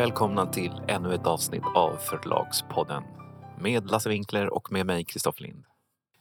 välkomna 0.00 0.46
till 0.46 0.72
ännu 0.88 1.14
ett 1.14 1.26
avsnitt 1.26 1.62
av 1.74 1.96
Förlagspodden. 1.96 3.02
Med 3.58 3.90
Lasse 3.90 4.08
Winkler 4.08 4.54
och 4.54 4.72
med 4.72 4.86
mig, 4.86 5.04
Kristoffer 5.04 5.42
Lind. 5.42 5.64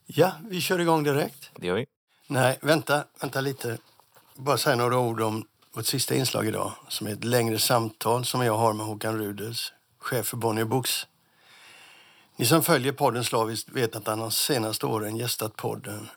Ja, 0.06 0.32
vi 0.50 0.62
kör 0.62 0.80
igång 0.80 1.04
direkt. 1.04 1.52
Det 1.56 1.68
gör 1.68 1.76
vi. 1.76 1.86
Nej, 2.28 2.60
vänta, 2.62 3.04
vänta 3.22 3.42
lite. 3.42 3.78
Bara 4.36 4.58
säga 4.58 4.76
några 4.76 5.00
ord 5.00 5.22
om 5.22 5.46
vårt 5.74 5.86
sista 5.86 6.16
inslag 6.16 6.48
idag 6.48 6.72
som 6.88 7.08
är 7.08 7.12
ett 7.12 7.24
längre 7.24 7.60
samtal 7.60 8.26
som 8.26 8.42
jag 8.42 8.58
har 8.58 8.74
med 8.74 8.86
Håkan 8.86 9.18
Rudels, 9.18 9.74
chef 10.00 10.26
för 10.26 10.38
Bonnier 10.38 10.66
Books. 10.66 11.08
Ni 12.36 12.46
som 12.46 12.64
följer 12.64 12.92
podden 12.92 13.24
slaviskt 13.24 13.70
vet 13.70 13.96
att 13.96 14.08
han 14.08 14.20
de 14.20 14.32
senaste 14.32 14.86
åren 14.86 15.18
gästat 15.18 15.56
podden 15.56 16.10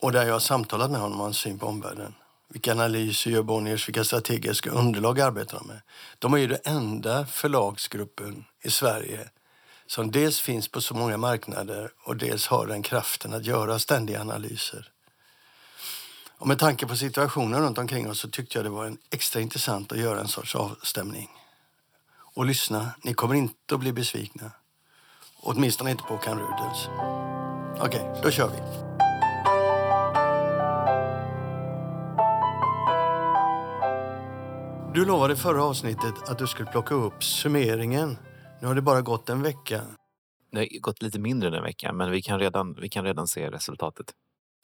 och 0.00 0.12
där 0.12 0.26
jag 0.26 0.32
har 0.32 0.40
samtalat 0.40 0.90
med 0.90 1.00
honom 1.00 1.18
om 1.18 1.24
hans 1.24 1.38
syn 1.38 1.58
på 1.58 1.66
omvärlden. 1.66 2.14
Vilka 2.54 2.72
analyser 2.72 3.30
gör 3.30 3.42
Bonniers, 3.42 3.88
vilka 3.88 4.04
strategiska 4.04 4.70
underlag 4.70 5.20
arbetar 5.20 5.58
de 5.58 5.66
med? 5.66 5.80
De 6.18 6.34
är 6.34 6.38
ju 6.38 6.46
den 6.46 6.58
enda 6.64 7.26
förlagsgruppen 7.26 8.44
i 8.62 8.70
Sverige 8.70 9.28
som 9.86 10.10
dels 10.10 10.40
finns 10.40 10.68
på 10.68 10.80
så 10.80 10.94
många 10.94 11.16
marknader 11.16 11.90
och 12.04 12.16
dels 12.16 12.46
har 12.46 12.66
den 12.66 12.82
kraften 12.82 13.34
att 13.34 13.46
göra 13.46 13.78
ständiga 13.78 14.20
analyser. 14.20 14.90
Och 16.38 16.46
med 16.46 16.58
tanke 16.58 16.86
på 16.86 16.96
situationen 16.96 17.60
runt 17.60 17.78
omkring 17.78 18.10
oss 18.10 18.20
så 18.20 18.28
tyckte 18.28 18.58
jag 18.58 18.64
det 18.64 18.70
var 18.70 18.86
en 18.86 18.98
extra 19.10 19.40
intressant 19.40 19.92
att 19.92 19.98
göra 19.98 20.20
en 20.20 20.28
sorts 20.28 20.54
avstämning. 20.54 21.30
Och 22.34 22.44
lyssna, 22.44 22.90
ni 23.02 23.14
kommer 23.14 23.34
inte 23.34 23.74
att 23.74 23.80
bli 23.80 23.92
besvikna. 23.92 24.50
Åtminstone 25.36 25.90
inte 25.90 26.02
på 26.02 26.18
Kan 26.18 26.38
Rudels. 26.38 26.88
Okej, 27.80 28.20
då 28.22 28.30
kör 28.30 28.48
vi. 28.48 29.03
Du 34.94 35.04
lovade 35.04 35.36
förra 35.36 35.64
avsnittet 35.64 36.28
att 36.28 36.38
du 36.38 36.46
skulle 36.46 36.70
plocka 36.70 36.94
upp 36.94 37.24
summeringen. 37.24 38.16
Nu 38.60 38.66
har 38.66 38.74
det 38.74 38.82
bara 38.82 39.00
gått 39.00 39.28
en 39.28 39.42
vecka. 39.42 39.80
Det 40.50 40.58
har 40.58 40.80
gått 40.80 41.02
lite 41.02 41.18
mindre 41.18 41.48
än 41.48 41.54
en 41.54 41.62
vecka, 41.62 41.92
men 41.92 42.10
vi 42.10 42.22
kan 42.22 42.38
redan, 42.38 42.74
vi 42.80 42.88
kan 42.88 43.04
redan 43.04 43.26
se 43.28 43.50
resultatet. 43.50 44.06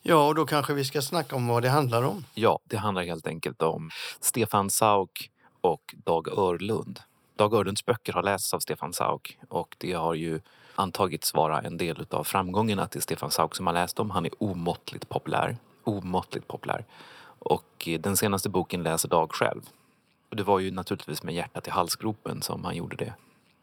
Ja, 0.03 0.27
och 0.27 0.35
då 0.35 0.47
kanske 0.47 0.75
vi 0.75 0.85
ska 0.85 1.03
snacka 1.03 1.37
om 1.37 1.47
vad 1.47 1.63
det 1.63 1.69
handlar 1.69 2.03
om. 2.03 2.25
Ja, 2.35 2.59
det 2.65 2.77
handlar 2.77 3.03
helt 3.03 3.27
enkelt 3.27 3.63
om 3.63 3.91
Stefan 4.21 4.71
Sauk 4.71 5.31
och 5.61 5.95
Dag 6.05 6.29
Örlund. 6.39 7.01
Dag 7.37 7.55
Örlunds 7.55 7.87
böcker 7.87 8.13
har 8.13 8.23
lästs 8.23 8.55
av 8.55 8.59
Stefan 8.59 8.93
Sauk 8.93 9.39
och 9.49 9.77
det 9.79 9.93
har 9.93 10.15
ju 10.15 10.41
antagits 10.75 11.35
vara 11.35 11.61
en 11.61 11.77
del 11.77 12.07
av 12.11 12.27
det 12.93 12.99
är 12.99 13.01
Stefan 13.01 13.31
Sauk 13.31 13.55
som 13.55 13.67
har 13.67 13.75
läst 13.75 13.97
dem. 13.97 14.11
Han 14.11 14.27
är 14.27 14.43
omåttligt 14.43 15.09
populär. 15.09 15.57
Omåttligt 15.85 16.49
populär. 16.49 16.85
Och 17.39 17.89
den 18.01 18.17
senaste 18.17 18.49
boken 18.49 18.83
läser 18.83 19.09
Dag 19.09 19.33
själv. 19.33 19.63
Och 20.31 20.37
det 20.37 20.43
var 20.43 20.59
ju 20.59 20.71
naturligtvis 20.71 21.23
med 21.23 21.35
hjärtat 21.35 21.67
i 21.67 21.71
halsgropen 21.71 22.43
som 22.43 22.65
han 22.65 22.77
gjorde 22.77 22.97
det. 22.97 23.15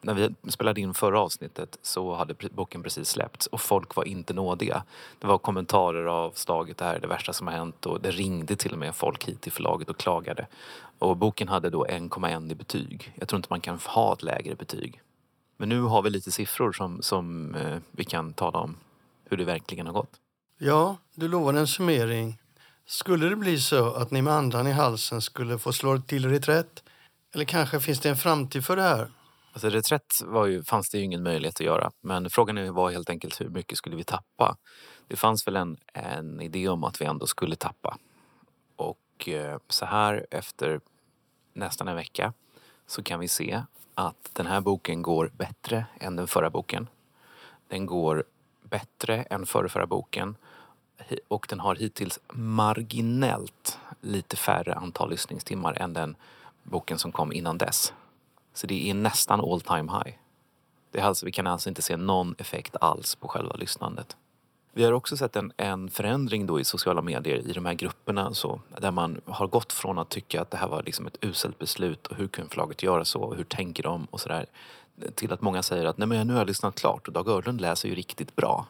När 0.02 0.14
vi 0.14 0.52
spelade 0.52 0.82
in 0.82 0.94
förra 0.94 1.20
avsnittet 1.20 1.78
så 1.82 2.16
hade 2.16 2.36
boken 2.52 2.84
precis 2.84 3.10
släppts 3.10 3.48
och 3.48 3.62
folk 3.62 3.96
var 3.96 4.04
inte 4.04 4.34
nådiga. 4.34 4.84
Det 5.20 5.28
var 5.28 5.38
kommentarer 5.38 6.06
av 6.06 6.32
slaget 6.32 6.78
det 6.78 6.86
här 6.86 6.95
är 6.95 7.00
det 7.00 7.08
värsta 7.08 7.34
som 7.34 7.48
har 7.48 7.54
hänt 7.54 7.86
och 7.86 8.02
det 8.02 8.12
ringde 8.12 8.56
till 8.56 8.73
och 8.73 8.80
med 8.80 8.95
folk 8.95 9.23
hit 9.23 9.42
till 9.42 9.52
förlaget 9.52 9.90
och 9.90 9.98
klagade. 9.98 10.48
Och 11.00 11.18
boken 11.18 11.48
hade 11.48 11.70
då 11.70 11.86
1,1 11.86 12.52
i 12.52 12.56
betyg. 12.56 13.14
Jag 13.16 13.28
tror 13.28 13.38
inte 13.38 13.48
man 13.50 13.62
kan 13.62 13.80
ha 13.86 14.14
ett 14.14 14.23
lägre 14.23 14.56
betyg. 14.56 15.02
Men 15.58 15.70
nu 15.70 15.82
har 15.82 16.02
vi 16.02 16.10
lite 16.10 16.32
siffror 16.32 16.72
som, 16.72 17.02
som 17.02 17.56
eh, 17.56 17.78
vi 17.92 18.06
kan 18.06 18.34
tala 18.34 18.60
om 18.60 18.76
hur 19.26 19.38
det 19.38 19.45
verkligen 19.45 19.86
har 19.86 19.94
gått. 19.94 20.12
Ja, 20.58 20.98
du 21.16 21.28
lovade 21.28 21.60
en 21.60 21.68
summering. 21.68 22.38
Skulle 22.90 23.30
det 23.30 23.36
bli 23.36 23.60
så 23.60 23.94
att 23.94 24.12
ni 24.12 24.22
med 24.22 24.34
andan 24.34 24.68
i 24.68 24.72
halsen 24.72 25.22
skulle 25.22 25.60
få 25.60 25.74
slå 25.74 25.98
till 25.98 26.30
reträtt? 26.30 26.84
Eller 27.34 27.46
kanske 27.46 27.80
finns 27.80 28.00
det 28.00 28.10
en 28.10 28.17
framtid 28.17 28.66
för 28.66 28.76
det 28.76 28.82
här? 28.82 29.11
Alltså 29.54 29.70
reträtt 29.70 30.22
var 30.26 30.45
ju, 30.45 30.64
fanns 30.64 30.89
det 30.89 30.98
ju 30.98 31.04
ingen 31.04 31.23
möjlighet 31.23 31.56
att 31.56 31.66
göra. 31.66 31.92
Men 32.02 32.30
frågan 32.30 32.73
var 32.73 32.92
helt 32.92 33.10
enkelt 33.10 33.42
hur 33.42 33.50
mycket 33.50 33.78
skulle 33.78 33.95
vi 33.95 34.04
tappa? 34.04 34.58
Det 35.08 35.16
fanns 35.16 35.48
väl 35.48 35.56
en, 35.56 35.78
en 35.94 36.42
idé 36.42 36.67
om 36.67 36.84
att 36.84 37.02
vi 37.02 37.06
ändå 37.06 37.28
skulle 37.28 37.56
tappa. 37.56 37.98
Och 38.76 39.30
eh, 39.30 39.58
så 39.70 39.86
här 39.86 40.26
efter 40.32 40.82
nästan 41.54 41.88
en 41.88 41.95
vecka 41.95 42.34
så 42.86 43.04
kan 43.04 43.20
vi 43.20 43.28
se 43.28 43.64
att 43.95 44.30
den 44.34 44.48
här 44.48 44.61
boken 44.61 45.02
går 45.02 45.32
bättre 45.38 45.86
än 46.00 46.16
den 46.16 46.28
förra 46.28 46.50
boken. 46.50 46.88
Den 47.67 47.86
går 47.86 48.23
bättre 48.64 49.23
än 49.23 49.45
förra, 49.45 49.70
förra 49.70 49.88
boken 49.88 50.36
och 51.28 51.46
den 51.50 51.60
har 51.60 51.76
hittills 51.76 52.20
marginellt 52.34 53.80
lite 54.02 54.36
färre 54.36 54.74
antal 54.74 55.10
lyssningstimmar 55.10 55.74
än 55.74 55.94
den 55.94 56.16
boken 56.64 57.00
som 57.00 57.12
kom 57.12 57.34
innan 57.34 57.58
dess. 57.58 57.94
Så 58.54 58.68
det 58.68 58.90
är 58.90 58.94
nästan 58.94 59.42
all 59.42 59.62
time 59.62 59.92
high. 59.92 60.16
Det 60.92 61.00
är 61.00 61.04
alltså, 61.04 61.26
vi 61.26 61.32
kan 61.32 61.48
alltså 61.48 61.70
inte 61.70 61.82
se 61.82 61.98
någon 61.98 62.36
effekt 62.38 62.76
alls 62.82 63.16
på 63.16 63.28
själva 63.28 63.56
lyssnandet. 63.56 64.18
Vi 64.74 64.84
har 64.84 64.92
också 64.92 65.18
sett 65.18 65.36
en, 65.36 65.52
en 65.58 65.90
förändring 65.90 66.46
då 66.46 66.60
i 66.60 66.64
sociala 66.64 67.02
medier 67.02 67.38
i 67.38 67.54
de 67.54 67.66
här 67.66 67.74
grupperna 67.74 68.34
så, 68.34 68.62
där 68.78 68.92
man 68.92 69.22
har 69.26 69.48
gått 69.48 69.74
från 69.74 69.98
att 69.98 70.10
tycka 70.10 70.42
att 70.42 70.52
det 70.52 70.58
här 70.58 70.68
var 70.68 70.84
liksom 70.84 71.08
ett 71.08 71.18
uselt 71.22 71.60
beslut 71.60 72.08
och 72.08 72.16
hur 72.16 72.28
kunde 72.28 72.50
förlaget 72.50 72.84
göra 72.84 73.06
så 73.06 73.22
och 73.22 73.36
hur 73.36 73.44
tänker 73.44 73.84
de 73.84 74.08
och 74.12 74.22
sådär 74.22 74.46
till 75.16 75.34
att 75.34 75.42
många 75.42 75.64
säger 75.64 75.86
att 75.86 75.98
nej 75.98 76.08
men 76.08 76.28
nu 76.28 76.34
har 76.34 76.40
jag 76.40 76.48
lyssnat 76.48 76.76
klart 76.76 77.08
och 77.08 77.14
Dag 77.14 77.28
Örlund 77.28 77.62
läser 77.62 77.90
ju 77.90 77.96
riktigt 77.96 78.36
bra. 78.36 78.66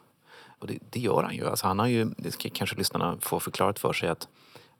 Och 0.59 0.67
det, 0.67 0.77
det 0.89 0.99
gör 0.99 1.23
han 1.23 1.35
ju. 1.35 1.47
Alltså 1.47 1.67
han 1.67 1.79
har 1.79 1.87
ju, 1.87 2.05
det 2.17 2.31
ska 2.31 2.49
kanske 2.53 2.75
lyssnarna 2.75 3.17
få 3.21 3.39
förklarat 3.39 3.79
för 3.79 3.93
sig 3.93 4.09
att 4.09 4.27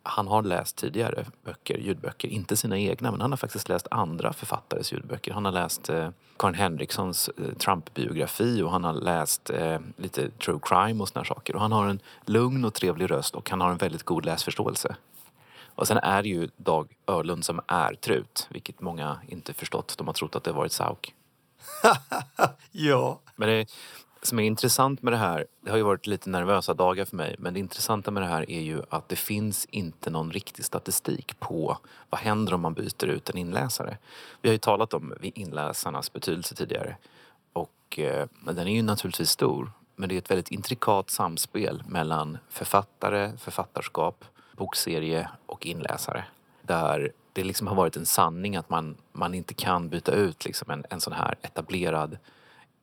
han 0.07 0.27
har 0.27 0.43
läst 0.43 0.75
tidigare 0.75 1.25
böcker, 1.43 1.77
ljudböcker, 1.77 2.27
inte 2.27 2.57
sina 2.57 2.77
egna 2.77 3.11
men 3.11 3.21
han 3.21 3.31
har 3.31 3.38
faktiskt 3.38 3.69
läst 3.69 3.87
andra 3.91 4.33
författares 4.33 4.93
ljudböcker. 4.93 5.31
Han 5.31 5.45
har 5.45 5.51
läst 5.51 5.89
eh, 5.89 6.09
Karin 6.37 6.55
Henrikssons 6.55 7.29
eh, 7.29 7.53
Trump-biografi 7.57 8.61
och 8.61 8.71
han 8.71 8.83
har 8.83 8.93
läst 8.93 9.49
eh, 9.49 9.79
lite 9.97 10.29
true 10.29 10.59
crime 10.61 11.01
och 11.01 11.09
såna 11.09 11.25
saker. 11.25 11.55
Och 11.55 11.61
han 11.61 11.71
har 11.71 11.87
en 11.87 11.99
lugn 12.25 12.66
och 12.66 12.73
trevlig 12.73 13.11
röst 13.11 13.35
och 13.35 13.49
han 13.49 13.61
har 13.61 13.69
en 13.69 13.77
väldigt 13.77 14.03
god 14.03 14.25
läsförståelse. 14.25 14.95
Och 15.66 15.87
sen 15.87 15.97
är 15.97 16.23
det 16.23 16.29
ju 16.29 16.49
Dag 16.57 16.95
Örlund 17.07 17.45
som 17.45 17.61
är 17.67 17.93
Trut, 17.93 18.47
vilket 18.49 18.81
många 18.81 19.19
inte 19.27 19.53
förstått. 19.53 19.95
De 19.97 20.07
har 20.07 20.13
trott 20.13 20.35
att 20.35 20.43
det 20.43 20.51
varit 20.51 20.71
Sauk. 20.71 21.13
ja. 22.71 23.19
Men 23.35 23.49
det, 23.49 23.67
som 24.22 24.39
är 24.39 24.44
intressant 24.44 25.01
med 25.01 25.13
det 25.13 25.17
här, 25.17 25.45
det 25.61 25.69
har 25.69 25.78
ju 25.78 25.83
varit 25.83 26.07
lite 26.07 26.29
nervösa 26.29 26.73
dagar 26.73 27.05
för 27.05 27.16
mig, 27.16 27.35
men 27.39 27.53
det 27.53 27.59
intressanta 27.59 28.11
med 28.11 28.23
det 28.23 28.28
här 28.28 28.51
är 28.51 28.61
ju 28.61 28.81
att 28.89 29.09
det 29.09 29.16
finns 29.16 29.66
inte 29.66 30.09
någon 30.09 30.31
riktig 30.31 30.66
statistik 30.66 31.39
på 31.39 31.78
vad 32.09 32.22
händer 32.22 32.53
om 32.53 32.61
man 32.61 32.73
byter 32.73 33.05
ut 33.05 33.29
en 33.29 33.38
inläsare. 33.38 33.97
Vi 34.41 34.50
har 34.50 34.53
ju 34.53 34.59
talat 34.59 34.94
om 34.94 35.13
inläsarnas 35.22 36.13
betydelse 36.13 36.55
tidigare 36.55 36.97
och 37.53 38.00
eh, 38.00 38.28
den 38.45 38.67
är 38.67 38.75
ju 38.75 38.81
naturligtvis 38.81 39.29
stor, 39.29 39.72
men 39.95 40.09
det 40.09 40.16
är 40.16 40.17
ett 40.17 40.31
väldigt 40.31 40.51
intrikat 40.51 41.09
samspel 41.09 41.84
mellan 41.88 42.38
författare, 42.49 43.38
författarskap, 43.38 44.25
bokserie 44.57 45.29
och 45.45 45.66
inläsare. 45.66 46.25
Där 46.61 47.11
det 47.34 47.44
liksom 47.44 47.67
har 47.67 47.75
varit 47.75 47.97
en 47.97 48.05
sanning 48.05 48.55
att 48.55 48.69
man, 48.69 48.97
man 49.11 49.34
inte 49.34 49.53
kan 49.53 49.89
byta 49.89 50.11
ut 50.11 50.45
liksom 50.45 50.72
en, 50.72 50.85
en 50.89 51.01
sån 51.01 51.13
här 51.13 51.35
etablerad 51.41 52.17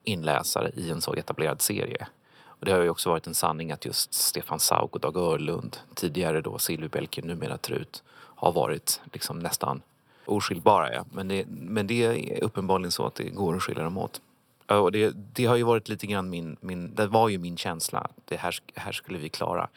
inläsare 0.05 0.71
i 0.75 0.91
en 0.91 1.01
så 1.01 1.15
etablerad 1.15 1.63
serie. 1.63 2.07
Och 2.47 2.65
det 2.67 2.73
har 2.73 2.83
ju 2.83 2.91
också 2.91 3.11
varit 3.11 3.27
en 3.27 3.35
sanning 3.35 3.73
att 3.73 3.85
just 3.85 4.15
Stefan 4.15 4.61
Sauk 4.61 4.95
och 4.95 5.01
Dag 5.01 5.17
Örlund, 5.17 5.77
tidigare 5.95 6.41
då 6.41 6.59
Silvi 6.59 6.89
Belke, 6.89 7.23
numera 7.23 7.59
Trut, 7.59 8.03
har 8.13 8.53
varit 8.53 9.01
liksom 9.13 9.39
nästan 9.39 9.83
oskiljbara. 10.27 10.95
Ja. 10.95 11.05
Men, 11.13 11.29
det, 11.29 11.45
men 11.49 11.87
det 11.87 12.05
är 12.05 12.45
uppenbarligen 12.45 12.93
så 12.93 13.07
att 13.07 13.15
det 13.15 13.25
går 13.25 13.57
att 13.57 13.63
skilja 13.63 13.85
dem 13.85 13.99
åt. 13.99 14.21
Och 14.67 14.93
det, 14.93 15.11
det 15.11 15.47
har 15.47 15.57
ju 15.57 15.63
varit 15.63 15.89
lite 15.89 16.07
grann 16.07 16.31
min, 16.31 16.57
min, 16.61 16.95
det 16.95 17.07
var 17.07 17.29
ju 17.29 17.39
min 17.39 17.57
känsla. 17.57 18.11
Det 18.25 18.37
här, 18.37 18.55
här 18.75 18.93
skulle 18.93 19.19
vi 19.19 19.29
klara. 19.29 19.69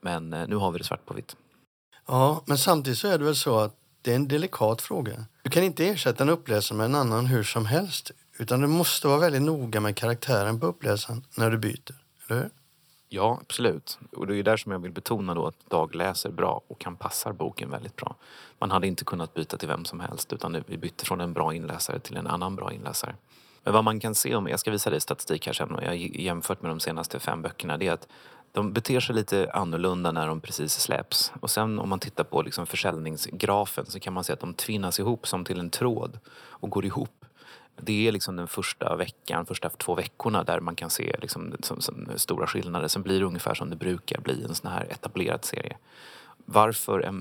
Men 0.00 0.32
eh, 0.32 0.48
nu 0.48 0.56
har 0.56 0.70
vi 0.70 0.78
det 0.78 0.84
svart 0.84 1.06
på 1.06 1.14
vitt. 1.14 1.36
Ja, 2.06 2.42
men 2.46 2.58
samtidigt 2.58 2.98
så 2.98 3.08
är 3.08 3.18
det 3.18 3.24
väl 3.24 3.36
så 3.36 3.58
att 3.58 3.76
det 4.02 4.10
är 4.10 4.16
en 4.16 4.28
delikat 4.28 4.82
fråga. 4.82 5.24
Du 5.42 5.50
kan 5.50 5.62
inte 5.62 5.86
ersätta 5.86 6.24
en 6.24 6.28
uppläsare 6.28 6.78
med 6.78 6.84
en 6.84 6.94
annan 6.94 7.26
hur 7.26 7.42
som 7.42 7.66
helst. 7.66 8.10
Utan 8.40 8.60
du 8.60 8.66
måste 8.66 9.06
vara 9.06 9.18
väldigt 9.18 9.42
noga 9.42 9.80
med 9.80 9.96
karaktären 9.96 10.60
på 10.60 10.66
uppläsaren 10.66 11.22
när 11.36 11.50
du 11.50 11.58
byter. 11.58 11.94
Eller 12.26 12.40
hur? 12.40 12.50
Ja, 13.08 13.38
absolut. 13.42 13.98
Och 14.12 14.26
det 14.26 14.36
är 14.36 14.42
där 14.42 14.56
som 14.56 14.72
jag 14.72 14.78
vill 14.78 14.92
betona 14.92 15.34
då 15.34 15.46
att 15.46 15.70
Dag 15.70 15.94
läser 15.94 16.30
bra 16.30 16.60
och 16.68 16.84
han 16.84 16.96
passar 16.96 17.32
boken 17.32 17.70
väldigt 17.70 17.96
bra. 17.96 18.16
Man 18.58 18.70
hade 18.70 18.86
inte 18.86 19.04
kunnat 19.04 19.34
byta 19.34 19.56
till 19.56 19.68
vem 19.68 19.84
som 19.84 20.00
helst 20.00 20.32
utan 20.32 20.64
vi 20.66 20.76
bytte 20.76 21.04
från 21.04 21.20
en 21.20 21.32
bra 21.32 21.54
inläsare 21.54 22.00
till 22.00 22.16
en 22.16 22.26
annan 22.26 22.56
bra 22.56 22.72
inläsare. 22.72 23.14
Men 23.64 23.74
vad 23.74 23.84
man 23.84 24.00
kan 24.00 24.14
se, 24.14 24.34
om 24.34 24.48
jag 24.48 24.60
ska 24.60 24.70
visa 24.70 24.90
dig 24.90 25.00
statistik 25.00 25.46
här 25.46 25.52
sen 25.52 25.70
och 25.70 25.82
jag 25.82 25.88
har 25.88 25.94
jämfört 25.94 26.62
med 26.62 26.70
de 26.70 26.80
senaste 26.80 27.20
fem 27.20 27.42
böckerna, 27.42 27.76
det 27.76 27.88
är 27.88 27.92
att 27.92 28.08
de 28.52 28.72
beter 28.72 29.00
sig 29.00 29.14
lite 29.14 29.50
annorlunda 29.52 30.12
när 30.12 30.26
de 30.26 30.40
precis 30.40 30.72
släpps. 30.72 31.32
Och 31.40 31.50
sen 31.50 31.78
om 31.78 31.88
man 31.88 32.00
tittar 32.00 32.24
på 32.24 32.42
liksom 32.42 32.66
försäljningsgrafen 32.66 33.86
så 33.86 34.00
kan 34.00 34.12
man 34.12 34.24
se 34.24 34.32
att 34.32 34.40
de 34.40 34.54
tvinnas 34.54 34.98
ihop 34.98 35.28
som 35.28 35.44
till 35.44 35.60
en 35.60 35.70
tråd 35.70 36.18
och 36.36 36.70
går 36.70 36.84
ihop 36.84 37.17
det 37.80 38.08
är 38.08 38.12
liksom 38.12 38.36
den 38.36 38.48
första 38.48 38.96
veckan, 38.96 39.46
första 39.46 39.68
två 39.68 39.94
veckorna 39.94 40.44
där 40.44 40.60
man 40.60 40.76
kan 40.76 40.90
se 40.90 41.16
liksom, 41.22 41.52
som, 41.62 41.80
som 41.80 42.08
stora 42.16 42.46
skillnader. 42.46 42.88
Sen 42.88 43.02
blir 43.02 43.20
det 43.20 43.26
ungefär 43.26 43.54
som 43.54 43.70
det 43.70 43.76
brukar 43.76 44.20
bli 44.20 44.44
en 44.44 44.54
sån 44.54 44.70
här 44.70 44.86
etablerad 44.90 45.44
serie. 45.44 45.76
Varför, 46.44 47.12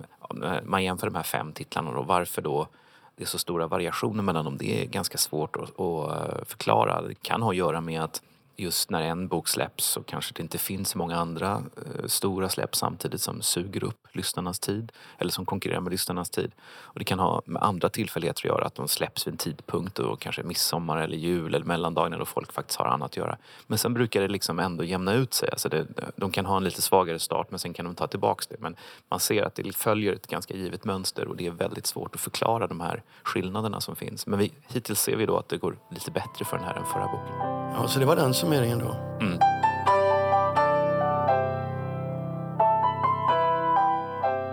man 0.63 0.83
jämför 0.83 1.07
de 1.07 1.15
här 1.15 1.23
fem 1.23 1.51
titlarna 1.51 1.91
då, 1.91 2.01
varför 2.01 2.41
då 2.41 2.67
det 3.15 3.23
är 3.23 3.27
så 3.27 3.39
stora 3.39 3.67
variationer 3.67 4.23
mellan 4.23 4.45
dem. 4.45 4.57
Det 4.57 4.81
är 4.81 4.85
ganska 4.85 5.17
svårt 5.17 5.55
att, 5.55 5.79
att 5.79 6.11
eh, 6.11 6.45
förklara. 6.45 7.01
Det 7.01 7.15
kan 7.21 7.41
ha 7.41 7.49
att 7.49 7.57
göra 7.57 7.81
med 7.81 8.01
att 8.01 8.21
just 8.57 8.89
när 8.89 9.01
en 9.01 9.27
bok 9.27 9.47
släpps 9.47 9.85
så 9.85 10.03
kanske 10.03 10.33
det 10.33 10.41
inte 10.41 10.57
finns 10.57 10.89
så 10.89 10.97
många 10.97 11.15
andra 11.15 11.63
eh, 11.77 12.05
stora 12.05 12.49
släpp 12.49 12.75
samtidigt 12.75 13.21
som 13.21 13.41
suger 13.41 13.83
upp 13.83 14.07
lyssnarnas 14.11 14.59
tid 14.59 14.91
eller 15.17 15.31
som 15.31 15.45
konkurrerar 15.45 15.81
med 15.81 15.91
lyssnarnas 15.91 16.29
tid. 16.29 16.51
Och 16.67 16.99
det 16.99 17.05
kan 17.05 17.19
ha 17.19 17.41
med 17.45 17.63
andra 17.63 17.89
tillfälligheter 17.89 18.39
att 18.39 18.45
göra, 18.45 18.65
att 18.65 18.75
de 18.75 18.87
släpps 18.87 19.27
vid 19.27 19.33
en 19.33 19.37
tidpunkt 19.37 19.99
och 19.99 20.19
kanske 20.19 20.43
midsommar 20.43 20.97
eller 20.97 21.17
jul 21.17 21.55
eller 21.55 21.65
mellandagar 21.65 22.19
då 22.19 22.25
folk 22.25 22.51
faktiskt 22.51 22.79
har 22.79 22.85
annat 22.85 23.05
att 23.05 23.17
göra. 23.17 23.37
Men 23.67 23.77
sen 23.77 23.93
brukar 23.93 24.21
det 24.21 24.27
liksom 24.27 24.59
ändå 24.59 24.83
jämna 24.83 25.13
ut 25.13 25.33
sig. 25.33 25.49
Alltså 25.51 25.69
det, 25.69 25.87
de 26.15 26.31
kan 26.31 26.45
ha 26.45 26.57
en 26.57 26.63
lite 26.63 26.81
svagare 26.81 27.19
start 27.19 27.47
men 27.49 27.59
sen 27.59 27.73
kan 27.73 27.85
de 27.85 27.95
ta 27.95 28.07
tillbaks 28.07 28.47
det. 28.47 28.55
Men 28.59 28.75
man 29.09 29.19
ser 29.19 29.43
att 29.43 29.55
det 29.55 29.75
följer 29.75 30.13
ett 30.13 30.27
ganska 30.27 30.53
givet 30.53 30.85
mönster 30.85 31.27
och 31.27 31.35
det 31.35 31.47
är 31.47 31.51
väldigt 31.51 31.85
svårt 31.85 32.15
att 32.15 32.21
förklara 32.21 32.67
de 32.67 32.81
här 32.81 33.03
skillnaderna 33.23 33.81
som 33.81 33.95
finns. 33.95 34.27
Men 34.27 34.39
vi, 34.39 34.51
hittills 34.67 35.01
ser 35.01 35.15
vi 35.15 35.25
då 35.25 35.37
att 35.37 35.49
det 35.49 35.57
går 35.57 35.77
lite 35.91 36.11
bättre 36.11 36.45
för 36.45 36.57
den 36.57 36.65
här 36.65 36.75
än 36.75 36.85
förra 36.85 37.07
boken. 37.07 37.57
Ja, 37.75 37.87
så 37.87 37.99
det 37.99 38.05
var 38.05 38.15
den 38.15 38.33
summeringen 38.47 38.79
då? 38.79 38.91
Mm. 39.21 39.39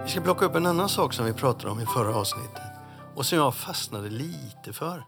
Vi 0.05 0.11
ska 0.11 0.21
plocka 0.21 0.45
upp 0.45 0.55
en 0.55 0.67
annan 0.67 0.89
sak 0.89 1.13
som 1.13 1.25
vi 1.25 1.33
pratade 1.33 1.71
om 1.71 1.81
i 1.81 1.87
förra 1.87 2.17
avsnittet 2.17 2.63
och 3.15 3.27
som 3.27 3.39
jag 3.39 3.55
fastnade 3.55 4.11
lite 4.11 4.73
för. 4.73 5.05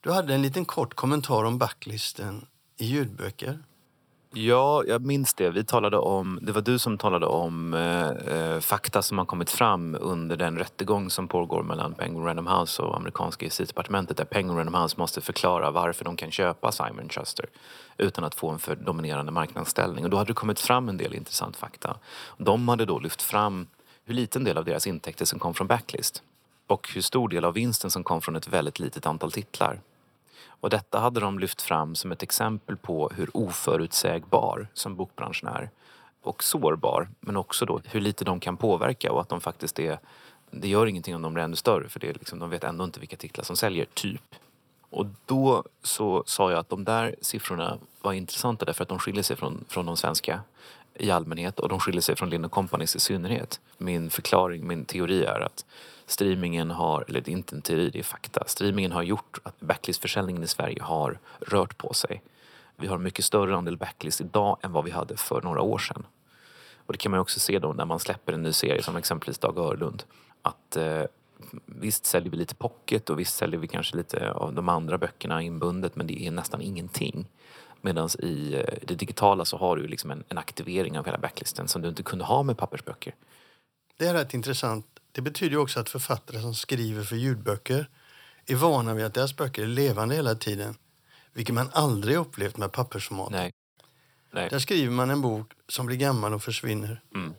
Du 0.00 0.12
hade 0.12 0.34
en 0.34 0.42
liten 0.42 0.64
kort 0.64 0.94
kommentar 0.94 1.44
om 1.44 1.58
backlisten 1.58 2.46
i 2.78 2.86
ljudböcker. 2.86 3.58
Ja, 4.36 4.84
jag 4.86 5.06
minns 5.06 5.34
det. 5.34 5.50
Vi 5.50 5.64
talade 5.64 5.96
om, 5.96 6.38
det 6.42 6.52
var 6.52 6.60
du 6.60 6.78
som 6.78 6.98
talade 6.98 7.26
om 7.26 7.74
eh, 7.74 8.08
eh, 8.08 8.60
fakta 8.60 9.02
som 9.02 9.18
har 9.18 9.24
kommit 9.24 9.50
fram 9.50 9.96
under 10.00 10.36
den 10.36 10.58
rättegång 10.58 11.10
som 11.10 11.28
pågår 11.28 11.62
mellan 11.62 11.94
Penguin 11.94 12.24
Random 12.24 12.46
House 12.46 12.82
och 12.82 12.96
amerikanska 12.96 13.44
justitiedepartementet 13.44 14.16
där 14.16 14.24
Penguin 14.24 14.56
Random 14.56 14.82
House 14.82 14.94
måste 14.98 15.20
förklara 15.20 15.70
varför 15.70 16.04
de 16.04 16.16
kan 16.16 16.30
köpa 16.30 16.72
Simon 16.72 17.08
Schuster 17.08 17.46
utan 17.98 18.24
att 18.24 18.34
få 18.34 18.50
en 18.50 18.58
för 18.58 18.76
dominerande 18.76 19.32
marknadsställning. 19.32 20.04
Och 20.04 20.10
då 20.10 20.16
hade 20.16 20.30
det 20.30 20.34
kommit 20.34 20.60
fram 20.60 20.88
en 20.88 20.96
del 20.96 21.14
intressant 21.14 21.56
fakta. 21.56 21.96
De 22.38 22.68
hade 22.68 22.84
då 22.84 22.98
lyft 22.98 23.22
fram 23.22 23.66
hur 24.04 24.14
liten 24.14 24.44
del 24.44 24.58
av 24.58 24.64
deras 24.64 24.86
intäkter 24.86 25.24
som 25.24 25.38
kom 25.38 25.54
från 25.54 25.66
backlist 25.66 26.22
och 26.66 26.90
hur 26.94 27.00
stor 27.00 27.28
del 27.28 27.44
av 27.44 27.54
vinsten 27.54 27.90
som 27.90 28.04
kom 28.04 28.20
från 28.20 28.36
ett 28.36 28.48
väldigt 28.48 28.78
litet 28.78 29.06
antal 29.06 29.32
titlar. 29.32 29.80
Och 30.46 30.70
detta 30.70 30.98
hade 30.98 31.20
de 31.20 31.38
lyft 31.38 31.62
fram 31.62 31.94
som 31.94 32.12
ett 32.12 32.22
exempel 32.22 32.76
på 32.76 33.10
hur 33.16 33.36
oförutsägbar 33.36 34.66
som 34.74 34.96
bokbranschen 34.96 35.48
är. 35.48 35.70
Och 36.22 36.44
sårbar, 36.44 37.08
men 37.20 37.36
också 37.36 37.66
då 37.66 37.80
hur 37.84 38.00
lite 38.00 38.24
de 38.24 38.40
kan 38.40 38.56
påverka 38.56 39.12
och 39.12 39.20
att 39.20 39.28
de 39.28 39.40
faktiskt 39.40 39.78
är... 39.78 39.98
Det 40.50 40.68
gör 40.68 40.86
ingenting 40.86 41.14
om 41.14 41.22
de 41.22 41.34
blir 41.34 41.44
ännu 41.44 41.56
större 41.56 41.88
för 41.88 42.00
det 42.00 42.08
är 42.08 42.14
liksom, 42.14 42.38
de 42.38 42.50
vet 42.50 42.64
ändå 42.64 42.84
inte 42.84 43.00
vilka 43.00 43.16
titlar 43.16 43.44
som 43.44 43.56
säljer, 43.56 43.86
typ. 43.94 44.34
Och 44.90 45.06
då 45.26 45.64
så 45.82 46.22
sa 46.26 46.50
jag 46.50 46.60
att 46.60 46.68
de 46.68 46.84
där 46.84 47.14
siffrorna 47.20 47.78
var 48.00 48.12
intressanta 48.12 48.64
därför 48.64 48.82
att 48.82 48.88
de 48.88 48.98
skiljer 48.98 49.22
sig 49.22 49.36
från, 49.36 49.64
från 49.68 49.86
de 49.86 49.96
svenska 49.96 50.40
i 50.94 51.10
allmänhet 51.10 51.60
och 51.60 51.68
de 51.68 51.80
skiljer 51.80 52.02
sig 52.02 52.16
från 52.16 52.30
Lind 52.30 52.50
Companys 52.50 52.96
i 52.96 53.00
synnerhet. 53.00 53.60
Min 53.78 54.10
förklaring, 54.10 54.66
min 54.66 54.84
teori 54.84 55.24
är 55.24 55.40
att 55.40 55.64
streamingen 56.06 56.70
har, 56.70 57.04
eller 57.08 57.20
det 57.20 57.30
är 57.30 57.32
inte 57.32 57.56
en 57.56 57.62
teori, 57.62 57.90
det 57.90 57.98
är 57.98 58.02
fakta. 58.02 58.44
Streamingen 58.46 58.92
har 58.92 59.02
gjort 59.02 59.38
att 59.42 59.60
backlistförsäljningen 59.60 60.42
i 60.42 60.46
Sverige 60.46 60.82
har 60.82 61.18
rört 61.40 61.78
på 61.78 61.94
sig. 61.94 62.22
Vi 62.76 62.86
har 62.86 62.96
en 62.96 63.02
mycket 63.02 63.24
större 63.24 63.56
andel 63.56 63.76
backlist 63.76 64.20
idag 64.20 64.58
än 64.62 64.72
vad 64.72 64.84
vi 64.84 64.90
hade 64.90 65.16
för 65.16 65.42
några 65.42 65.60
år 65.60 65.78
sedan. 65.78 66.06
Och 66.86 66.92
det 66.92 66.98
kan 66.98 67.10
man 67.10 67.20
också 67.20 67.40
se 67.40 67.58
då 67.58 67.72
när 67.72 67.84
man 67.84 67.98
släpper 67.98 68.32
en 68.32 68.42
ny 68.42 68.52
serie 68.52 68.82
som 68.82 68.96
exempelvis 68.96 69.38
Dag 69.38 69.58
Örlund. 69.58 70.02
Att 70.42 70.76
eh, 70.76 71.02
visst 71.66 72.06
säljer 72.06 72.30
vi 72.30 72.36
lite 72.36 72.54
pocket 72.54 73.10
och 73.10 73.18
visst 73.18 73.36
säljer 73.36 73.60
vi 73.60 73.68
kanske 73.68 73.96
lite 73.96 74.32
av 74.32 74.54
de 74.54 74.68
andra 74.68 74.98
böckerna 74.98 75.42
inbundet 75.42 75.96
men 75.96 76.06
det 76.06 76.26
är 76.26 76.30
nästan 76.30 76.60
ingenting. 76.60 77.26
Medan 77.80 78.08
i 78.18 78.54
eh, 78.54 78.78
det 78.82 78.94
digitala 78.94 79.44
så 79.44 79.56
har 79.56 79.76
du 79.76 79.86
liksom 79.86 80.10
en, 80.10 80.24
en 80.28 80.38
aktivering 80.38 80.98
av 80.98 81.04
hela 81.04 81.18
backlisten 81.18 81.68
som 81.68 81.82
du 81.82 81.88
inte 81.88 82.02
kunde 82.02 82.24
ha 82.24 82.42
med 82.42 82.58
pappersböcker. 82.58 83.14
Det 83.96 84.06
är 84.06 84.14
rätt 84.14 84.34
intressant. 84.34 84.86
Det 85.14 85.20
betyder 85.22 85.56
också 85.56 85.80
att 85.80 85.88
författare 85.88 86.40
som 86.40 86.54
skriver 86.54 87.04
för 87.04 87.16
ljudböcker 87.16 87.88
är 88.46 88.54
vana 88.54 88.94
vid 88.94 89.04
att 89.04 89.14
deras 89.14 89.36
böcker 89.36 89.62
är 89.62 89.66
levande 89.66 90.14
hela 90.14 90.34
tiden. 90.34 90.74
Vilket 91.32 91.54
man 91.54 91.70
aldrig 91.72 92.16
upplevt 92.16 92.56
med 92.56 92.72
pappersformat. 92.72 93.30
Nej. 93.30 93.52
Nej. 94.30 94.48
Där 94.50 94.58
skriver 94.58 94.92
man 94.92 95.10
en 95.10 95.20
bok 95.20 95.52
som 95.68 95.86
blir 95.86 95.96
gammal 95.96 96.34
och 96.34 96.42
försvinner. 96.42 97.02
Mm. 97.14 97.34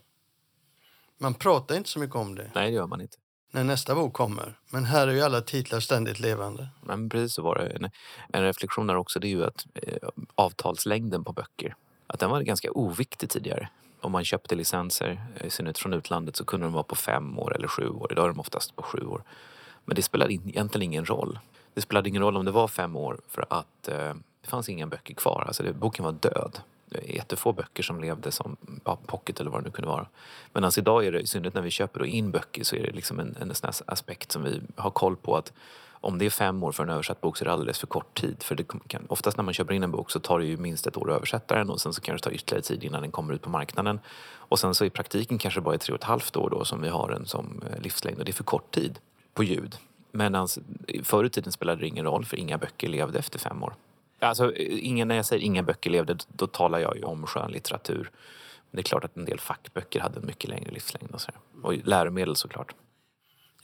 Man 1.18 1.34
pratar 1.34 1.76
inte 1.78 1.90
så 1.90 2.00
mycket 2.00 2.16
om 2.16 2.36
det 2.36 2.52
Nej, 2.56 2.72
det 2.72 2.76
gör 2.76 2.88
man 2.88 3.02
inte. 3.02 3.18
när 3.52 3.64
nästa 3.64 3.96
bok 3.96 4.14
kommer. 4.14 4.60
Men 4.70 4.86
här 4.86 5.08
är 5.08 5.12
ju 5.14 5.22
alla 5.22 5.42
titlar 5.42 5.80
ständigt 5.80 6.20
levande. 6.20 6.68
Men 6.82 7.10
precis 7.10 7.34
så 7.34 7.42
var 7.42 7.56
det. 7.56 7.68
En, 7.68 7.90
en 8.34 8.44
reflektion 8.44 8.88
där 8.88 8.96
också 8.96 9.20
det 9.20 9.28
är 9.28 9.30
ju 9.30 9.46
att 9.46 9.66
eh, 9.74 10.10
avtalslängden 10.36 11.24
på 11.24 11.34
böcker, 11.34 11.76
att 12.08 12.20
den 12.20 12.30
var 12.30 12.42
ganska 12.42 12.72
oviktig 12.72 13.30
tidigare. 13.30 13.70
Om 14.02 14.12
man 14.12 14.26
köpte 14.26 14.56
licenser, 14.56 15.22
eh, 15.36 15.48
i 15.48 15.50
synnerhet 15.50 15.78
från 15.78 15.94
utlandet, 15.94 16.36
så 16.36 16.46
kunde 16.46 16.66
de 16.66 16.74
vara 16.74 16.84
på 16.84 16.96
fem 16.96 17.40
år 17.40 17.56
eller 17.56 17.68
sju 17.68 17.90
år. 17.90 18.12
Idag 18.12 18.24
är 18.24 18.30
de 18.30 18.40
oftast 18.40 18.76
på 18.76 18.84
sju 18.84 19.06
år. 19.06 19.24
Men 19.86 19.96
det 19.96 20.02
spelade 20.02 20.34
in, 20.34 20.50
egentligen 20.50 20.84
ingen 20.84 21.06
roll. 21.06 21.40
Det 21.74 21.82
spelade 21.82 22.10
ingen 22.10 22.22
roll 22.22 22.38
om 22.38 22.46
det 22.46 22.52
var 22.52 22.68
fem 22.68 22.96
år 22.96 23.20
för 23.28 23.46
att 23.50 23.88
eh, 23.88 24.14
det 24.42 24.48
fanns 24.48 24.70
inga 24.70 24.88
böcker 24.88 25.14
kvar. 25.14 25.44
Alltså 25.48 25.64
det, 25.64 25.74
boken 25.74 26.06
var 26.06 26.12
död. 26.12 26.60
Det 26.90 26.98
är 26.98 27.16
jättefå 27.16 27.54
böcker 27.54 27.84
som 27.84 28.02
levde 28.02 28.32
som 28.32 28.58
ja, 28.84 28.98
pocket 29.06 29.40
eller 29.40 29.52
vad 29.52 29.60
det 29.62 29.66
nu 29.66 29.72
kunde 29.72 29.90
vara. 29.90 30.08
Men 30.54 30.64
alltså 30.64 30.82
idag 30.82 31.06
är 31.06 31.12
det, 31.12 31.20
i 31.20 31.28
synnerhet 31.28 31.54
när 31.54 31.62
vi 31.62 31.70
köper 31.70 32.00
då 32.00 32.06
in 32.06 32.32
böcker, 32.32 32.64
så 32.64 32.76
är 32.76 32.84
det 32.84 32.92
liksom 32.92 33.20
en, 33.20 33.36
en 33.42 33.56
sån 33.56 33.72
aspekt 33.88 34.32
som 34.32 34.44
vi 34.44 34.62
har 34.76 34.90
koll 34.90 35.16
på 35.16 35.38
att 35.38 35.54
om 36.06 36.18
det 36.18 36.26
är 36.26 36.30
fem 36.30 36.64
år 36.64 36.72
för 36.72 36.84
en 36.84 36.90
översatt 36.90 37.22
bok 37.22 37.38
så 37.38 37.44
är 37.44 37.46
det 37.46 37.54
alldeles 37.54 37.80
för 37.80 37.88
kort 37.88 38.22
tid. 38.22 38.44
För 38.44 38.56
det 38.56 38.64
kan, 38.88 39.06
oftast 39.10 39.38
när 39.38 39.44
man 39.44 39.54
köper 39.54 39.74
in 39.74 39.84
en 39.84 39.92
bok 39.92 40.12
så 40.12 40.20
tar 40.20 40.40
det 40.40 40.46
ju 40.46 40.58
minst 40.58 40.88
ett 40.88 40.98
år 40.98 41.12
att 41.12 41.16
översätta 41.16 41.56
den 41.56 41.70
och 41.70 41.82
sen 41.82 41.94
så 41.94 42.02
kan 42.02 42.16
det 42.16 42.22
ta 42.22 42.32
ytterligare 42.32 42.64
tid 42.64 42.84
innan 42.84 43.02
den 43.02 43.12
kommer 43.12 43.34
ut 43.34 43.42
på 43.42 43.50
marknaden. 43.50 44.00
Och 44.28 44.60
sen 44.60 44.76
så 44.76 44.86
i 44.86 44.90
praktiken 44.90 45.38
kanske 45.38 45.62
bara 45.62 45.74
är 45.74 45.78
tre 45.78 45.94
och 45.94 46.00
ett 46.00 46.04
halvt 46.04 46.36
år 46.36 46.50
då 46.50 46.66
som 46.66 46.82
vi 46.82 46.90
har 46.90 47.10
den 47.10 47.26
som 47.26 47.62
eh, 47.72 47.82
livslängd 47.82 48.20
och 48.20 48.26
det 48.26 48.32
är 48.32 48.34
för 48.34 48.44
kort 48.44 48.72
tid 48.72 49.00
på 49.34 49.44
ljud. 49.44 49.76
Men 50.12 50.48
förr 51.04 51.24
i 51.24 51.30
tiden 51.30 51.52
spelade 51.52 51.82
det 51.82 51.88
ingen 51.88 52.06
roll 52.06 52.26
för 52.26 52.38
inga 52.38 52.58
böcker 52.58 52.88
levde 52.88 53.20
efter 53.20 53.40
fem 53.40 53.64
år. 53.64 53.74
Alltså, 54.20 54.56
eh, 54.56 54.88
ingen, 54.88 55.08
när 55.08 55.16
jag 55.16 55.26
säger 55.26 55.44
inga 55.44 55.64
böcker 55.64 55.90
levde, 55.90 56.18
då 56.28 56.48
talar 56.48 56.80
jag 56.80 56.98
ju 56.98 57.04
om 57.04 57.28
skönlitteratur. 57.28 58.12
Det 58.72 58.80
är 58.80 58.84
klart 58.84 59.04
att 59.04 59.18
en 59.18 59.26
del 59.26 59.40
fackböcker 59.40 60.00
hade 60.00 60.20
en 60.20 60.26
mycket 60.26 60.50
längre 60.50 60.72
livslängd 60.72 61.12
och, 61.14 61.22
så 61.22 61.32
och 61.62 61.74
läromedel 61.74 62.36
såklart. 62.36 62.76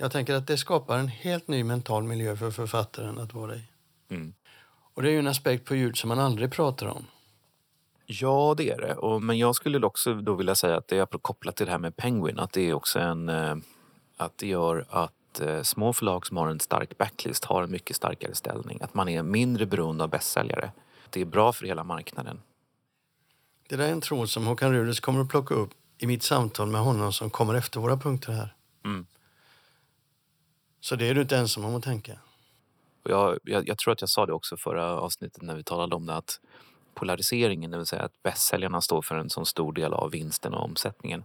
Jag 0.02 0.12
tänker 0.12 0.34
att 0.34 0.48
det 0.48 0.58
skapar 0.58 0.98
en 0.98 1.08
helt 1.08 1.48
ny 1.48 1.64
mental 1.64 2.04
miljö 2.04 2.36
för 2.36 2.52
författaren 2.52 3.20
att 3.20 3.34
vara 3.34 3.56
i. 3.56 3.64
Mm. 4.10 4.34
Och 4.94 5.02
det 5.02 5.10
är 5.10 5.12
ju 5.12 5.20
en 5.20 5.28
aspekt 5.28 5.66
på 5.66 5.76
ljud 5.76 5.98
som 5.98 6.08
man 6.08 6.20
aldrig 6.20 6.52
pratar 6.52 6.88
om. 6.88 7.06
Ja, 8.06 8.54
det 8.58 8.70
är 8.70 8.82
det. 8.82 8.96
Och, 8.96 9.24
men 9.24 9.38
jag 9.38 9.56
skulle 9.56 9.86
också 9.86 10.14
då 10.14 10.36
vilja 10.36 10.56
säga 10.56 10.78
att 10.78 10.88
det 10.88 10.98
är 10.98 11.06
kopplat 11.06 11.56
till 11.56 11.66
det 11.66 11.72
här 11.72 11.80
med 11.80 11.98
Penguin, 11.98 12.40
att 12.40 12.54
det 12.54 12.70
är 12.70 12.74
också 12.74 13.00
en... 13.00 13.30
Eh, 13.30 13.56
att 14.18 14.38
det 14.38 14.48
gör 14.48 14.86
att 14.90 15.40
eh, 15.42 15.62
små 15.62 15.94
förlag 15.94 16.28
som 16.28 16.38
har 16.38 16.48
en 16.48 16.60
stark 16.60 16.98
backlist 16.98 17.46
har 17.46 17.64
en 17.64 17.72
mycket 17.72 17.96
starkare 17.96 18.36
ställning. 18.36 18.80
Att 18.82 18.94
man 18.94 19.10
är 19.10 19.24
mindre 19.24 19.66
beroende 19.66 20.04
av 20.04 20.10
bästsäljare. 20.10 20.72
Det 21.10 21.22
är 21.22 21.26
bra 21.26 21.54
för 21.54 21.66
hela 21.66 21.84
marknaden. 21.84 22.42
Det 23.70 23.76
där 23.76 23.88
är 23.88 23.92
en 23.92 24.02
tråd 24.02 24.30
som 24.30 24.48
Håkan 24.48 24.74
Ruders 24.74 25.00
kommer 25.00 25.22
att 25.22 25.30
plocka 25.30 25.54
upp 25.54 25.72
i 25.98 26.08
mitt 26.08 26.24
samtal 26.24 26.68
med 26.68 26.82
honom 26.82 27.14
som 27.14 27.30
kommer 27.30 27.54
efter 27.54 27.80
våra 27.80 27.98
punkter 27.98 28.32
här. 28.32 28.56
Mm. 28.86 29.06
Så 30.82 30.96
det 30.96 31.10
är 31.10 31.14
du 31.14 31.22
inte 31.22 31.38
ensam 31.38 31.66
om 31.66 31.76
att 31.76 31.84
tänka. 31.84 32.20
Och 33.04 33.12
jag, 33.12 33.40
jag, 33.44 33.70
jag 33.70 33.78
tror 33.78 33.94
att 33.94 34.02
jag 34.02 34.10
sa 34.10 34.26
det 34.26 34.34
också 34.34 34.58
förra 34.58 35.00
avsnittet 35.00 35.42
när 35.42 35.56
vi 35.56 35.64
talade 35.64 35.96
om 35.96 36.06
det 36.06 36.16
att 36.16 36.40
polariseringen, 36.94 37.72
det 37.72 37.78
vill 37.78 37.86
säga 37.86 38.02
att 38.02 38.24
bästsäljarna 38.24 38.82
står 38.82 39.02
för 39.02 39.16
en 39.16 39.30
så 39.30 39.46
stor 39.46 39.74
del 39.74 39.94
av 39.94 40.12
vinsten 40.12 40.54
och 40.54 40.64
omsättningen. 40.64 41.24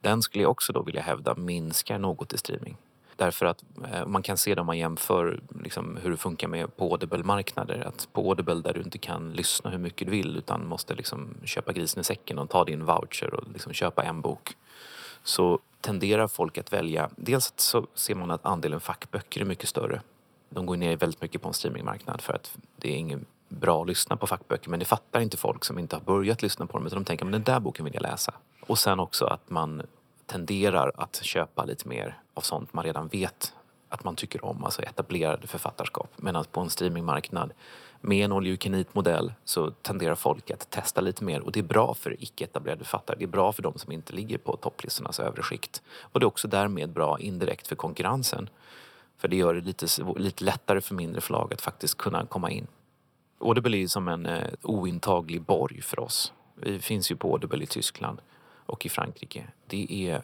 Den 0.00 0.22
skulle 0.22 0.42
jag 0.42 0.50
också 0.50 0.72
då 0.72 0.82
vilja 0.82 1.02
hävda 1.02 1.34
minskar 1.34 1.98
något 1.98 2.32
i 2.32 2.38
streaming. 2.38 2.76
Därför 3.16 3.46
att 3.46 3.64
eh, 3.92 4.06
man 4.06 4.22
kan 4.22 4.36
se 4.36 4.54
det 4.54 4.60
om 4.60 4.66
man 4.66 4.78
jämför 4.78 5.40
liksom, 5.62 5.98
hur 6.02 6.10
det 6.10 6.16
funkar 6.16 6.48
med 6.48 6.76
på 6.76 6.90
Audible-marknader. 6.90 7.84
Att 7.86 8.08
på 8.12 8.28
Audible 8.28 8.54
där 8.54 8.72
du 8.72 8.80
inte 8.80 8.98
kan 8.98 9.32
lyssna 9.32 9.70
hur 9.70 9.78
mycket 9.78 10.06
du 10.06 10.10
vill 10.10 10.36
utan 10.36 10.66
måste 10.66 10.94
liksom 10.94 11.34
köpa 11.44 11.72
grisen 11.72 12.00
i 12.00 12.04
säcken 12.04 12.38
och 12.38 12.50
ta 12.50 12.64
din 12.64 12.84
voucher 12.84 13.34
och 13.34 13.52
liksom 13.52 13.72
köpa 13.72 14.02
en 14.02 14.20
bok. 14.20 14.56
Så 15.22 15.60
tenderar 15.84 16.26
folk 16.26 16.58
att 16.58 16.72
välja, 16.72 17.10
dels 17.16 17.52
så 17.56 17.86
ser 17.94 18.14
man 18.14 18.30
att 18.30 18.46
andelen 18.46 18.80
fackböcker 18.80 19.40
är 19.40 19.44
mycket 19.44 19.68
större. 19.68 20.00
De 20.48 20.66
går 20.66 20.76
ner 20.76 20.96
väldigt 20.96 21.22
mycket 21.22 21.42
på 21.42 21.48
en 21.48 21.54
streamingmarknad 21.54 22.20
för 22.20 22.32
att 22.32 22.56
det 22.76 22.92
är 22.92 22.96
ingen 22.96 23.26
bra 23.48 23.82
att 23.82 23.88
lyssna 23.88 24.16
på 24.16 24.26
fackböcker 24.26 24.70
men 24.70 24.78
det 24.78 24.84
fattar 24.84 25.20
inte 25.20 25.36
folk 25.36 25.64
som 25.64 25.78
inte 25.78 25.96
har 25.96 26.00
börjat 26.00 26.42
lyssna 26.42 26.66
på 26.66 26.78
dem 26.78 26.86
utan 26.86 26.98
de 26.98 27.04
tänker 27.04 27.26
att 27.26 27.32
den 27.32 27.42
där 27.42 27.60
boken 27.60 27.84
vill 27.84 27.94
jag 27.94 28.02
läsa. 28.02 28.34
Och 28.66 28.78
sen 28.78 29.00
också 29.00 29.24
att 29.24 29.50
man 29.50 29.82
tenderar 30.26 30.92
att 30.96 31.20
köpa 31.22 31.64
lite 31.64 31.88
mer 31.88 32.18
av 32.34 32.40
sånt 32.40 32.72
man 32.72 32.84
redan 32.84 33.08
vet 33.08 33.52
att 33.88 34.04
man 34.04 34.16
tycker 34.16 34.44
om, 34.44 34.64
alltså 34.64 34.82
etablerade 34.82 35.46
författarskap. 35.46 36.10
Medan 36.16 36.44
på 36.44 36.60
en 36.60 36.70
streamingmarknad 36.70 37.52
med 38.04 38.24
en 38.24 38.32
all 39.06 39.32
så 39.44 39.70
tenderar 39.70 40.14
folk 40.14 40.50
att 40.50 40.70
testa 40.70 41.00
lite 41.00 41.24
mer 41.24 41.40
och 41.40 41.52
det 41.52 41.60
är 41.60 41.64
bra 41.64 41.94
för 41.94 42.16
icke-etablerade 42.22 42.84
författare. 42.84 43.16
Det 43.18 43.24
är 43.24 43.28
bra 43.28 43.52
för 43.52 43.62
de 43.62 43.78
som 43.78 43.92
inte 43.92 44.12
ligger 44.12 44.38
på 44.38 44.56
topplistornas 44.56 45.20
övre 45.20 45.42
skikt. 45.42 45.82
Och 46.00 46.20
det 46.20 46.24
är 46.24 46.28
också 46.28 46.48
därmed 46.48 46.92
bra 46.92 47.20
indirekt 47.20 47.66
för 47.66 47.76
konkurrensen. 47.76 48.48
För 49.18 49.28
det 49.28 49.36
gör 49.36 49.54
det 49.54 49.60
lite, 49.60 49.86
lite 50.16 50.44
lättare 50.44 50.80
för 50.80 50.94
mindre 50.94 51.20
förlag 51.20 51.54
att 51.54 51.60
faktiskt 51.60 51.98
kunna 51.98 52.26
komma 52.26 52.50
in. 52.50 52.66
Audible 53.38 53.76
är 53.76 53.80
ju 53.80 53.88
som 53.88 54.08
en 54.08 54.26
eh, 54.26 54.50
ointaglig 54.62 55.42
borg 55.42 55.82
för 55.82 56.00
oss. 56.00 56.32
Vi 56.54 56.78
finns 56.78 57.10
ju 57.10 57.16
på 57.16 57.32
Audible 57.32 57.64
i 57.64 57.66
Tyskland 57.66 58.20
och 58.66 58.86
i 58.86 58.88
Frankrike. 58.88 59.46
Det 59.66 60.08
är 60.08 60.22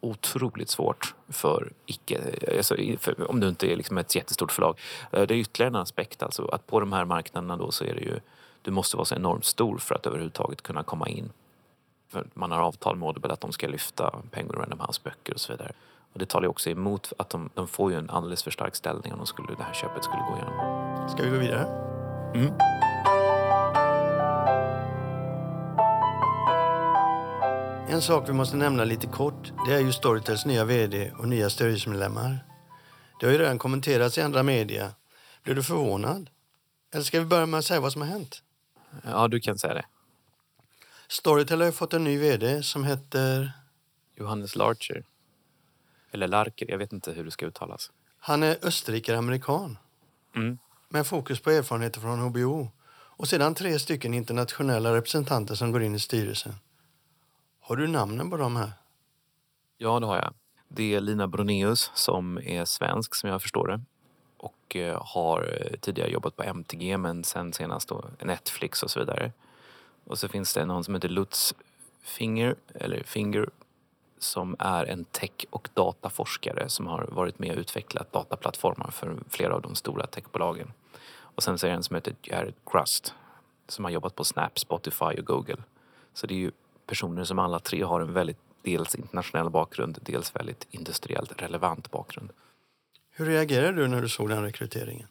otroligt 0.00 0.68
svårt 0.68 1.14
för 1.28 1.72
icke, 1.86 2.20
alltså 2.56 2.76
för, 2.98 3.30
om 3.30 3.40
du 3.40 3.48
inte 3.48 3.72
är 3.72 3.76
liksom 3.76 3.98
ett 3.98 4.14
jättestort 4.14 4.52
förlag. 4.52 4.78
Eh, 5.12 5.22
det 5.22 5.34
är 5.34 5.38
ytterligare 5.38 5.70
en 5.70 5.76
aspekt 5.76 6.22
alltså 6.22 6.48
att 6.48 6.66
på 6.66 6.80
de 6.80 6.92
här 6.92 7.04
marknaderna 7.04 7.56
då 7.56 7.70
så 7.70 7.84
är 7.84 7.94
det 7.94 8.00
ju, 8.00 8.20
du 8.62 8.70
måste 8.70 8.96
vara 8.96 9.04
så 9.04 9.14
enormt 9.14 9.44
stor 9.44 9.78
för 9.78 9.94
att 9.94 10.06
överhuvudtaget 10.06 10.62
kunna 10.62 10.82
komma 10.82 11.08
in. 11.08 11.30
För 12.08 12.26
man 12.34 12.50
har 12.50 12.60
avtal 12.60 12.96
med 12.96 13.06
Audible 13.06 13.32
att 13.32 13.40
de 13.40 13.52
ska 13.52 13.68
lyfta 13.68 14.14
Penguin 14.30 14.60
Random 14.60 14.80
House 14.80 15.00
böcker 15.04 15.34
och 15.34 15.40
så 15.40 15.52
vidare. 15.52 15.72
Och 16.12 16.18
det 16.18 16.26
talar 16.26 16.44
ju 16.44 16.48
också 16.48 16.70
emot 16.70 17.12
att 17.18 17.30
de, 17.30 17.50
de 17.54 17.68
får 17.68 17.90
ju 17.92 17.98
en 17.98 18.10
alldeles 18.10 18.42
för 18.42 18.50
stark 18.50 18.76
ställning 18.76 19.12
om 19.12 19.18
de 19.18 19.26
skulle, 19.26 19.48
det 19.54 19.62
här 19.62 19.74
köpet 19.74 20.04
skulle 20.04 20.22
gå 20.22 20.36
igenom. 20.36 21.08
Ska 21.08 21.22
vi 21.22 21.30
gå 21.30 21.36
vidare? 21.36 21.66
Mm. 22.34 22.52
En 27.90 28.02
sak 28.02 28.28
vi 28.28 28.32
måste 28.32 28.56
nämna 28.56 28.84
lite 28.84 29.06
kort, 29.06 29.52
det 29.66 29.74
är 29.74 29.80
ju 29.80 29.92
Storytels 29.92 30.46
nya 30.46 30.64
VD 30.64 31.12
och 31.18 31.28
nya 31.28 31.50
styrelsemedlemmar. 31.50 32.44
Det 33.20 33.26
har 33.26 33.32
ju 33.32 33.38
redan 33.38 33.58
kommenterats 33.58 34.18
i 34.18 34.20
andra 34.20 34.42
media. 34.42 34.94
Blev 35.42 35.56
du 35.56 35.62
förvånad? 35.62 36.30
Eller 36.92 37.04
ska 37.04 37.18
vi 37.20 37.24
börja 37.26 37.46
med 37.46 37.58
att 37.58 37.64
säga 37.64 37.80
vad 37.80 37.92
som 37.92 38.02
har 38.02 38.08
hänt? 38.08 38.42
Ja, 39.04 39.28
du 39.28 39.40
kan 39.40 39.58
säga 39.58 39.74
det. 39.74 39.84
Storytel 41.08 41.60
har 41.60 41.66
ju 41.66 41.72
fått 41.72 41.94
en 41.94 42.04
ny 42.04 42.18
VD 42.18 42.62
som 42.62 42.84
heter... 42.84 43.52
Johannes 44.16 44.56
Larcher. 44.56 45.04
Eller 46.12 46.28
Larker, 46.28 46.70
jag 46.70 46.78
vet 46.78 46.92
inte 46.92 47.12
hur 47.12 47.24
det 47.24 47.30
ska 47.30 47.46
uttalas. 47.46 47.90
Han 48.18 48.42
är 48.42 48.56
österrikare-amerikan 48.62 49.78
Mm. 50.36 50.58
med 50.88 51.06
fokus 51.06 51.40
på 51.40 51.50
erfarenheter 51.50 52.00
från 52.00 52.20
HBO 52.20 52.70
och 52.90 53.28
sedan 53.28 53.54
tre 53.54 53.78
stycken 53.78 54.14
internationella 54.14 54.94
representanter 54.94 55.54
som 55.54 55.72
går 55.72 55.82
in 55.82 55.94
i 55.94 56.00
styrelsen. 56.00 56.54
Har 57.68 57.76
du 57.76 57.86
namnen 57.86 58.30
på 58.30 58.36
de 58.36 58.56
här? 58.56 58.72
Ja, 59.78 60.00
det 60.00 60.06
har 60.06 60.16
jag. 60.16 60.34
Det 60.68 60.94
är 60.94 61.00
Lina 61.00 61.28
Broneus 61.28 61.90
som 61.94 62.38
är 62.38 62.64
svensk 62.64 63.14
som 63.14 63.30
jag 63.30 63.42
förstår 63.42 63.68
det 63.68 63.80
och 64.36 64.76
eh, 64.76 65.02
har 65.04 65.58
eh, 65.60 65.78
tidigare 65.80 66.10
jobbat 66.10 66.36
på 66.36 66.42
MTG 66.42 66.96
men 66.96 67.24
sen 67.24 67.52
senast 67.52 67.88
då 67.88 68.04
Netflix 68.22 68.82
och 68.82 68.90
så 68.90 69.00
vidare. 69.00 69.32
Och 70.04 70.18
så 70.18 70.28
finns 70.28 70.54
det 70.54 70.64
någon 70.64 70.84
som 70.84 70.94
heter 70.94 71.08
Lutz 71.08 71.54
Finger, 72.02 72.56
eller 72.74 73.02
Finger 73.02 73.50
som 74.18 74.56
är 74.58 74.84
en 74.84 75.04
tech 75.04 75.44
och 75.50 75.68
dataforskare 75.74 76.68
som 76.68 76.86
har 76.86 77.08
varit 77.12 77.38
med 77.38 77.52
och 77.52 77.58
utvecklat 77.58 78.12
dataplattformar 78.12 78.90
för 78.90 79.18
flera 79.28 79.54
av 79.54 79.62
de 79.62 79.74
stora 79.74 80.06
techbolagen. 80.06 80.72
Och 81.18 81.42
sen 81.42 81.58
så 81.58 81.66
är 81.66 81.70
det 81.70 81.76
en 81.76 81.82
som 81.82 81.94
heter 81.94 82.14
Jared 82.22 82.54
Crust 82.66 83.14
som 83.66 83.84
har 83.84 83.92
jobbat 83.92 84.14
på 84.14 84.24
Snap, 84.24 84.58
Spotify 84.58 85.04
och 85.18 85.26
Google. 85.26 85.62
Så 86.14 86.26
det 86.26 86.34
är 86.34 86.38
ju 86.38 86.50
personer 86.88 87.24
som 87.24 87.38
alla 87.38 87.58
tre 87.58 87.82
har 87.82 88.00
en 88.00 88.12
väldigt 88.12 88.38
dels 88.62 88.94
internationell 88.94 89.50
bakgrund, 89.50 89.98
dels 90.02 90.36
väldigt 90.36 90.66
industriellt 90.70 91.42
relevant 91.42 91.90
bakgrund. 91.90 92.30
Hur 93.10 93.26
reagerade 93.26 93.82
du 93.82 93.88
när 93.88 94.02
du 94.02 94.08
såg 94.08 94.28
den 94.28 94.42
rekryteringen? 94.42 95.06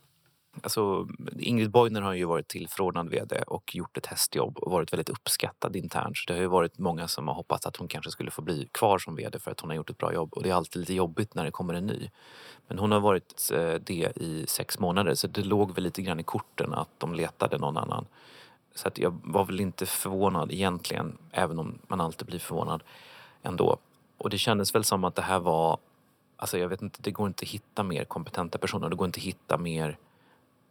Alltså, 0.63 1.07
Ingrid 1.39 1.71
Boyner 1.71 2.01
har 2.01 2.13
ju 2.13 2.25
varit 2.25 2.47
tillförordnad 2.47 3.09
vd 3.09 3.41
och 3.47 3.75
gjort 3.75 3.97
ett 3.97 4.05
hästjobb 4.05 4.57
och 4.57 4.71
varit 4.71 4.93
väldigt 4.93 5.09
uppskattad 5.09 5.75
internt. 5.75 6.17
Så 6.17 6.23
det 6.27 6.33
har 6.33 6.41
ju 6.41 6.47
varit 6.47 6.77
många 6.77 7.07
som 7.07 7.27
har 7.27 7.35
hoppats 7.35 7.65
att 7.65 7.75
hon 7.75 7.87
kanske 7.87 8.11
skulle 8.11 8.31
få 8.31 8.41
bli 8.41 8.69
kvar 8.71 8.99
som 8.99 9.15
vd 9.15 9.39
för 9.39 9.51
att 9.51 9.59
hon 9.59 9.69
har 9.69 9.75
gjort 9.75 9.89
ett 9.89 9.97
bra 9.97 10.13
jobb. 10.13 10.33
Och 10.33 10.43
det 10.43 10.49
är 10.49 10.53
alltid 10.53 10.79
lite 10.79 10.93
jobbigt 10.93 11.35
när 11.35 11.45
det 11.45 11.51
kommer 11.51 11.73
en 11.73 11.85
ny. 11.85 12.09
Men 12.67 12.79
hon 12.79 12.91
har 12.91 12.99
varit 12.99 13.51
eh, 13.53 13.73
det 13.73 14.11
i 14.15 14.45
sex 14.47 14.79
månader 14.79 15.15
så 15.15 15.27
det 15.27 15.43
låg 15.43 15.75
väl 15.75 15.83
lite 15.83 16.01
grann 16.01 16.19
i 16.19 16.23
korten 16.23 16.73
att 16.73 16.89
de 16.97 17.13
letade 17.13 17.57
någon 17.57 17.77
annan. 17.77 18.05
Så 18.77 18.87
att 18.87 18.97
jag 18.97 19.19
var 19.23 19.45
väl 19.45 19.59
inte 19.59 19.85
förvånad 19.85 20.51
egentligen, 20.51 21.17
även 21.31 21.59
om 21.59 21.79
man 21.87 22.01
alltid 22.01 22.27
blir 22.27 22.39
förvånad 22.39 22.83
ändå. 23.43 23.77
Och 24.17 24.29
det 24.29 24.37
kändes 24.37 24.75
väl 24.75 24.83
som 24.83 25.03
att 25.03 25.15
det 25.15 25.21
här 25.21 25.39
var, 25.39 25.77
alltså 26.35 26.57
jag 26.57 26.69
vet 26.69 26.81
inte, 26.81 26.99
det 27.01 27.11
går 27.11 27.27
inte 27.27 27.43
att 27.43 27.49
hitta 27.49 27.83
mer 27.83 28.05
kompetenta 28.05 28.57
personer. 28.57 28.89
Det 28.89 28.95
går 28.95 29.05
inte 29.05 29.17
att 29.17 29.23
hitta 29.23 29.57
mer 29.57 29.97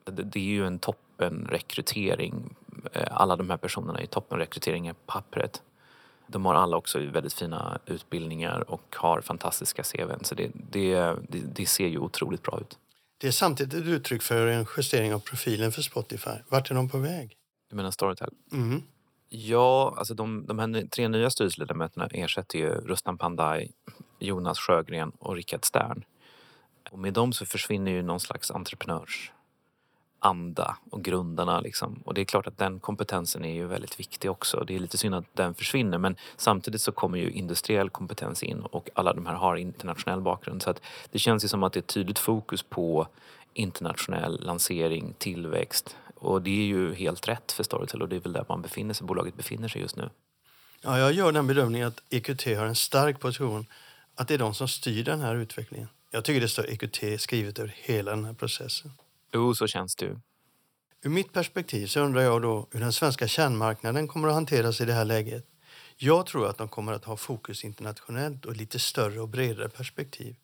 det 0.04 0.22
det 0.22 0.38
är 0.38 0.44
ju 0.44 0.66
en 0.66 0.78
toppenrekrytering. 0.78 2.34
rekrytering. 2.34 3.10
Alla 3.10 3.36
de 3.36 3.50
här 3.50 3.56
personerna 3.56 4.00
är 4.00 4.06
toppenrekryteringar 4.06 4.92
på 4.92 5.12
pappret. 5.12 5.62
De 6.26 6.46
har 6.46 6.54
alla 6.54 6.76
också 6.76 6.98
väldigt 6.98 7.32
fina 7.32 7.78
utbildningar 7.86 8.70
och 8.70 8.96
har 8.96 9.20
fantastiska 9.20 9.82
CVn. 9.82 10.24
Så 10.24 10.34
det, 10.34 10.50
det, 10.54 10.94
det, 11.28 11.38
det 11.38 11.66
ser 11.66 11.86
ju 11.86 11.98
otroligt 11.98 12.42
bra 12.42 12.60
ut. 12.60 12.78
Det 13.18 13.26
är 13.26 13.30
samtidigt 13.32 13.74
ett 13.74 13.86
uttryck 13.86 14.22
för 14.22 14.46
en 14.46 14.66
justering 14.76 15.14
av 15.14 15.18
profilen 15.18 15.72
för 15.72 15.82
Spotify. 15.82 16.30
Vart 16.48 16.70
är 16.70 16.74
de 16.74 16.88
på 16.88 16.98
väg? 16.98 17.36
Du 17.68 17.76
menar 17.76 17.90
Storytel? 17.90 18.30
Mm. 18.52 18.82
Ja, 19.28 19.94
alltså 19.98 20.14
de, 20.14 20.46
de 20.46 20.58
här 20.58 20.86
tre 20.90 21.08
nya 21.08 21.30
styrelseledamöterna 21.30 22.06
ersätter 22.06 22.58
ju 22.58 22.68
Rustam 22.68 23.18
Pandai, 23.18 23.70
Jonas 24.18 24.58
Sjögren 24.58 25.12
och 25.18 25.36
Rickard 25.36 25.64
Stern. 25.64 26.04
Och 26.90 26.98
med 26.98 27.12
dem 27.12 27.32
så 27.32 27.46
försvinner 27.46 27.90
ju 27.90 28.02
någon 28.02 28.20
slags 28.20 28.50
entreprenörsanda 28.50 30.76
och 30.90 31.02
grundarna 31.02 31.60
liksom. 31.60 32.02
Och 32.04 32.14
det 32.14 32.20
är 32.20 32.24
klart 32.24 32.46
att 32.46 32.58
den 32.58 32.80
kompetensen 32.80 33.44
är 33.44 33.54
ju 33.54 33.66
väldigt 33.66 34.00
viktig 34.00 34.30
också. 34.30 34.64
Det 34.66 34.74
är 34.74 34.78
lite 34.78 34.98
synd 34.98 35.14
att 35.14 35.36
den 35.36 35.54
försvinner 35.54 35.98
men 35.98 36.16
samtidigt 36.36 36.80
så 36.80 36.92
kommer 36.92 37.18
ju 37.18 37.30
industriell 37.30 37.90
kompetens 37.90 38.42
in 38.42 38.60
och 38.60 38.90
alla 38.94 39.12
de 39.12 39.26
här 39.26 39.34
har 39.34 39.56
internationell 39.56 40.20
bakgrund. 40.20 40.62
Så 40.62 40.70
att 40.70 40.82
det 41.10 41.18
känns 41.18 41.44
ju 41.44 41.48
som 41.48 41.62
att 41.62 41.72
det 41.72 41.80
är 41.80 41.82
tydligt 41.82 42.18
fokus 42.18 42.62
på 42.62 43.06
internationell 43.52 44.40
lansering, 44.40 45.14
tillväxt. 45.18 45.96
Och 46.16 46.42
det 46.42 46.50
är 46.50 46.66
ju 46.66 46.94
helt 46.94 47.28
rätt 47.28 47.52
för 47.52 47.62
Storytel 47.62 48.02
och 48.02 48.08
det 48.08 48.16
är 48.16 48.20
väl 48.20 48.32
där 48.32 48.44
man 48.48 48.62
befinner 48.62 48.94
sig, 48.94 49.06
bolaget 49.06 49.36
befinner 49.36 49.68
sig 49.68 49.80
just 49.80 49.96
nu. 49.96 50.10
Ja, 50.80 50.98
jag 50.98 51.12
gör 51.12 51.32
den 51.32 51.46
bedömningen 51.46 51.88
att 51.88 52.02
EQT 52.10 52.44
har 52.44 52.66
en 52.66 52.74
stark 52.74 53.20
position. 53.20 53.66
Att 54.14 54.28
det 54.28 54.34
är 54.34 54.38
de 54.38 54.54
som 54.54 54.68
styr 54.68 55.04
den 55.04 55.20
här 55.20 55.34
utvecklingen. 55.34 55.88
Jag 56.10 56.24
tycker 56.24 56.40
det 56.40 56.48
står 56.48 56.70
EQT 56.70 57.20
skrivet 57.20 57.58
över 57.58 57.74
hela 57.76 58.10
den 58.10 58.24
här 58.24 58.32
processen. 58.32 58.92
Jo, 59.32 59.54
så 59.54 59.66
känns 59.66 59.96
det 59.96 60.04
ju. 60.04 60.16
Ur 61.02 61.10
mitt 61.10 61.32
perspektiv 61.32 61.86
så 61.86 62.00
undrar 62.00 62.22
jag 62.22 62.42
då 62.42 62.66
hur 62.70 62.80
den 62.80 62.92
svenska 62.92 63.28
kärnmarknaden 63.28 64.08
kommer 64.08 64.28
att 64.28 64.34
hanteras 64.34 64.80
i 64.80 64.84
det 64.84 64.92
här 64.92 65.04
läget. 65.04 65.46
Jag 65.96 66.26
tror 66.26 66.48
att 66.48 66.58
de 66.58 66.68
kommer 66.68 66.92
att 66.92 67.04
ha 67.04 67.16
fokus 67.16 67.64
internationellt 67.64 68.44
och 68.44 68.56
lite 68.56 68.78
större 68.78 69.20
och 69.20 69.28
bredare 69.28 69.68
perspektiv. 69.68 70.36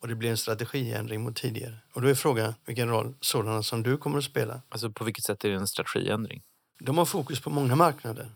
Och 0.00 0.08
det 0.08 0.14
blir 0.14 0.30
en 0.30 0.36
strategiändring 0.36 1.22
mot 1.22 1.36
tidigare. 1.36 1.78
Och 1.92 2.02
då 2.02 2.08
är 2.08 2.14
frågan 2.14 2.54
vilken 2.66 2.88
roll 2.88 3.14
sådana 3.20 3.62
som 3.62 3.82
du 3.82 3.96
kommer 3.96 4.18
att 4.18 4.24
spela. 4.24 4.62
Alltså 4.68 4.90
på 4.90 5.04
vilket 5.04 5.24
sätt 5.24 5.44
är 5.44 5.48
det 5.48 5.56
en 5.56 5.66
strategiändring? 5.66 6.42
De 6.80 6.98
har 6.98 7.04
fokus 7.04 7.40
på 7.40 7.50
många 7.50 7.76
marknader. 7.76 8.30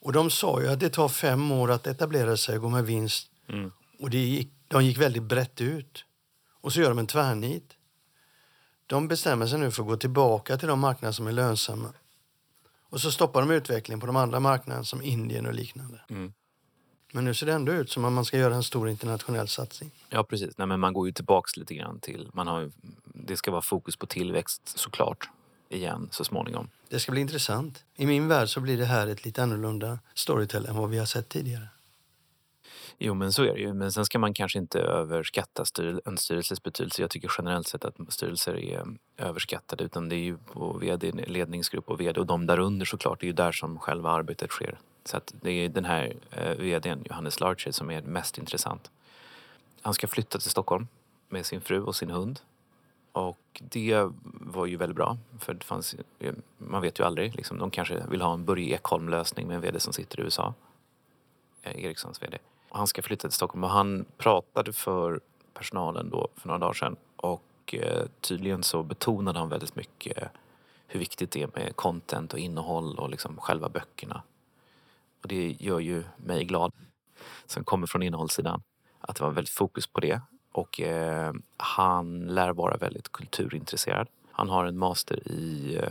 Och 0.00 0.12
de 0.12 0.30
sa 0.30 0.60
ju 0.62 0.68
att 0.68 0.80
det 0.80 0.90
tar 0.90 1.08
fem 1.08 1.52
år 1.52 1.70
att 1.70 1.86
etablera 1.86 2.36
sig 2.36 2.56
och 2.56 2.62
gå 2.62 2.68
med 2.68 2.86
vinst. 2.86 3.30
Mm. 3.48 3.72
Och 4.00 4.10
det 4.10 4.18
gick, 4.18 4.52
de 4.68 4.84
gick 4.84 4.98
väldigt 4.98 5.22
brett 5.22 5.60
ut. 5.60 6.04
Och 6.60 6.72
så 6.72 6.80
gör 6.80 6.88
de 6.88 6.98
en 6.98 7.06
tvärnit. 7.06 7.76
De 8.86 9.08
bestämmer 9.08 9.46
sig 9.46 9.58
nu 9.58 9.70
för 9.70 9.82
att 9.82 9.88
gå 9.88 9.96
tillbaka 9.96 10.56
till 10.56 10.68
de 10.68 10.80
marknader 10.80 11.12
som 11.12 11.26
är 11.26 11.32
lönsamma. 11.32 11.92
Och 12.90 13.00
så 13.00 13.10
stoppar 13.10 13.40
de 13.40 13.50
utvecklingen 13.50 14.00
på 14.00 14.06
de 14.06 14.16
andra 14.16 14.40
marknaderna 14.40 14.84
som 14.84 15.02
Indien 15.02 15.46
och 15.46 15.54
liknande. 15.54 16.00
Mm. 16.10 16.32
Men 17.12 17.24
nu 17.24 17.34
ser 17.34 17.46
det 17.46 17.52
ändå 17.52 17.72
ut 17.72 17.90
som 17.90 18.04
att 18.04 18.12
man 18.12 18.24
ska 18.24 18.38
göra 18.38 18.54
en 18.54 18.62
stor 18.62 18.88
internationell 18.88 19.48
satsning. 19.48 19.90
Ja, 20.08 20.24
precis. 20.24 20.58
Nej, 20.58 20.66
men 20.66 20.80
man 20.80 20.92
går 20.92 21.06
ju 21.06 21.12
tillbaks 21.12 21.56
lite 21.56 21.74
grann 21.74 22.00
till... 22.00 22.28
Man 22.32 22.46
har, 22.46 22.70
det 23.04 23.36
ska 23.36 23.50
vara 23.50 23.62
fokus 23.62 23.96
på 23.96 24.06
tillväxt 24.06 24.78
såklart 24.78 25.28
igen 25.68 26.08
så 26.10 26.24
småningom. 26.24 26.68
Det 26.88 27.00
ska 27.00 27.12
bli 27.12 27.20
intressant. 27.20 27.84
I 27.96 28.06
min 28.06 28.28
värld 28.28 28.48
så 28.48 28.60
blir 28.60 28.78
det 28.78 28.84
här 28.84 29.06
ett 29.06 29.24
lite 29.24 29.42
annorlunda 29.42 29.98
Storytel 30.14 30.66
än 30.66 30.76
vad 30.76 30.90
vi 30.90 30.98
har 30.98 31.06
sett 31.06 31.28
tidigare. 31.28 31.68
Jo, 32.98 33.14
men 33.14 33.32
så 33.32 33.42
är 33.42 33.54
det 33.54 33.60
ju. 33.60 33.72
Men 33.72 33.92
sen 33.92 34.04
ska 34.04 34.18
man 34.18 34.34
kanske 34.34 34.58
inte 34.58 34.80
överskatta 34.80 35.64
styr, 35.64 36.00
en 36.04 36.16
styrelses 36.16 36.62
betydelse. 36.62 37.02
Jag 37.02 37.10
tycker 37.10 37.32
generellt 37.38 37.68
sett 37.68 37.84
att 37.84 37.94
styrelser 38.08 38.56
är 38.56 38.86
överskattade. 39.16 39.84
Utan 39.84 40.08
det 40.08 40.16
är 40.16 40.24
ju 40.24 40.36
på 40.36 40.72
vd, 40.72 41.12
ledningsgrupp 41.12 41.90
och 41.90 42.00
vd 42.00 42.20
och 42.20 42.26
de 42.26 42.46
där 42.46 42.58
under 42.58 42.86
såklart. 42.86 43.20
Det 43.20 43.24
är 43.24 43.28
ju 43.28 43.32
där 43.32 43.52
som 43.52 43.78
själva 43.78 44.10
arbetet 44.10 44.50
sker. 44.50 44.78
Så 45.08 45.16
att 45.16 45.34
det 45.40 45.50
är 45.50 45.68
den 45.68 45.84
här 45.84 46.16
eh, 46.30 46.56
vdn, 46.56 47.02
Johannes 47.04 47.40
Larcher, 47.40 47.70
som 47.70 47.90
är 47.90 48.02
mest 48.02 48.38
intressant. 48.38 48.90
Han 49.82 49.94
ska 49.94 50.06
flytta 50.08 50.38
till 50.38 50.50
Stockholm 50.50 50.88
med 51.28 51.46
sin 51.46 51.60
fru 51.60 51.82
och 51.82 51.96
sin 51.96 52.10
hund. 52.10 52.40
Och 53.12 53.38
det 53.60 54.08
var 54.22 54.66
ju 54.66 54.76
väldigt 54.76 54.96
bra. 54.96 55.16
För 55.38 55.54
det 55.54 55.64
fanns, 55.64 55.96
man 56.58 56.82
vet 56.82 56.98
ju 57.00 57.04
aldrig. 57.04 57.36
Liksom, 57.36 57.58
de 57.58 57.70
kanske 57.70 58.02
vill 58.10 58.20
ha 58.20 58.32
en 58.32 58.44
Börje 58.44 58.74
Ekholm-lösning 58.74 59.46
med 59.46 59.54
en 59.54 59.60
vd 59.60 59.80
som 59.80 59.92
sitter 59.92 60.20
i 60.20 60.22
USA. 60.22 60.54
Eh, 61.62 61.84
Ericssons 61.84 62.22
vd. 62.22 62.38
Och 62.68 62.78
han 62.78 62.86
ska 62.86 63.02
flytta 63.02 63.28
till 63.28 63.36
Stockholm 63.36 63.64
och 63.64 63.70
han 63.70 64.04
pratade 64.16 64.72
för 64.72 65.20
personalen 65.54 66.10
då 66.10 66.28
för 66.36 66.48
några 66.48 66.58
dagar 66.58 66.74
sedan. 66.74 66.96
Och 67.16 67.74
eh, 67.74 68.06
tydligen 68.20 68.62
så 68.62 68.82
betonade 68.82 69.38
han 69.38 69.48
väldigt 69.48 69.76
mycket 69.76 70.30
hur 70.86 71.00
viktigt 71.00 71.30
det 71.30 71.42
är 71.42 71.50
med 71.54 71.76
content 71.76 72.32
och 72.32 72.38
innehåll 72.38 72.98
och 72.98 73.10
liksom 73.10 73.36
själva 73.36 73.68
böckerna. 73.68 74.22
Och 75.22 75.28
det 75.28 75.56
gör 75.60 75.80
ju 75.80 76.04
mig 76.16 76.44
glad 76.44 76.72
som 77.46 77.64
kommer 77.64 77.86
från 77.86 78.02
innehållssidan. 78.02 78.62
Att 79.00 79.16
det 79.16 79.24
var 79.24 79.30
väldigt 79.30 79.54
fokus 79.54 79.86
på 79.86 80.00
det. 80.00 80.20
Och 80.52 80.80
eh, 80.80 81.32
han 81.56 82.26
lär 82.26 82.52
vara 82.52 82.76
väldigt 82.76 83.12
kulturintresserad. 83.12 84.08
Han 84.32 84.48
har 84.48 84.64
en 84.64 84.78
master 84.78 85.28
i 85.28 85.76
eh, 85.82 85.90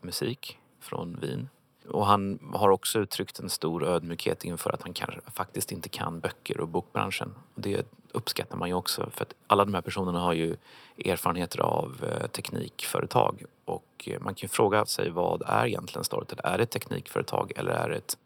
musik 0.00 0.58
från 0.80 1.18
Wien. 1.20 1.48
Och 1.88 2.06
han 2.06 2.38
har 2.54 2.68
också 2.68 2.98
uttryckt 2.98 3.38
en 3.38 3.48
stor 3.48 3.84
ödmjukhet 3.84 4.44
inför 4.44 4.70
att 4.70 4.82
han 4.82 4.92
kanske 4.92 5.20
faktiskt 5.30 5.72
inte 5.72 5.88
kan 5.88 6.20
böcker 6.20 6.60
och 6.60 6.68
bokbranschen. 6.68 7.34
Och 7.54 7.60
det 7.60 7.86
uppskattar 8.12 8.56
man 8.56 8.68
ju 8.68 8.74
också 8.74 9.10
för 9.10 9.22
att 9.22 9.34
alla 9.46 9.64
de 9.64 9.74
här 9.74 9.80
personerna 9.80 10.20
har 10.20 10.32
ju 10.32 10.56
erfarenheter 11.04 11.60
av 11.60 12.04
eh, 12.04 12.26
teknikföretag 12.26 13.44
och 13.64 13.84
eh, 14.06 14.20
man 14.20 14.34
kan 14.34 14.46
ju 14.46 14.48
fråga 14.48 14.86
sig 14.86 15.10
vad 15.10 15.42
är 15.46 15.66
egentligen 15.66 16.04
Storytel? 16.04 16.40
Är 16.44 16.58
det 16.58 16.62
ett 16.62 16.70
teknikföretag 16.70 17.52
eller 17.56 17.72
är 17.72 17.88
det 17.88 17.96
ett, 17.96 18.16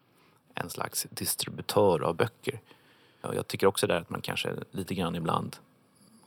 en 0.57 0.71
slags 0.71 1.07
distributör 1.11 2.03
av 2.03 2.17
böcker? 2.17 2.61
Jag 3.21 3.49
tycker 3.49 3.67
också 3.67 3.87
där 3.87 4.01
att 4.01 4.11
man 4.11 4.21
kanske 4.21 4.55
lite 4.71 4.95
grann 4.95 5.15
ibland 5.15 5.57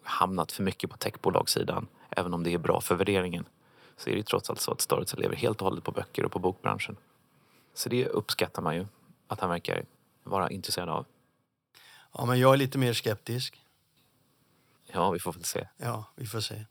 hamnat 0.03 0.51
för 0.51 0.63
mycket 0.63 0.89
på 0.89 0.97
techbolagssidan. 0.97 1.87
Även 2.09 2.33
om 2.33 2.43
det 2.43 2.53
är 2.53 2.57
bra 2.57 2.81
för 2.81 2.95
värderingen 2.95 3.45
så 3.97 4.09
är 4.09 4.11
det 4.11 4.17
ju 4.17 4.23
trots 4.23 4.49
allt 4.49 4.59
så 4.59 4.71
att 4.71 4.81
Storytel 4.81 5.19
lever 5.19 5.35
helt 5.35 5.61
och 5.61 5.67
hållet 5.67 5.83
på 5.83 5.91
böcker 5.91 6.25
och 6.25 6.31
på 6.31 6.39
bokbranschen. 6.39 6.97
Så 7.73 7.89
det 7.89 8.07
uppskattar 8.07 8.61
man 8.61 8.75
ju 8.75 8.87
att 9.27 9.39
han 9.39 9.49
verkar 9.49 9.85
vara 10.23 10.49
intresserad 10.49 10.89
av. 10.89 11.05
Ja, 12.13 12.25
men 12.25 12.39
jag 12.39 12.53
är 12.53 12.57
lite 12.57 12.77
mer 12.77 12.93
skeptisk. 12.93 13.61
Ja, 14.85 15.11
vi 15.11 15.19
får 15.19 15.33
väl 15.33 15.43
se. 15.43 15.67
Ja, 15.77 16.05
vi 16.15 16.25
får 16.25 16.41
se. 16.41 16.65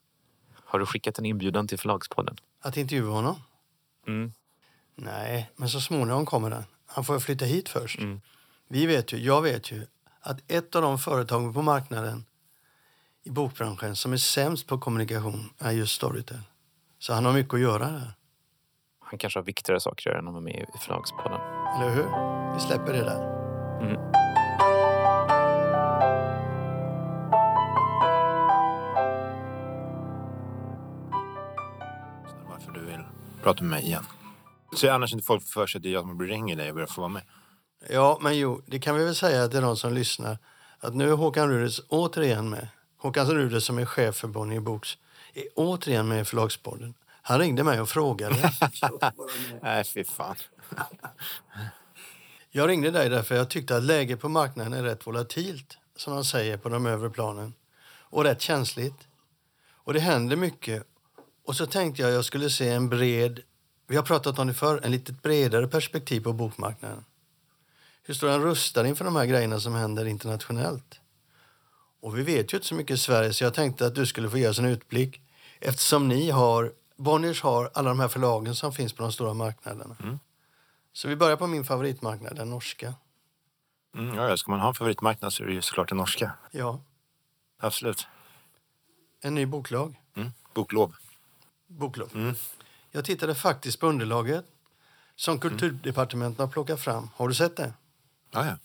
Har 0.55 0.79
du 0.79 0.87
skickat 0.87 1.19
en 1.19 1.27
inbjudan 1.27 1.69
till 1.69 1.79
Förlagspodden? 1.79 2.37
Att 2.61 2.77
intervjua 2.77 3.11
honom? 3.11 3.43
Mm. 4.07 4.33
Nej, 4.95 5.51
men 5.57 5.69
så 5.69 5.81
småningom 5.81 6.27
kommer 6.27 6.51
den. 6.51 6.65
Han 6.91 7.05
får 7.05 7.19
flytta 7.19 7.45
hit 7.45 7.69
först. 7.69 7.99
Mm. 7.99 8.21
Vi 8.69 8.87
vet 8.87 9.13
ju, 9.13 9.17
jag 9.17 9.43
vet 9.43 9.73
ju 9.73 9.87
att 10.21 10.53
ett 10.53 10.75
av 10.75 10.83
de 10.83 10.99
företag 10.99 11.55
på 11.55 11.63
marknaden 11.63 12.25
i 13.23 13.31
bokbranschen 13.31 13.97
som 13.97 14.13
är 14.13 14.17
sämst 14.17 14.67
på 14.67 14.79
kommunikation 14.79 15.51
är 15.59 15.71
just 15.71 15.95
Storytel. 15.95 16.41
Så 16.99 17.13
han 17.13 17.25
har 17.25 17.33
mycket 17.33 17.55
att 17.55 17.61
göra 17.61 17.91
där. 17.91 18.13
Han 19.01 19.19
kanske 19.19 19.39
har 19.39 19.45
viktigare 19.45 19.81
saker 19.81 20.11
att 20.11 20.13
göra 20.13 20.19
än 20.19 20.29
att 20.29 20.33
vara 20.33 20.43
med 20.43 20.67
i 20.75 20.79
Förlagspodden. 20.79 21.41
Eller 21.77 21.91
hur? 21.91 22.55
Vi 22.55 22.61
släpper 22.61 22.93
det 22.93 23.05
där. 23.05 23.39
Mm. 23.81 23.97
Varför 32.49 32.73
du 32.73 32.81
vill 32.81 33.05
prata 33.43 33.63
med 33.63 33.71
mig 33.71 33.85
igen. 33.85 34.05
Så 34.77 34.91
annars 34.91 35.13
inte 35.13 35.25
folk 35.25 35.43
för 35.43 35.67
sig 35.67 35.79
att 35.79 35.83
det 35.83 35.89
är 35.89 35.93
jag 35.93 36.03
som 36.03 36.23
ringer 36.23 36.57
dig 36.57 36.69
och 36.69 36.75
börjar 36.75 36.87
få 36.87 37.01
vara 37.01 37.09
med. 37.09 37.23
Ja, 37.91 38.19
men 38.21 38.39
jo, 38.39 38.63
det 38.67 38.79
kan 38.79 38.97
vi 38.97 39.05
väl 39.05 39.15
säga 39.15 39.49
till 39.49 39.61
de 39.61 39.77
som 39.77 39.93
lyssnar 39.93 40.39
att 40.79 40.95
nu 40.95 41.11
är 41.11 41.15
Håkan 41.15 41.51
Rudels 41.51 41.81
återigen 41.89 42.51
med. 42.51 42.69
Håkan 42.99 43.27
Rudels 43.27 43.65
som 43.65 43.79
är 43.79 43.85
chef 43.85 44.17
för 44.17 44.29
Bonnier 44.29 44.61
Boks 44.61 44.99
är 45.35 45.45
återigen 45.55 46.09
med 46.09 46.21
i 46.21 46.25
Förlagspodden. 46.25 46.95
Han 47.23 47.39
ringde 47.39 47.65
mig 47.65 47.81
och 47.81 47.89
frågade. 47.89 48.53
Nej, 49.63 49.85
fy 49.85 50.05
fan. 50.05 50.37
Jag 52.51 52.69
ringde 52.69 52.91
dig 52.91 53.09
därför 53.09 53.35
jag 53.35 53.51
tyckte 53.51 53.77
att 53.77 53.83
läget 53.83 54.21
på 54.21 54.29
marknaden 54.29 54.73
är 54.73 54.83
rätt 54.83 55.07
volatilt, 55.07 55.79
som 55.97 56.15
man 56.15 56.25
säger 56.25 56.57
på 56.57 56.69
de 56.69 56.87
övre 56.87 57.11
planen, 57.11 57.55
och 58.01 58.25
rätt 58.25 58.41
känsligt. 58.41 59.09
Och 59.71 59.95
det 59.95 60.01
händer 60.01 60.37
mycket. 60.37 60.83
Och 61.45 61.57
så 61.57 61.67
tänkte 61.67 62.03
jag 62.03 62.11
jag 62.11 62.25
skulle 62.25 62.51
se 62.51 62.69
en 62.69 62.89
bred, 62.89 63.41
vi 63.89 63.97
har 63.97 64.03
pratat 64.03 64.39
om 64.39 64.47
det 64.47 64.55
förr, 64.55 64.81
en 64.85 64.91
lite 64.91 65.13
bredare 65.13 65.69
perspektiv 65.69 66.21
på 66.21 66.33
bokmarknaden. 66.33 67.05
Hur 68.03 68.15
står 68.15 68.29
den 68.29 68.43
rustad 68.43 68.87
inför 68.87 69.05
de 69.05 69.17
här 69.17 69.27
grejerna 69.27 69.61
som 69.61 69.75
händer 69.75 70.05
internationellt? 70.05 71.01
Och 72.01 72.19
vi 72.19 72.23
vet 72.23 72.53
ju 72.53 72.57
inte 72.57 72.67
så 72.67 72.75
mycket 72.75 72.95
i 72.95 72.99
Sverige 72.99 73.33
så 73.33 73.45
jag 73.45 73.55
tänkte 73.55 73.87
att 73.87 73.95
du 73.95 74.07
skulle 74.07 74.31
få 74.31 74.39
ge 74.39 74.49
oss 74.49 74.59
en 74.59 74.65
utblick 74.65 75.21
eftersom 75.61 76.09
ni 76.09 76.31
har, 76.31 76.73
Bonniers 76.97 77.43
har 77.43 77.71
alla 77.75 77.89
de 77.89 78.01
här 78.01 78.09
förlagen 78.09 78.55
som 78.55 78.73
finns 78.73 78.93
på 78.93 79.03
de 79.03 79.13
stora 79.13 79.35
marknaderna. 79.35 79.97
Mm. 80.03 80.19
Så 80.93 81.09
vi 81.09 81.17
börjar 81.17 81.37
på 81.37 81.47
min 81.47 81.65
favoritmarknad, 81.65 82.37
den 82.37 82.51
norska. 82.51 82.95
Mm, 83.95 84.15
ja, 84.15 84.29
ja, 84.29 84.37
ska 84.37 84.51
man 84.51 84.61
ha 84.61 84.69
en 84.69 84.75
favoritmarknad 84.75 85.33
så 85.33 85.43
är 85.43 85.47
det 85.47 85.53
ju 85.53 85.63
såklart 85.63 85.89
den 85.89 85.99
norska. 85.99 86.33
Ja, 86.51 86.81
Absolut. 87.59 88.07
en 89.21 89.35
ny 89.35 89.47
boklag. 89.47 90.01
Mm. 90.15 90.31
Boklov. 90.55 90.95
boklov. 91.67 92.11
Mm. 92.15 92.35
Jag 92.91 93.05
tittade 93.05 93.35
faktiskt 93.35 93.81
på 93.81 93.87
underlaget 93.87 94.45
som 95.17 95.41
Kulturdepartementet 95.41 96.39
har 96.39 96.47
plockat 96.47 96.81
fram. 96.81 97.11
Har 97.15 97.29
du 97.29 97.35
sett 97.35 97.57
det? 97.57 97.73
Ja, 98.31 98.47
ja. 98.47 98.57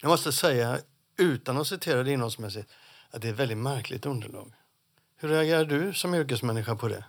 Jag 0.00 0.08
måste 0.08 0.32
säga, 0.32 0.78
utan 1.16 1.56
att 1.56 1.66
citera 1.66 2.02
det 2.02 2.12
innehållsmässigt, 2.12 2.70
att 3.10 3.22
det 3.22 3.28
är 3.28 3.32
ett 3.32 3.38
väldigt 3.38 3.58
märkligt 3.58 4.06
underlag. 4.06 4.52
Hur 5.16 5.28
reagerar 5.28 5.64
du 5.64 5.94
som 5.94 6.14
yrkesmänniska 6.14 6.76
på 6.76 6.88
det? 6.88 7.04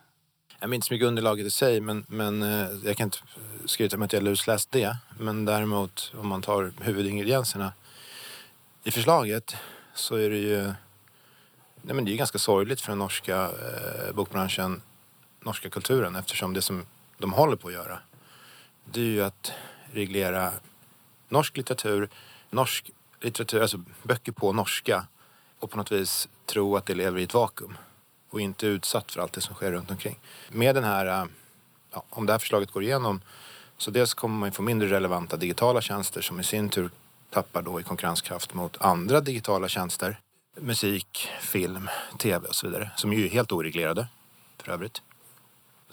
Jag 0.60 0.70
minns 0.70 0.78
inte 0.78 0.88
så 0.88 0.94
mycket 0.94 1.08
underlaget 1.08 1.46
i 1.46 1.52
sig, 1.52 1.82
men, 1.82 2.06
men 2.08 2.44
eh, 2.44 2.70
jag 2.84 2.98
kan 2.98 3.04
inte 3.04 3.18
skryta 3.66 3.98
med 3.98 4.06
att 4.06 4.14
jag 4.14 4.24
lusläst 4.24 4.72
det. 4.72 4.98
Men 5.20 5.46
däremot, 5.46 6.14
om 6.18 6.28
man 6.28 6.42
tar 6.42 6.74
huvudingredienserna 6.82 7.74
i 8.84 8.92
förslaget 8.92 9.56
så 9.94 10.16
är 10.16 10.30
det 10.30 10.38
ju 10.38 10.64
nej, 11.82 11.96
men 11.96 12.06
det 12.06 12.14
är 12.14 12.18
ganska 12.18 12.38
sorgligt 12.38 12.82
för 12.82 12.92
den 12.92 13.00
norska 13.00 13.44
eh, 13.44 14.14
bokbranschen, 14.14 14.82
norska 15.46 15.70
kulturen 15.70 16.16
eftersom 16.16 16.54
det 16.54 16.62
som 16.62 16.86
de 17.18 17.34
håller 17.34 17.56
på 17.56 17.68
att 17.68 17.74
göra 17.74 18.00
det 18.86 19.00
är 19.02 19.06
ju 19.06 19.24
att 19.24 19.52
reglera 19.92 20.52
norsk 21.30 21.58
litteratur, 21.58 22.10
norsk 22.50 22.92
litteratur, 23.22 23.62
alltså 23.62 23.84
böcker 24.04 24.32
på 24.32 24.54
norska 24.54 25.08
och 25.60 25.72
på 25.72 25.78
något 25.78 25.92
vis 25.92 26.30
tro 26.46 26.76
att 26.76 26.86
det 26.86 26.96
lever 26.96 27.20
i 27.20 27.24
ett 27.24 27.34
vakuum 27.34 27.78
och 28.30 28.42
inte 28.42 28.68
utsatt 28.68 29.12
för 29.12 29.22
allt 29.22 29.34
det 29.34 29.42
som 29.42 29.56
sker 29.56 29.72
runt 29.72 29.92
omkring. 29.92 30.20
Med 30.50 30.76
den 30.76 30.84
här, 30.84 31.28
ja, 31.92 32.04
om 32.10 32.26
det 32.26 32.34
här 32.34 32.40
förslaget 32.40 32.72
går 32.72 32.84
igenom 32.84 33.22
så 33.78 33.92
dels 33.92 34.14
kommer 34.14 34.36
man 34.38 34.50
ju 34.50 34.54
få 34.54 34.62
mindre 34.62 34.90
relevanta 34.90 35.38
digitala 35.38 35.82
tjänster 35.82 36.22
som 36.22 36.40
i 36.40 36.44
sin 36.44 36.70
tur 36.70 36.90
tappar 37.30 37.62
då 37.62 37.80
i 37.80 37.84
konkurrenskraft 37.84 38.54
mot 38.54 38.82
andra 38.82 39.22
digitala 39.22 39.68
tjänster. 39.68 40.20
Musik, 40.60 41.30
film, 41.42 41.90
tv 42.18 42.48
och 42.48 42.56
så 42.56 42.68
vidare. 42.68 42.92
Som 42.96 43.14
ju 43.14 43.26
är 43.26 43.30
helt 43.30 43.52
oreglerade 43.52 44.08
för 44.58 44.72
övrigt. 44.72 45.02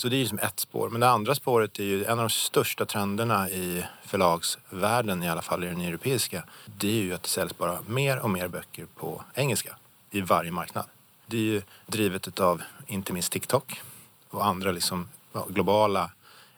Så 0.00 0.08
det 0.08 0.16
är 0.16 0.18
ju 0.18 0.26
som 0.26 0.38
ett 0.38 0.60
spår. 0.60 0.88
Men 0.90 1.00
det 1.00 1.08
andra 1.08 1.34
spåret 1.34 1.78
är 1.78 1.84
ju 1.84 2.04
en 2.04 2.18
av 2.18 2.24
de 2.24 2.30
största 2.30 2.84
trenderna 2.84 3.50
i 3.50 3.84
förlagsvärlden, 4.04 5.22
i 5.22 5.28
alla 5.28 5.42
fall 5.42 5.64
i 5.64 5.66
den 5.66 5.80
europeiska. 5.80 6.44
Det 6.66 6.88
är 6.88 7.02
ju 7.02 7.14
att 7.14 7.22
det 7.22 7.28
säljs 7.28 7.58
bara 7.58 7.78
mer 7.86 8.18
och 8.18 8.30
mer 8.30 8.48
böcker 8.48 8.86
på 8.96 9.24
engelska 9.34 9.76
i 10.10 10.20
varje 10.20 10.50
marknad. 10.50 10.84
Det 11.26 11.36
är 11.36 11.40
ju 11.40 11.62
drivet 11.86 12.40
av 12.40 12.62
inte 12.86 13.12
minst 13.12 13.32
TikTok 13.32 13.82
och 14.30 14.46
andra 14.46 14.72
liksom, 14.72 15.08
ja, 15.32 15.46
globala 15.48 16.10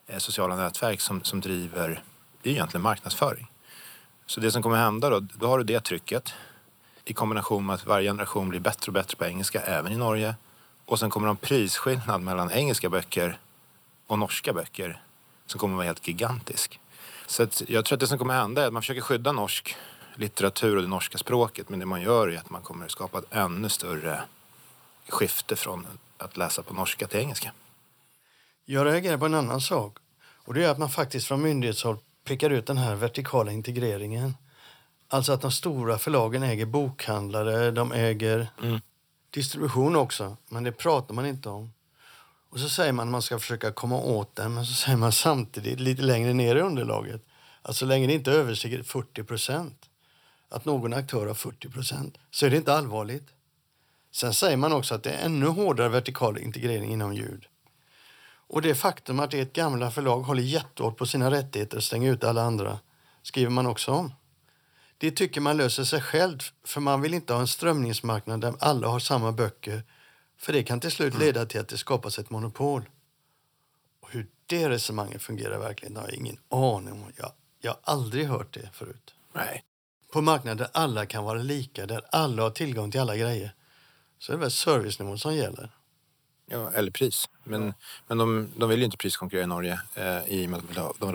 eh, 0.06 0.18
sociala 0.18 0.56
nätverk 0.56 1.00
som, 1.00 1.24
som 1.24 1.40
driver, 1.40 2.02
det 2.42 2.50
är 2.50 2.54
egentligen 2.54 2.82
marknadsföring. 2.82 3.46
Så 4.26 4.40
det 4.40 4.50
som 4.50 4.62
kommer 4.62 4.76
hända 4.76 5.10
då, 5.10 5.20
då 5.20 5.46
har 5.46 5.58
du 5.58 5.64
det 5.64 5.80
trycket 5.80 6.34
i 7.04 7.12
kombination 7.12 7.66
med 7.66 7.74
att 7.74 7.86
varje 7.86 8.08
generation 8.08 8.48
blir 8.48 8.60
bättre 8.60 8.88
och 8.88 8.94
bättre 8.94 9.16
på 9.16 9.24
engelska, 9.24 9.60
även 9.60 9.92
i 9.92 9.96
Norge. 9.96 10.34
Och 10.92 10.98
sen 10.98 11.10
kommer 11.10 11.26
det 11.26 11.30
en 11.30 11.36
prisskillnad 11.36 12.22
mellan 12.22 12.50
engelska 12.50 12.90
böcker 12.90 13.38
och 14.06 14.18
norska 14.18 14.52
böcker 14.52 15.02
som 15.46 15.60
kommer 15.60 15.76
vara 15.76 15.86
helt 15.86 16.08
gigantisk. 16.08 16.80
Så 17.26 17.42
att 17.42 17.62
jag 17.68 17.84
tror 17.84 17.96
att 17.96 18.00
det 18.00 18.06
som 18.06 18.18
kommer 18.18 18.34
hända 18.34 18.62
är 18.62 18.66
att 18.66 18.72
man 18.72 18.82
försöker 18.82 19.00
skydda 19.00 19.32
norsk 19.32 19.76
litteratur 20.16 20.76
och 20.76 20.82
det 20.82 20.88
norska 20.88 21.18
språket 21.18 21.68
men 21.68 21.78
det 21.78 21.86
man 21.86 22.02
gör 22.02 22.28
är 22.28 22.38
att 22.38 22.50
man 22.50 22.62
kommer 22.62 22.88
skapa 22.88 23.18
ett 23.18 23.24
ännu 23.34 23.68
större 23.68 24.20
skifte 25.08 25.56
från 25.56 25.86
att 26.18 26.36
läsa 26.36 26.62
på 26.62 26.74
norska 26.74 27.06
till 27.06 27.20
engelska. 27.20 27.52
Jag 28.64 28.86
reagerar 28.86 29.18
på 29.18 29.26
en 29.26 29.34
annan 29.34 29.60
sak. 29.60 29.96
Och 30.44 30.54
det 30.54 30.64
är 30.64 30.68
att 30.68 30.78
man 30.78 30.90
faktiskt 30.90 31.26
från 31.26 31.42
myndighetshåll 31.42 31.96
pekar 32.24 32.50
ut 32.50 32.66
den 32.66 32.78
här 32.78 32.94
vertikala 32.94 33.52
integreringen. 33.52 34.36
Alltså 35.08 35.32
att 35.32 35.40
de 35.40 35.52
stora 35.52 35.98
förlagen 35.98 36.42
äger 36.42 36.66
bokhandlare, 36.66 37.70
de 37.70 37.92
äger 37.92 38.46
Mm 38.62 38.80
distribution 39.32 39.96
också. 39.96 40.36
Men 40.48 40.64
det 40.64 40.72
pratar 40.72 41.14
man 41.14 41.26
inte 41.26 41.48
om. 41.48 41.72
Och 42.50 42.60
så 42.60 42.68
säger 42.68 42.92
man 42.92 43.08
att 43.08 43.12
man 43.12 43.22
ska 43.22 43.38
försöka 43.38 43.72
komma 43.72 43.96
åt 43.96 44.36
den, 44.36 44.54
men 44.54 44.66
så 44.66 44.74
säger 44.74 44.98
man 44.98 45.12
samtidigt 45.12 45.80
lite 45.80 46.02
längre 46.02 46.32
ner 46.32 46.56
i 46.56 46.60
underlaget 46.60 47.22
att 47.62 47.76
så 47.76 47.86
länge 47.86 48.06
det 48.06 48.12
inte 48.12 48.32
överstiger 48.32 48.82
40 48.82 49.22
procent, 49.22 49.88
att 50.48 50.64
någon 50.64 50.92
aktör 50.92 51.26
har 51.26 51.34
40 51.34 51.68
procent, 51.68 52.18
så 52.30 52.46
är 52.46 52.50
det 52.50 52.56
inte 52.56 52.74
allvarligt. 52.74 53.28
Sen 54.12 54.34
säger 54.34 54.56
man 54.56 54.72
också 54.72 54.94
att 54.94 55.02
det 55.02 55.10
är 55.10 55.24
ännu 55.24 55.46
hårdare 55.46 55.88
vertikal 55.88 56.38
integrering 56.38 56.92
inom 56.92 57.14
ljud. 57.14 57.46
Och 58.48 58.62
det 58.62 58.74
faktum 58.74 59.20
att 59.20 59.34
ert 59.34 59.52
gamla 59.52 59.90
förlag 59.90 60.20
håller 60.20 60.42
jättehårt 60.42 60.96
på 60.96 61.06
sina 61.06 61.30
rättigheter 61.30 61.76
och 61.76 61.84
stänger 61.84 62.12
ut 62.12 62.24
alla 62.24 62.42
andra 62.42 62.78
skriver 63.22 63.50
man 63.50 63.66
också 63.66 63.92
om. 63.92 64.12
Det 65.02 65.10
tycker 65.10 65.40
man 65.40 65.56
löser 65.56 65.84
sig 65.84 66.00
själv 66.00 66.38
för 66.64 66.80
man 66.80 67.00
vill 67.00 67.14
inte 67.14 67.32
ha 67.32 67.40
en 67.40 67.46
strömningsmarknad 67.46 68.40
där 68.40 68.54
alla 68.58 68.88
har 68.88 68.98
samma 68.98 69.32
böcker 69.32 69.82
för 70.38 70.52
det 70.52 70.62
kan 70.62 70.80
till 70.80 70.90
slut 70.90 71.18
leda 71.18 71.46
till 71.46 71.60
att 71.60 71.68
det 71.68 71.78
skapas 71.78 72.18
ett 72.18 72.30
monopol. 72.30 72.82
Och 74.00 74.10
hur 74.10 74.26
det 74.46 74.68
resonemanget 74.68 75.22
fungerar 75.22 75.58
verkligen 75.58 75.96
har 75.96 76.02
jag 76.02 76.14
ingen 76.14 76.38
aning 76.48 76.92
om. 76.92 77.12
Jag, 77.16 77.32
jag 77.60 77.70
har 77.70 77.78
aldrig 77.82 78.26
hört 78.26 78.54
det 78.54 78.68
förut. 78.72 79.14
Nej. 79.32 79.64
på 80.12 80.20
marknader 80.20 80.64
där 80.64 80.68
alla 80.72 81.06
kan 81.06 81.24
vara 81.24 81.42
lika, 81.42 81.86
där 81.86 82.02
alla 82.10 82.42
har 82.42 82.50
tillgång 82.50 82.90
till 82.90 83.00
alla 83.00 83.16
grejer, 83.16 83.54
så 84.18 84.32
är 84.32 84.36
det 84.36 84.40
väl 84.40 84.50
servicenivån 84.50 85.18
som 85.18 85.34
gäller. 85.34 85.70
Ja, 86.46 86.70
eller 86.70 86.90
pris. 86.90 87.28
Men, 87.44 87.74
men 88.06 88.18
de, 88.18 88.52
de 88.56 88.68
vill 88.68 88.78
ju 88.78 88.84
inte 88.84 88.96
priskonkurrera 88.96 89.44
i 89.44 89.46
Norge 89.46 89.80
eh, 89.94 90.26
i 90.26 90.46
och 90.46 90.50
med 90.50 90.58
att 90.58 90.64
de 90.68 90.68
vill 90.68 90.78
ha, 90.78 90.94
de 90.98 91.12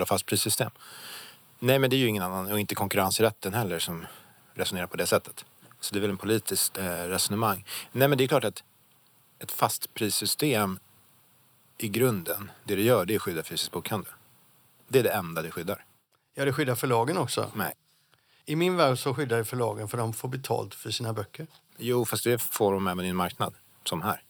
Nej, 1.58 1.78
men 1.78 1.90
det 1.90 1.96
är 1.96 1.98
ju 1.98 2.06
ingen 2.06 2.22
annan, 2.22 2.52
och 2.52 2.60
inte 2.60 2.74
konkurrensrätten 2.74 3.54
heller, 3.54 3.78
som 3.78 4.06
resonerar 4.54 4.86
på 4.86 4.96
det 4.96 5.06
sättet. 5.06 5.44
Så 5.80 5.94
det 5.94 5.98
är 5.98 6.00
väl 6.00 6.10
en 6.10 6.16
politiskt 6.16 6.78
eh, 6.78 6.84
resonemang. 6.84 7.64
Nej, 7.92 8.08
men 8.08 8.18
det 8.18 8.24
är 8.24 8.28
klart 8.28 8.44
att 8.44 8.64
ett 9.38 9.52
fast 9.52 9.94
prissystem 9.94 10.78
i 11.78 11.88
grunden, 11.88 12.50
det 12.64 12.76
det 12.76 12.82
gör, 12.82 13.04
det 13.04 13.14
är 13.14 13.16
att 13.16 13.22
skydda 13.22 13.42
fysisk 13.42 13.72
bokhandel. 13.72 14.12
Det 14.88 14.98
är 14.98 15.02
det 15.02 15.10
enda 15.10 15.42
det 15.42 15.50
skyddar. 15.50 15.84
Ja, 16.34 16.44
det 16.44 16.52
skyddar 16.52 16.74
förlagen 16.74 17.18
också. 17.18 17.50
Nej. 17.54 17.72
I 18.44 18.56
min 18.56 18.76
värld 18.76 18.98
så 18.98 19.14
skyddar 19.14 19.36
det 19.36 19.44
förlagen 19.44 19.88
för 19.88 19.98
de 19.98 20.12
får 20.12 20.28
betalt 20.28 20.74
för 20.74 20.90
sina 20.90 21.12
böcker. 21.12 21.46
Jo, 21.78 22.04
fast 22.04 22.24
det 22.24 22.38
får 22.38 22.72
de 22.72 22.86
även 22.86 23.04
i 23.04 23.08
en 23.08 23.16
marknad, 23.16 23.54
som 23.84 24.02
här. 24.02 24.22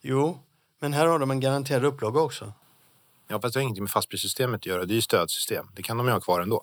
Jo, 0.00 0.40
men 0.78 0.92
här 0.92 1.06
har 1.06 1.18
de 1.18 1.30
en 1.30 1.40
garanterad 1.40 1.84
upplaga 1.84 2.20
också. 2.20 2.52
Ja, 3.32 3.40
fast 3.40 3.54
det 3.54 3.60
har 3.60 3.62
ingenting 3.62 3.82
med 3.84 3.90
fastprissystemet 3.90 4.58
att 4.60 4.66
göra. 4.66 4.84
Det 4.84 4.92
är 4.92 4.96
ju 4.96 5.02
stödsystem. 5.02 5.68
Det 5.74 5.82
kan 5.82 5.96
de 5.96 6.06
ju 6.06 6.12
ha 6.12 6.20
kvar 6.20 6.40
ändå. 6.40 6.62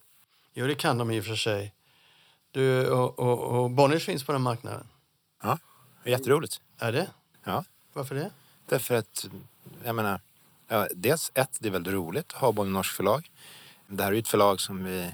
Jo, 0.54 0.68
det 0.68 0.76
kan 0.76 0.98
de 0.98 1.12
i 1.12 1.20
och 1.20 1.26
för 1.26 1.36
sig. 1.36 1.74
Du, 2.52 2.90
och, 2.90 3.20
och, 3.20 3.40
och 3.40 3.72
Bonniers 3.72 4.06
finns 4.06 4.24
på 4.24 4.32
den 4.32 4.42
marknaden. 4.42 4.88
Ja, 5.44 5.60
det 6.04 6.10
är 6.10 6.18
jätteroligt. 6.18 6.62
Är 6.80 6.92
det? 6.92 7.08
Ja, 7.44 7.64
Varför 7.94 8.16
det? 8.16 8.32
därför 8.66 8.96
att, 8.96 9.30
jag 9.84 9.96
menar, 9.96 10.22
ja, 10.68 10.88
dels 10.96 11.32
ett, 11.34 11.58
det 11.60 11.68
är 11.68 11.72
väldigt 11.72 11.94
roligt 11.94 12.34
att 12.34 12.42
ha 12.42 12.52
Bonnier 12.52 12.74
Norsk 12.74 12.96
förlag. 12.96 13.32
Det 13.88 14.04
här 14.04 14.12
är 14.12 14.16
ju 14.16 14.20
ett 14.20 14.28
förlag 14.28 14.62
som 14.62 14.84
vi, 14.84 15.14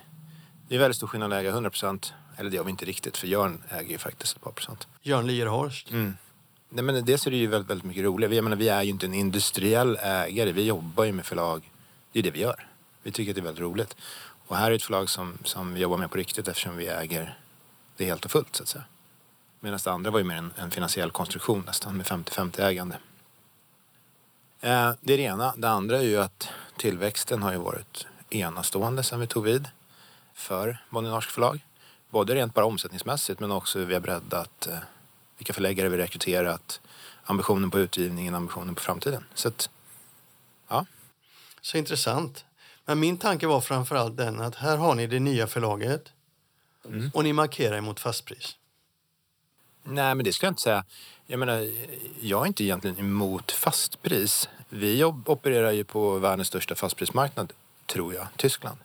det 0.68 0.76
är 0.76 0.80
väldigt 0.80 0.98
stor 0.98 1.08
skillnad 1.08 1.34
att 1.34 1.40
äga 1.40 1.50
100 1.50 1.70
procent. 1.70 2.14
Eller 2.38 2.50
det 2.50 2.58
har 2.58 2.64
vi 2.64 2.72
inte 2.72 2.86
riktigt, 2.86 3.18
för 3.18 3.28
Jörn 3.28 3.64
äger 3.70 3.92
ju 3.92 3.98
faktiskt 3.98 4.36
ett 4.36 4.42
par 4.42 4.52
procent. 4.52 4.88
Jörn 5.02 5.28
Lierhorst. 5.28 5.92
Nej, 6.70 6.84
men 6.84 7.06
dels 7.06 7.28
är 7.28 7.32
det 7.32 7.38
ju 7.38 7.48
väldigt, 7.48 7.70
väldigt 7.70 7.86
mycket 7.86 8.04
roligare. 8.04 8.36
Jag 8.36 8.44
menar, 8.44 8.58
vi 8.58 8.70
är 8.70 8.84
ju 8.84 8.90
inte 8.90 9.06
en 9.06 9.14
industriell 9.14 9.98
ägare. 10.02 10.52
Vi 10.52 10.64
jobbar 10.64 11.04
ju 11.04 11.12
med 11.12 11.26
förlag. 11.26 11.72
Det 12.12 12.20
är 12.20 12.24
det 12.24 12.32
vi 12.32 12.40
gör. 12.40 12.68
Vi 13.04 13.12
tycker 13.12 13.32
att 13.32 13.36
det 13.36 13.42
är 13.42 13.44
väldigt 13.44 13.62
roligt. 13.62 13.96
Och 14.48 14.58
här 14.58 14.72
är 14.72 14.76
ett 14.76 14.84
förlag 14.84 15.10
som, 15.10 15.38
som 15.44 15.74
vi 15.74 15.80
jobbar 15.80 15.98
med 15.98 16.12
på 16.12 16.18
riktigt 16.18 16.48
eftersom 16.48 16.78
vi 16.78 16.88
äger 16.88 17.38
det 17.98 18.06
helt 18.06 18.26
och 18.26 18.32
fullt 18.32 18.56
så 18.56 18.64
att 18.64 18.70
säga. 18.70 18.84
Medan 19.60 19.80
det 19.84 19.92
andra 19.92 20.12
var 20.12 20.20
ju 20.20 20.26
mer 20.26 20.36
en, 20.36 20.54
en 20.58 20.72
finansiell 20.72 21.12
konstruktion 21.12 21.64
nästan 21.66 21.98
med 21.98 22.06
50-50 22.06 22.62
ägande. 22.62 22.96
Eh, 24.62 24.92
det 25.02 25.14
är 25.14 25.18
det 25.18 25.24
ena. 25.24 25.54
Det 25.58 25.70
andra 25.70 25.98
är 25.98 26.04
ju 26.04 26.18
att 26.18 26.50
tillväxten 26.78 27.44
har 27.44 27.52
ju 27.52 27.58
varit 27.58 28.08
enastående 28.30 29.04
sedan 29.04 29.20
vi 29.20 29.28
tog 29.28 29.44
vid 29.44 29.68
för 30.34 30.78
Bonnier 30.90 31.12
Norsk 31.12 31.30
förlag. 31.30 31.66
Både 32.10 32.36
rent 32.36 32.54
bara 32.54 32.66
omsättningsmässigt 32.66 33.40
men 33.40 33.52
också 33.52 33.80
hur 33.80 33.86
vi 33.86 33.94
har 33.94 34.02
breddat 34.02 34.68
eh, 34.68 34.78
vilka 35.38 35.54
förläggare 35.54 35.90
vi 35.90 35.98
rekryterat, 35.98 36.82
ambitionen 37.24 37.72
på 37.72 37.80
utgivningen, 37.80 38.36
ambitionen 38.36 38.76
på 38.76 38.82
framtiden. 38.82 39.24
Så 39.34 39.48
att, 39.48 39.70
ja, 40.68 40.86
Så 41.62 41.78
intressant. 41.78 42.46
Men 42.86 43.00
min 43.00 43.18
tanke 43.18 43.48
var 43.48 43.62
framförallt 43.62 44.18
den 44.18 44.42
att 44.42 44.56
här 44.56 44.78
har 44.78 44.96
ni 44.96 45.08
det 45.08 45.20
nya 45.20 45.48
förlaget 45.48 46.12
och 47.14 47.24
ni 47.24 47.34
markerar 47.34 47.78
emot 47.78 48.00
fastpris. 48.00 48.56
Nej, 49.84 50.16
men 50.16 50.26
det 50.26 50.34
ska 50.34 50.46
jag 50.46 50.52
inte 50.52 50.62
säga. 50.62 50.86
Jag 51.28 51.40
menar, 51.40 51.70
jag 52.20 52.42
är 52.42 52.48
inte 52.48 52.64
egentligen 52.64 53.00
emot 53.00 53.52
fastpris. 53.52 54.50
Vi 54.70 55.04
opererar 55.04 55.72
ju 55.72 55.84
på 55.84 56.20
världens 56.20 56.48
största 56.48 56.76
fastprismarknad, 56.76 57.54
tror 57.86 58.14
jag, 58.14 58.28
Tyskland. 58.38 58.78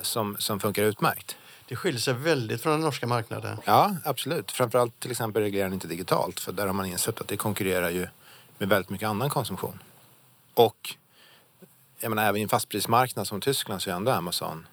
Som, 0.00 0.36
som 0.38 0.60
funkar 0.60 0.82
utmärkt. 0.82 1.36
Det 1.68 1.76
skiljer 1.76 2.00
sig 2.00 2.14
väldigt 2.14 2.62
från 2.62 2.72
den 2.72 2.80
norska 2.80 3.06
marknaden. 3.06 3.58
Ja, 3.64 3.96
absolut. 4.04 4.52
Framförallt 4.52 5.00
till 5.00 5.10
exempel 5.10 5.42
reglerar 5.42 5.64
den 5.64 5.74
inte 5.74 5.88
digitalt. 5.88 6.40
För 6.40 6.52
där 6.52 6.66
har 6.66 6.72
man 6.72 6.86
insett 6.86 7.20
att 7.20 7.28
det 7.28 7.36
konkurrerar 7.36 7.90
ju 7.90 8.08
med 8.58 8.68
väldigt 8.68 8.90
mycket 8.90 9.08
annan 9.08 9.30
konsumtion. 9.30 9.78
Och 10.54 10.96
jag 12.00 12.08
menar, 12.08 12.24
även 12.24 12.36
i 12.40 12.42
en 12.42 12.48
fastprismarknad 12.48 13.26
som 13.26 13.40
Tyskland 13.40 13.82
så 13.82 13.90
är 13.90 13.94
ändå 13.94 14.12
Amazon 14.12 14.66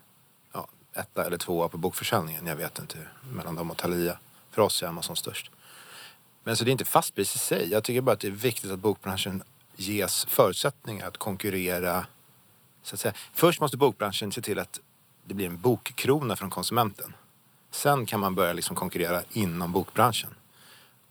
ja, 0.53 0.67
etta 0.93 1.25
eller 1.25 1.37
tvåa 1.37 1.69
på 1.69 1.77
bokförsäljningen. 1.77 2.45
Jag 2.45 2.55
vet 2.55 2.79
inte, 2.79 2.97
mellan 3.33 3.55
dem 3.55 3.71
och 3.71 3.77
Thalia. 3.77 4.19
För 4.51 4.61
oss 4.61 4.83
är 4.83 4.87
Amazon 4.87 5.15
störst. 5.15 5.51
Men 6.43 6.57
så 6.57 6.63
det 6.63 6.69
är 6.69 6.71
inte 6.71 6.85
fastpris 6.85 7.35
i 7.35 7.39
sig. 7.39 7.71
Jag 7.71 7.83
tycker 7.83 8.01
bara 8.01 8.11
att 8.11 8.19
det 8.19 8.27
är 8.27 8.31
viktigt 8.31 8.71
att 8.71 8.79
bokbranschen 8.79 9.43
ges 9.75 10.25
förutsättningar 10.25 11.07
att 11.07 11.17
konkurrera. 11.17 12.05
Så 12.83 12.95
att 12.95 12.99
säga. 12.99 13.13
Först 13.33 13.61
måste 13.61 13.77
bokbranschen 13.77 14.31
se 14.31 14.41
till 14.41 14.59
att 14.59 14.79
det 15.29 15.35
blir 15.35 15.45
en 15.45 15.61
bokkrona 15.61 16.35
från 16.35 16.49
konsumenten. 16.49 17.13
Sen 17.71 18.05
kan 18.05 18.19
man 18.19 18.35
börja 18.35 18.53
liksom 18.53 18.75
konkurrera 18.75 19.21
inom 19.31 19.71
bokbranschen. 19.71 20.29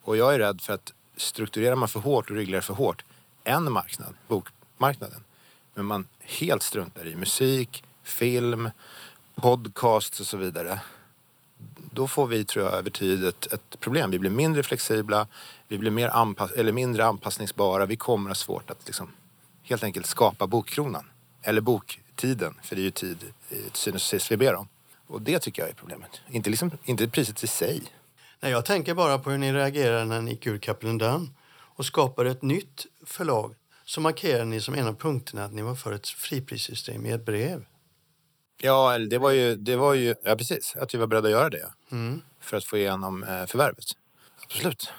Och 0.03 0.17
jag 0.17 0.35
är 0.35 0.39
rädd 0.39 0.61
för 0.61 0.73
att 0.73 0.93
strukturerar 1.17 1.77
man 1.77 1.89
för 1.89 2.01
hårt 2.01 2.31
och 2.31 2.37
reglerar 2.37 2.61
för 2.61 2.75
hårt 2.75 3.05
en 3.45 3.73
marknad, 3.73 4.15
bokmarknaden, 4.29 5.25
men 5.75 5.87
man 5.87 6.07
helt 6.21 6.63
struntar 6.63 7.07
i 7.07 7.17
musik, 7.17 7.85
film, 8.03 8.71
podcasts 9.35 10.21
och 10.21 10.27
så 10.27 10.37
vidare. 10.37 10.81
Då 11.93 12.09
får 12.09 12.27
vi, 12.27 12.45
tror 12.45 12.65
jag, 12.65 12.75
över 12.75 12.91
tid 12.91 13.25
ett, 13.25 13.53
ett 13.53 13.81
problem. 13.81 14.11
Vi 14.11 14.19
blir 14.19 14.31
mindre 14.31 14.63
flexibla, 14.63 15.27
vi 15.69 15.79
blir 15.79 15.91
mer 15.91 16.09
anpass 16.09 16.53
eller 16.53 16.73
mindre 16.73 17.07
anpassningsbara. 17.07 17.87
Vi 17.87 17.97
kommer 17.97 18.31
ha 18.31 18.35
svårt 18.35 18.71
att 18.71 18.87
liksom, 18.87 19.13
helt 19.63 19.85
enkelt 19.85 20.07
skapa 20.07 20.47
bokkronan. 20.47 21.11
Eller 21.43 21.61
bok 21.61 22.01
boktiden, 22.19 22.55
för 22.63 22.77
det 22.77 22.83
är 22.83 22.85
ju 22.85 22.91
tid 22.91 23.25
eh, 23.51 23.57
till 23.57 23.71
synes 23.73 23.95
och 23.95 24.01
sist 24.01 24.31
vi 24.31 24.37
ber 24.37 24.55
om. 24.55 24.69
Och 25.07 25.23
det 25.23 25.39
tycker 25.39 25.63
jag 25.63 25.71
är 25.71 25.75
problemet. 25.75 26.21
Inte, 26.31 26.51
liksom, 26.51 26.71
inte 26.85 27.09
priset 27.09 27.45
i 27.45 27.47
sig. 27.47 27.83
Nej, 28.41 28.53
jag 28.53 28.65
tänker 28.65 28.95
bara 28.95 29.19
på 29.19 29.31
hur 29.31 29.39
ni 29.39 29.53
reagerade 29.53 30.05
när 30.05 30.21
ni 30.21 30.31
gick 30.31 30.47
ur 30.47 30.99
Damm 30.99 31.35
och 31.77 31.87
skapade 31.87 32.31
ett 32.31 32.43
nytt 32.43 32.87
förlag. 33.07 33.55
Så 33.85 34.01
markerade 34.01 34.45
ni 34.45 34.61
som 34.61 34.75
en 34.75 34.87
av 34.87 34.95
punkterna 34.95 35.45
att 35.45 35.53
ni 35.53 35.63
var 35.63 35.75
för 35.75 35.93
ett 35.93 36.09
friprissystem 36.09 37.07
i 37.07 37.11
ett 37.11 37.27
brev. 37.27 37.65
Ja, 38.63 38.99
det 38.99 39.19
var 39.19 39.31
ju, 39.31 39.57
det 39.57 39.77
var 39.77 39.95
ju 39.95 40.15
ja, 40.25 40.37
precis, 40.37 40.77
att 40.77 40.95
vi 40.95 40.99
var 40.99 41.07
beredda 41.07 41.29
att 41.29 41.33
göra 41.33 41.51
det. 41.51 41.73
För 42.41 42.57
att 42.57 42.65
få 42.65 42.77
igenom 42.77 43.23
eh, 43.23 43.47
förvärvet. 43.47 43.85
Absolut. 44.45 44.93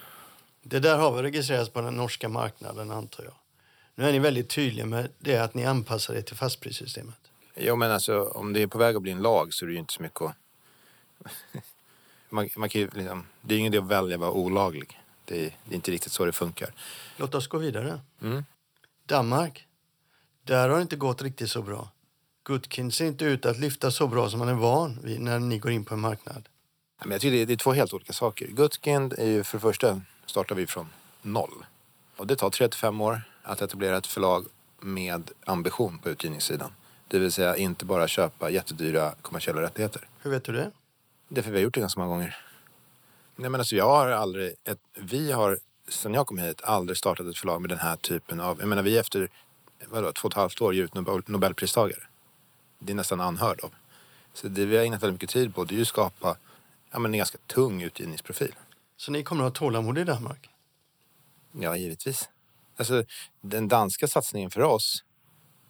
Det 0.64 0.80
där 0.80 0.98
har 0.98 1.12
väl 1.12 1.24
registrerats 1.24 1.70
på 1.70 1.82
den 1.82 1.94
norska 1.94 2.30
marknaden 2.30 2.92
antar 2.92 3.24
jag. 3.24 3.34
Nu 4.00 4.08
är 4.08 4.12
ni 4.12 4.20
väldigt 4.20 4.50
tydliga 4.50 4.86
med 4.86 5.10
det 5.20 5.38
att 5.38 5.54
ni 5.54 5.66
anpassar 5.66 6.14
er 6.14 6.22
till 6.22 6.36
fastprissystemet. 6.36 7.16
Jo, 7.56 7.76
men 7.76 7.92
alltså 7.92 8.24
om 8.24 8.54
det 8.54 8.62
är 8.62 8.68
på 8.68 8.78
väg 8.78 8.96
att 8.96 9.02
bli 9.02 9.12
en 9.12 9.22
lag 9.22 9.54
så 9.54 9.66
är 9.66 9.68
det 9.68 9.74
ju 9.74 9.80
inte 9.80 9.94
så 9.94 10.02
mycket 10.02 10.22
att... 10.22 10.36
man, 12.30 12.50
man 12.58 12.70
kan 12.70 12.82
ju 12.82 12.90
liksom, 12.94 13.26
det 13.42 13.56
är 13.56 13.60
ingen 13.60 13.74
idé 13.74 13.84
att 13.84 13.90
välja 13.90 14.16
att 14.16 14.22
vara 14.22 14.32
olaglig. 14.32 15.00
Det 15.26 15.46
är, 15.46 15.58
det 15.66 15.74
är 15.74 15.76
inte 15.76 15.92
riktigt 15.92 16.12
så 16.12 16.26
det 16.26 16.32
funkar. 16.32 16.74
Låt 17.18 17.36
oss 17.36 17.48
gå 17.48 17.58
vidare. 17.58 18.00
Mm. 18.22 18.46
Danmark. 19.06 19.68
Där 20.44 20.70
har 20.70 20.76
det 20.76 20.82
inte 20.82 20.96
gått 20.96 21.22
riktigt 21.22 21.50
så 21.50 21.62
bra. 21.62 21.90
Gutkind 22.44 22.94
ser 22.94 23.06
inte 23.06 23.26
ut 23.26 23.46
att 23.46 23.60
lyfta 23.60 23.92
så 23.92 24.08
bra 24.08 24.30
som 24.30 24.40
man 24.40 24.50
är 24.50 24.54
van 24.54 25.00
vid 25.04 25.22
när 25.22 25.40
ni 25.40 25.60
går 25.60 25.72
in 25.72 25.86
på 25.86 25.94
en 25.94 26.00
marknad. 26.00 26.50
Ja, 27.00 27.06
Men 27.06 27.12
jag 27.12 27.22
tycker 27.22 27.36
det 27.36 27.42
är, 27.42 27.46
det 27.46 27.54
är 27.54 27.58
två 27.58 27.74
helt 27.74 27.94
olika 27.94 28.14
saker. 28.14 28.48
Gutkind 28.48 29.14
är 29.14 29.28
ju 29.28 29.44
för 29.44 29.58
det 29.58 29.62
första 29.62 30.02
startar 30.26 30.56
vi 30.56 30.68
från 30.68 30.90
noll. 31.22 31.66
Och 32.16 32.28
det 32.28 32.36
tar 32.36 32.50
3-5 32.50 33.04
år 33.04 33.22
att 33.44 33.62
etablera 33.62 33.98
ett 33.98 34.08
förlag 34.08 34.46
med 34.80 35.32
ambition 35.46 36.00
på 36.00 36.10
utgivningssidan. 36.10 36.72
Det 37.08 37.20
vill 37.20 37.32
säga 37.32 37.58
inte 37.58 37.86
bara 37.86 38.08
köpa 38.08 38.50
jättedyra 38.50 39.14
kommersiella 39.22 39.62
rättigheter. 39.62 40.08
Hur 40.22 40.32
vet 40.32 40.44
du 40.44 40.52
det? 40.52 40.72
Det 41.28 41.42
är 41.42 41.44
för 41.44 41.52
vi 41.52 41.58
har 41.58 41.64
gjort 41.64 41.74
det 41.74 41.80
ganska 41.80 42.00
många 42.00 42.12
gånger. 42.12 42.38
Nej, 43.36 43.50
men 43.50 43.62
alltså 43.62 43.76
jag 43.76 43.90
har 43.90 44.08
aldrig, 44.08 44.54
ett, 44.64 44.80
vi 44.94 45.32
har 45.32 45.60
sen 45.90 46.14
jag 46.14 46.28
kom 46.28 46.38
hit 46.38 46.62
aldrig 46.64 46.98
startat 46.98 47.28
ett 47.28 47.38
förlag 47.38 47.62
med 47.62 47.70
den 47.70 47.80
här 47.80 47.96
typen 47.96 48.40
av, 48.40 48.60
jag 48.60 48.68
menar 48.68 48.84
vi 48.84 48.98
efter 48.98 49.30
vadå, 49.88 50.12
två 50.12 50.26
och 50.26 50.32
ett 50.32 50.38
halvt 50.38 50.62
år 50.62 50.74
ger 50.76 50.84
ut 50.84 50.94
Nobel, 50.94 51.22
Nobelpristagare. 51.26 52.04
Det 52.80 52.92
är 52.92 52.96
nästan 52.96 53.22
anhörd 53.22 53.60
av. 53.64 53.74
Så 54.34 54.48
det 54.48 54.66
vi 54.66 54.78
har 54.78 54.84
ägnat 54.84 55.04
väldigt 55.04 55.14
mycket 55.14 55.30
tid 55.30 55.56
på 55.56 55.64
det 55.64 55.74
är 55.74 55.76
ju 55.76 55.82
att 55.82 55.88
skapa 55.88 56.38
ja, 56.92 57.00
men 57.00 57.14
en 57.14 57.18
ganska 57.18 57.38
tung 57.48 57.82
utgivningsprofil. 57.82 58.56
Så 58.98 59.12
ni 59.12 59.24
kommer 59.24 59.44
att 59.44 59.58
ha 59.58 59.66
tålamod 59.66 59.98
i 59.98 60.04
Danmark? 60.04 60.50
Ja, 61.52 61.78
givetvis. 61.78 62.30
Alltså, 62.80 63.04
den 63.42 63.68
danska 63.68 64.08
satsningen 64.08 64.52
för 64.52 64.62
oss, 64.62 65.04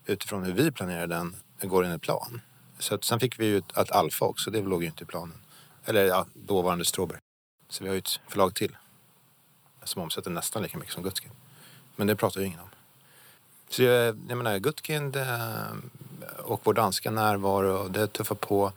utifrån 0.05 0.43
hur 0.43 0.53
vi 0.53 0.71
planerar 0.71 1.07
den, 1.07 1.35
går 1.61 1.83
enligt 1.83 2.01
plan. 2.01 2.41
Så 2.79 2.95
att, 2.95 3.03
sen 3.03 3.19
fick 3.19 3.39
vi 3.39 3.45
ju 3.45 3.57
ett, 3.57 3.77
ett 3.77 3.91
alfa 3.91 4.25
också, 4.25 4.51
det 4.51 4.61
låg 4.61 4.83
ju 4.83 4.87
inte 4.89 5.03
i 5.03 5.07
planen. 5.07 5.37
Eller 5.85 6.05
ja, 6.05 6.25
dåvarande 6.33 6.85
Stråberg. 6.85 7.19
Så 7.69 7.83
vi 7.83 7.89
har 7.89 7.93
ju 7.93 7.99
ett 7.99 8.19
förlag 8.27 8.55
till. 8.55 8.77
Som 9.83 10.01
omsätter 10.01 10.31
nästan 10.31 10.63
lika 10.63 10.77
mycket 10.77 10.93
som 10.93 11.03
Gutkind. 11.03 11.33
Men 11.95 12.07
det 12.07 12.15
pratar 12.15 12.41
ju 12.41 12.47
ingen 12.47 12.59
om. 12.59 12.69
Så 13.69 13.83
jag, 13.83 14.19
jag 14.29 14.37
menar, 14.37 14.57
Gutkind 14.57 15.15
eh, 15.15 15.71
och 16.37 16.61
vår 16.63 16.73
danska 16.73 17.11
närvaro, 17.11 17.87
det 17.87 18.07
tuffar 18.07 18.35
på. 18.35 18.71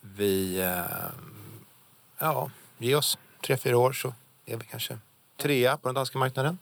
Vi, 0.00 0.60
eh, 0.60 1.10
ja, 2.18 2.50
ge 2.78 2.94
oss 2.94 3.18
tre, 3.46 3.56
fyra 3.56 3.78
år 3.78 3.92
så 3.92 4.14
är 4.46 4.56
vi 4.56 4.64
kanske 4.64 4.98
trea 5.36 5.76
på 5.76 5.88
den 5.88 5.94
danska 5.94 6.18
marknaden. 6.18 6.58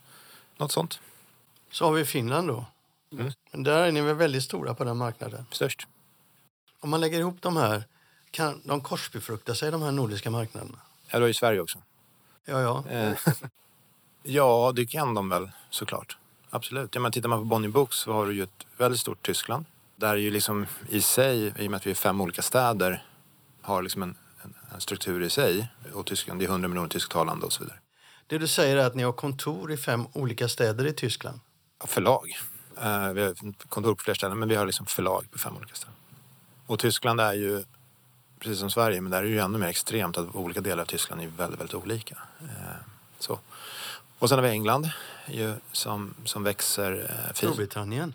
Något 0.58 0.72
sånt. 0.72 1.00
Så 1.70 1.84
har 1.84 1.92
vi 1.92 2.04
Finland 2.04 2.48
då. 2.48 2.64
Men 3.10 3.62
där 3.62 3.82
är 3.82 3.92
ni 3.92 4.00
väl 4.00 4.14
väldigt 4.14 4.42
stora 4.42 4.74
på 4.74 4.84
den 4.84 4.96
marknaden. 4.96 5.46
Störst. 5.50 5.86
Om 6.80 6.90
man 6.90 7.00
lägger 7.00 7.18
ihop 7.18 7.36
de 7.40 7.56
här 7.56 7.84
kan 8.30 8.60
de 8.64 8.80
korsbefrukta 8.80 9.54
sig, 9.54 9.70
de 9.70 9.82
här 9.82 9.92
nordiska 9.92 10.30
marknaderna? 10.30 10.78
Ja, 11.10 11.20
har 11.20 11.26
ju 11.26 11.34
Sverige 11.34 11.60
också. 11.60 11.78
Ja, 12.44 12.60
ja. 12.60 12.84
Eh, 12.90 13.18
ja, 14.22 14.72
det 14.76 14.86
kan 14.86 15.14
de 15.14 15.28
väl 15.28 15.50
såklart. 15.70 16.16
Absolut. 16.50 16.94
Ja, 16.94 17.00
men 17.00 17.12
tittar 17.12 17.28
man 17.28 17.38
på 17.38 17.44
Bonnier 17.44 17.70
Books 17.70 17.96
så 17.96 18.12
har 18.12 18.26
du 18.26 18.34
ju 18.34 18.42
ett 18.42 18.66
väldigt 18.76 19.00
stort 19.00 19.26
Tyskland. 19.26 19.64
Där 19.96 20.16
ju 20.16 20.30
liksom 20.30 20.66
i 20.88 21.00
sig, 21.00 21.52
i 21.58 21.66
och 21.66 21.70
med 21.70 21.76
att 21.76 21.86
vi 21.86 21.90
är 21.90 21.94
fem 21.94 22.20
olika 22.20 22.42
städer, 22.42 23.04
har 23.62 23.82
liksom 23.82 24.02
en, 24.02 24.14
en, 24.42 24.54
en 24.74 24.80
struktur 24.80 25.22
i 25.22 25.30
sig. 25.30 25.68
Och 25.94 26.06
Tyskland, 26.06 26.40
det 26.40 26.44
är 26.44 26.48
100 26.48 26.68
miljoner 26.68 26.88
tysktalande 26.88 27.46
och 27.46 27.52
så 27.52 27.62
vidare. 27.62 27.78
Det 28.28 28.38
du 28.38 28.46
säger 28.46 28.76
är 28.76 28.86
att 28.86 28.94
ni 28.94 29.02
har 29.02 29.12
kontor 29.12 29.72
i 29.72 29.76
fem 29.76 30.06
olika 30.12 30.48
städer 30.48 30.86
i 30.86 30.92
Tyskland. 30.92 31.40
Ja, 31.80 31.86
förlag. 31.86 32.38
Eh, 32.76 33.12
vi 33.12 33.22
har 33.22 33.52
kontor 33.68 33.94
på 33.94 34.04
fler 34.04 34.14
ställen, 34.14 34.38
men 34.38 34.48
vi 34.48 34.54
har 34.54 34.66
liksom 34.66 34.86
förlag 34.86 35.30
på 35.30 35.38
fem 35.38 35.56
olika 35.56 35.74
ställen. 35.74 35.94
Och 36.66 36.78
Tyskland 36.78 37.20
är 37.20 37.32
ju, 37.32 37.64
precis 38.38 38.58
som 38.58 38.70
Sverige, 38.70 39.00
men 39.00 39.10
där 39.10 39.18
är 39.18 39.22
det 39.22 39.28
ju 39.28 39.38
ännu 39.38 39.58
mer 39.58 39.66
extremt 39.66 40.18
att 40.18 40.34
olika 40.34 40.60
delar 40.60 40.82
av 40.82 40.86
Tyskland 40.86 41.22
är 41.22 41.26
väldigt, 41.26 41.60
väldigt 41.60 41.74
olika. 41.74 42.18
Eh, 42.40 42.76
så. 43.18 43.38
Och 44.18 44.28
sen 44.28 44.38
har 44.38 44.42
vi 44.42 44.50
England 44.50 44.90
ju, 45.26 45.54
som, 45.72 46.14
som 46.24 46.42
växer 46.42 47.10
eh. 47.28 47.34
Storbritannien. 47.34 48.14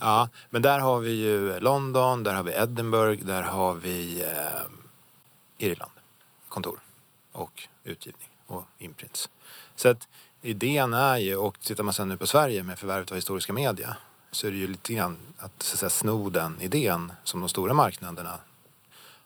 Ja, 0.00 0.28
men 0.50 0.62
där 0.62 0.78
har 0.78 0.98
vi 1.00 1.10
ju 1.10 1.60
London, 1.60 2.22
där 2.22 2.34
har 2.34 2.42
vi 2.42 2.52
Edinburgh, 2.52 3.24
där 3.24 3.42
har 3.42 3.74
vi 3.74 4.22
eh, 4.22 5.68
Irland. 5.68 5.92
Kontor 6.48 6.80
och 7.32 7.68
utgivning 7.84 8.28
och 8.46 8.64
imprints. 8.78 9.28
Så 9.78 9.88
att 9.88 10.08
idén 10.42 10.94
är 10.94 11.16
ju, 11.16 11.36
och 11.36 11.60
tittar 11.60 11.84
man 11.84 11.94
sen 11.94 12.08
nu 12.08 12.16
på 12.16 12.26
Sverige 12.26 12.62
med 12.62 12.78
förvärvet 12.78 13.10
av 13.10 13.16
historiska 13.16 13.52
media 13.52 13.96
så 14.30 14.46
är 14.46 14.50
det 14.50 14.56
ju 14.56 14.66
lite 14.66 14.94
grann 14.94 15.16
att, 15.38 15.62
så 15.62 15.74
att 15.74 15.78
säga, 15.78 15.90
sno 15.90 16.30
den 16.30 16.60
idén 16.60 17.12
som 17.24 17.40
de 17.40 17.48
stora 17.48 17.74
marknaderna 17.74 18.38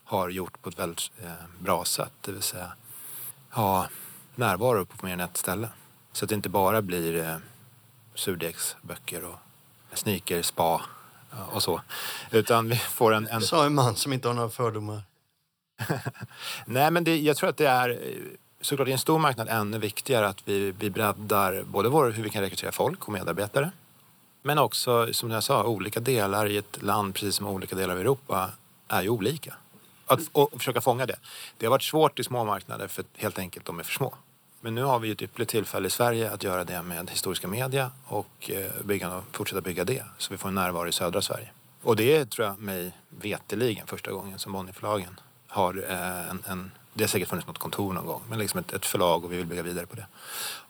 har 0.05 0.29
gjort 0.29 0.63
på 0.63 0.69
ett 0.69 0.79
väldigt 0.79 1.11
eh, 1.23 1.31
bra 1.61 1.85
sätt. 1.85 2.13
Det 2.21 2.33
vill 2.33 2.43
säga 2.43 2.73
ha 3.51 3.89
närvaro 4.35 4.85
på 4.85 5.07
mer 5.07 5.13
än 5.13 5.21
ett 5.21 5.37
ställe. 5.37 5.69
Så 6.13 6.25
att 6.25 6.29
det 6.29 6.35
inte 6.35 6.49
bara 6.49 6.83
blir 6.83 7.25
eh, 7.25 7.37
surdegsböcker 8.15 9.25
och 9.25 9.39
sneaker, 9.93 10.43
spa 10.43 10.83
och 11.51 11.63
så. 11.63 11.81
Utan 12.31 12.69
vi 12.69 12.77
får 12.77 13.15
en... 13.15 13.27
en... 13.27 13.43
Sa 13.43 13.67
en 13.67 13.75
man 13.75 13.97
som 13.97 14.13
inte 14.13 14.29
har 14.29 14.35
några 14.35 14.51
fördomar. 14.51 15.03
Nej, 16.67 16.91
men 16.91 17.05
det, 17.05 17.21
jag 17.21 17.37
tror 17.37 17.51
att 17.51 17.57
det 17.57 17.69
är 17.69 17.91
eh, 17.91 17.97
såklart 18.63 18.89
i 18.89 18.93
en 18.93 18.99
stor 18.99 19.19
marknad 19.19 19.49
ännu 19.49 19.79
viktigare 19.79 20.29
att 20.29 20.49
vi, 20.49 20.71
vi 20.79 20.91
breddar 20.91 21.63
både 21.63 21.89
vår, 21.89 22.11
hur 22.11 22.23
vi 22.23 22.31
kan 22.31 22.43
rekrytera 22.43 22.73
folk 22.73 23.07
och 23.07 23.13
medarbetare. 23.13 23.71
Men 24.43 24.59
också, 24.59 25.15
som 25.15 25.31
jag 25.31 25.43
sa, 25.43 25.65
olika 25.65 26.01
delar 26.01 26.47
i 26.47 26.57
ett 26.57 26.83
land, 26.83 27.15
precis 27.15 27.35
som 27.35 27.47
olika 27.47 27.77
delar 27.77 27.95
av 27.95 28.01
Europa, 28.01 28.51
är 28.89 29.03
ju 29.03 29.09
olika. 29.09 29.55
Att 30.07 30.21
och 30.33 30.51
försöka 30.59 30.81
fånga 30.81 31.07
det. 31.07 31.17
Det 31.57 31.67
har 31.67 31.71
varit 31.71 31.83
svårt 31.83 32.19
i 32.19 32.25
små 32.25 32.45
marknader 32.45 32.89
för 32.89 33.05
helt 33.17 33.39
enkelt 33.39 33.67
de 33.67 33.79
är 33.79 33.83
för 33.83 33.93
små. 33.93 34.15
Men 34.61 34.75
nu 34.75 34.83
har 34.83 34.99
vi 34.99 35.11
ett 35.11 35.23
ypperligt 35.23 35.51
tillfälle 35.51 35.87
i 35.87 35.91
Sverige 35.91 36.31
att 36.31 36.43
göra 36.43 36.65
det 36.65 36.83
med 36.83 37.11
historiska 37.11 37.49
media 37.49 37.91
och 38.05 38.51
eh, 38.51 38.85
bygga, 38.85 39.23
fortsätta 39.33 39.61
bygga 39.61 39.85
det. 39.85 40.05
Så 40.19 40.33
vi 40.33 40.39
får 40.39 40.49
en 40.49 40.55
närvaro 40.55 40.89
i 40.89 40.93
södra 40.93 41.23
Sverige. 41.23 41.51
Och 41.83 41.97
det 41.97 42.17
är, 42.17 42.25
tror 42.25 42.47
jag, 42.47 42.59
mig 42.59 42.93
veteligen 43.09 43.87
första 43.87 44.13
gången 44.13 44.39
som 44.39 44.53
Bonnierförlagen 44.53 45.21
har 45.49 45.85
eh, 45.91 46.31
en, 46.31 46.43
en 46.47 46.71
det 46.95 47.05
har 47.05 47.09
säkert 47.09 47.29
funnits 47.29 47.47
något 47.49 47.59
kontor 47.59 47.93
någon 47.93 48.07
gång, 48.07 48.23
men 48.29 48.39
liksom 48.39 48.61
ett, 48.61 48.73
ett 48.73 48.87
förlag 48.87 49.25
och 49.25 49.33
vi 49.33 49.37
vill 49.37 49.47
bygga 49.47 49.63
vidare 49.63 49.87
på 49.87 49.97
det. 49.97 50.07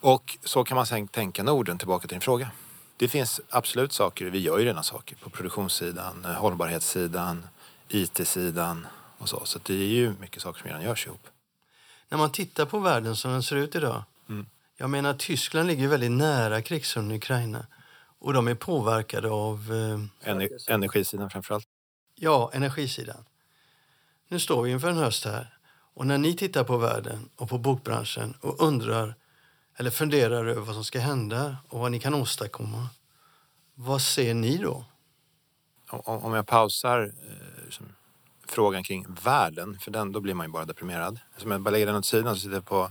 Och 0.00 0.38
så 0.44 0.64
kan 0.64 0.76
man 0.76 0.86
sen 0.86 1.08
tänka 1.08 1.42
Norden, 1.42 1.78
tillbaka 1.78 2.08
till 2.08 2.14
din 2.14 2.20
fråga. 2.20 2.50
Det 2.96 3.08
finns 3.08 3.40
absolut 3.48 3.92
saker, 3.92 4.26
vi 4.26 4.38
gör 4.38 4.58
ju 4.58 4.64
redan 4.64 4.84
saker 4.84 5.16
på 5.16 5.30
produktionssidan, 5.30 6.24
eh, 6.24 6.30
hållbarhetssidan, 6.30 7.46
IT-sidan 7.88 8.86
och 9.18 9.28
så. 9.28 9.44
Så 9.44 9.58
det 9.62 9.74
är 9.74 9.86
ju 9.86 10.14
mycket 10.20 10.42
saker 10.42 10.60
som 10.60 10.68
redan 10.68 10.82
görs 10.82 11.06
ihop. 11.06 11.26
När 12.08 12.18
man 12.18 12.32
tittar 12.32 12.66
på 12.66 12.78
världen 12.78 13.16
som 13.16 13.32
den 13.32 13.42
ser 13.42 13.56
ut 13.56 13.74
idag. 13.74 14.02
Mm. 14.28 14.46
Jag 14.76 14.90
menar, 14.90 15.14
Tyskland 15.14 15.66
ligger 15.66 15.88
väldigt 15.88 16.10
nära 16.10 16.62
krigszonen 16.62 17.12
i 17.12 17.16
Ukraina. 17.16 17.66
Och 18.18 18.32
de 18.32 18.48
är 18.48 18.54
påverkade 18.54 19.30
av 19.30 19.72
eh, 20.22 20.30
Ener 20.30 20.48
energisidan 20.68 21.30
framförallt. 21.30 21.66
ja, 22.14 22.50
energisidan. 22.54 23.24
Nu 24.28 24.40
står 24.40 24.62
vi 24.62 24.70
inför 24.70 24.88
en 24.88 24.96
höst 24.96 25.24
här. 25.24 25.51
Och 25.94 26.06
när 26.06 26.18
ni 26.18 26.36
tittar 26.36 26.64
på 26.64 26.76
världen 26.76 27.28
och 27.36 27.48
på 27.48 27.58
bokbranschen 27.58 28.34
och 28.40 28.60
undrar 28.62 29.14
eller 29.76 29.90
funderar 29.90 30.46
över 30.46 30.60
vad 30.60 30.74
som 30.74 30.84
ska 30.84 31.00
hända 31.00 31.56
och 31.68 31.80
vad 31.80 31.90
ni 31.92 32.00
kan 32.00 32.14
åstadkomma. 32.14 32.88
Vad 33.74 34.02
ser 34.02 34.34
ni 34.34 34.56
då? 34.58 34.84
Om 35.90 36.24
om 36.24 36.34
jag 36.34 36.46
pausar 36.46 37.12
eh, 37.28 37.64
liksom, 37.64 37.86
frågan 38.46 38.82
kring 38.84 39.06
världen, 39.24 39.78
för 39.78 39.90
den, 39.90 40.12
då 40.12 40.20
blir 40.20 40.34
man 40.34 40.46
ju 40.46 40.52
bara 40.52 40.64
deprimerad. 40.64 41.18
Om 41.44 41.50
jag 41.50 41.60
bara 41.60 41.70
lägger 41.70 41.86
den 41.86 41.96
åt 41.96 42.06
sidan 42.06 42.34
så 42.34 42.40
sitter 42.40 42.54
jag 42.54 42.64
på 42.64 42.90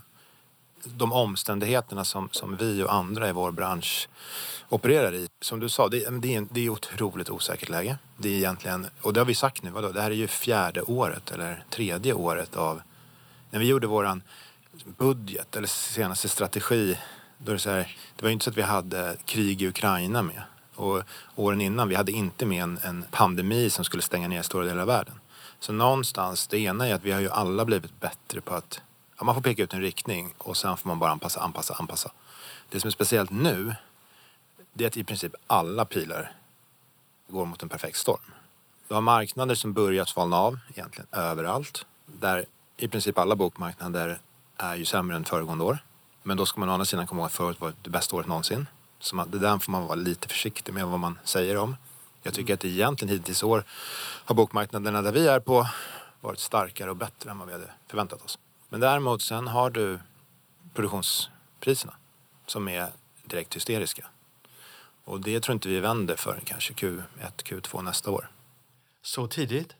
de 0.83 1.13
omständigheterna 1.13 2.05
som, 2.05 2.29
som 2.31 2.55
vi 2.55 2.83
och 2.83 2.93
andra 2.93 3.29
i 3.29 3.31
vår 3.31 3.51
bransch 3.51 4.09
opererar 4.69 5.13
i. 5.13 5.27
Som 5.41 5.59
du 5.59 5.69
sa, 5.69 5.87
det, 5.87 6.09
det, 6.21 6.33
är, 6.33 6.37
en- 6.37 6.49
det 6.51 6.65
är 6.65 6.69
otroligt 6.69 7.29
osäkert 7.29 7.69
läge. 7.69 7.97
Det 8.17 8.29
är 8.29 8.33
egentligen, 8.37 8.87
och 9.01 9.13
det 9.13 9.19
har 9.19 9.25
vi 9.25 9.35
sagt 9.35 9.63
nu, 9.63 9.69
vadå? 9.71 9.91
det 9.91 10.01
här 10.01 10.11
är 10.11 10.15
ju 10.15 10.27
fjärde 10.27 10.81
året 10.81 11.31
eller 11.31 11.63
tredje 11.69 12.13
året 12.13 12.55
av 12.55 12.81
när 13.51 13.59
vi 13.59 13.65
gjorde 13.65 13.87
våran 13.87 14.23
budget 14.97 15.55
eller 15.55 15.67
senaste 15.67 16.29
strategi. 16.29 16.97
Då 17.37 17.51
är 17.51 17.53
det, 17.53 17.59
så 17.59 17.69
här, 17.69 17.97
det 18.15 18.21
var 18.21 18.29
ju 18.29 18.33
inte 18.33 18.43
så 18.43 18.49
att 18.49 18.57
vi 18.57 18.61
hade 18.61 19.17
krig 19.25 19.61
i 19.61 19.67
Ukraina 19.67 20.21
med. 20.21 20.41
Och 20.75 21.03
åren 21.35 21.61
innan, 21.61 21.89
vi 21.89 21.95
hade 21.95 22.11
inte 22.11 22.45
med 22.45 22.63
en, 22.63 22.79
en 22.83 23.05
pandemi 23.11 23.69
som 23.69 23.85
skulle 23.85 24.03
stänga 24.03 24.27
ner 24.27 24.41
stora 24.41 24.65
delar 24.65 24.81
av 24.81 24.87
världen. 24.87 25.19
Så 25.59 25.73
någonstans, 25.73 26.47
det 26.47 26.59
ena 26.59 26.87
är 26.87 26.93
att 26.93 27.03
vi 27.03 27.11
har 27.11 27.19
ju 27.19 27.29
alla 27.29 27.65
blivit 27.65 27.99
bättre 27.99 28.41
på 28.41 28.53
att 28.53 28.81
ja, 29.17 29.23
man 29.23 29.35
får 29.35 29.41
peka 29.41 29.63
ut 29.63 29.73
en 29.73 29.81
riktning 29.81 30.33
och 30.37 30.57
sen 30.57 30.77
får 30.77 30.87
man 30.87 30.99
bara 30.99 31.11
anpassa, 31.11 31.39
anpassa, 31.39 31.73
anpassa. 31.73 32.11
Det 32.69 32.79
som 32.79 32.87
är 32.87 32.91
speciellt 32.91 33.31
nu, 33.31 33.75
det 34.73 34.83
är 34.83 34.87
att 34.87 34.97
i 34.97 35.03
princip 35.03 35.35
alla 35.47 35.85
pilar 35.85 36.31
går 37.27 37.45
mot 37.45 37.63
en 37.63 37.69
perfekt 37.69 37.97
storm. 37.97 38.31
Du 38.87 38.93
har 38.93 39.01
marknader 39.01 39.55
som 39.55 39.73
börjat 39.73 40.09
svalna 40.09 40.37
av 40.37 40.59
egentligen 40.69 41.07
överallt. 41.11 41.85
Där 42.05 42.45
i 42.81 42.87
princip 42.87 43.17
alla 43.17 43.35
bokmarknader 43.35 44.19
är 44.57 44.75
ju 44.75 44.85
sämre 44.85 45.15
än 45.15 45.25
föregående 45.25 45.63
år. 45.63 45.77
Men 46.23 46.37
då 46.37 46.45
ska 46.45 46.59
man 46.59 46.69
å 46.69 46.71
andra 46.71 46.85
sidan 46.85 47.07
komma 47.07 47.21
ihåg 47.21 47.25
att 47.25 47.33
förut 47.33 47.61
var 47.61 47.73
det 47.81 47.89
bästa 47.89 48.15
året 48.15 48.27
någonsin. 48.27 48.67
Så 48.99 49.15
man, 49.15 49.31
det 49.31 49.39
där 49.39 49.57
får 49.57 49.71
man 49.71 49.83
vara 49.83 49.95
lite 49.95 50.27
försiktig 50.27 50.73
med 50.73 50.87
vad 50.87 50.99
man 50.99 51.19
säger 51.23 51.57
om. 51.57 51.75
Jag 52.23 52.33
tycker 52.33 52.53
att 52.53 52.65
egentligen 52.65 53.13
hittills 53.13 53.43
i 53.43 53.45
år 53.45 53.63
har 54.25 54.35
bokmarknaderna 54.35 55.01
där 55.01 55.11
vi 55.11 55.27
är 55.27 55.39
på 55.39 55.67
varit 56.21 56.39
starkare 56.39 56.89
och 56.89 56.95
bättre 56.95 57.31
än 57.31 57.39
vad 57.39 57.47
vi 57.47 57.53
hade 57.53 57.71
förväntat 57.87 58.21
oss. 58.21 58.39
Men 58.69 58.79
däremot 58.79 59.21
sen 59.21 59.47
har 59.47 59.69
du 59.69 59.99
produktionspriserna 60.73 61.93
som 62.45 62.67
är 62.67 62.91
direkt 63.23 63.55
hysteriska. 63.55 64.07
Och 65.05 65.21
det 65.21 65.39
tror 65.39 65.53
inte 65.53 65.69
vi 65.69 65.79
vänder 65.79 66.15
förrän 66.15 66.41
kanske 66.45 66.73
Q1, 66.73 67.03
Q2 67.43 67.81
nästa 67.81 68.11
år. 68.11 68.29
Så 69.01 69.27
tidigt? 69.27 69.75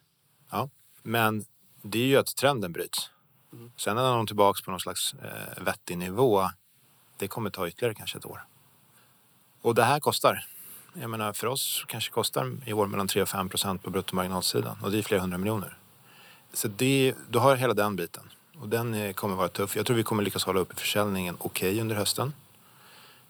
Ja. 0.50 0.70
Men 1.04 1.46
det 1.82 2.00
är 2.00 2.06
ju 2.06 2.18
att 2.18 2.36
trenden 2.36 2.72
bryts. 2.72 3.10
Sen 3.78 3.98
är 3.98 4.16
de 4.16 4.28
tillbaks 4.28 4.62
på 4.62 4.72
någon 4.72 4.80
slags 4.80 5.14
eh, 5.14 5.64
vettig 5.64 5.98
nivå. 5.98 6.50
Det 7.18 7.28
kommer 7.28 7.50
ta 7.50 7.68
ytterligare 7.68 7.94
kanske 7.94 8.18
ett 8.18 8.26
år. 8.26 8.44
Och 9.62 9.76
det 9.76 9.84
här 9.84 10.00
kostar. 10.00 10.46
Jag 10.94 11.10
menar 11.10 11.34
för 11.34 11.48
oss 11.48 11.86
kanske 11.88 12.12
kostar 12.12 12.58
i 12.66 12.74
år 12.74 12.88
mellan 12.88 13.08
3 13.08 13.22
och 13.22 13.30
5 13.30 13.50
procent 13.50 13.84
på 13.84 13.90
bruttomarginalsidan. 13.90 14.78
Och 14.84 14.92
det 14.92 14.98
är 14.98 15.04
flera 15.04 15.22
hundra 15.22 15.38
miljoner. 15.38 15.78
Så 16.54 16.68
det, 16.68 17.14
du 17.30 17.40
har 17.40 17.56
hela 17.56 17.74
den 17.74 17.96
biten. 17.96 18.24
Och 18.60 18.70
den 18.70 18.94
eh, 18.94 19.14
kommer 19.14 19.36
vara 19.36 19.48
tuff. 19.48 19.76
Jag 19.76 19.86
tror 19.86 19.98
vi 19.98 20.04
kommer 20.04 20.24
lyckas 20.24 20.44
hålla 20.44 20.60
uppe 20.60 20.76
försäljningen 20.76 21.38
okej 21.40 21.82
under 21.82 21.96
hösten. 21.96 22.34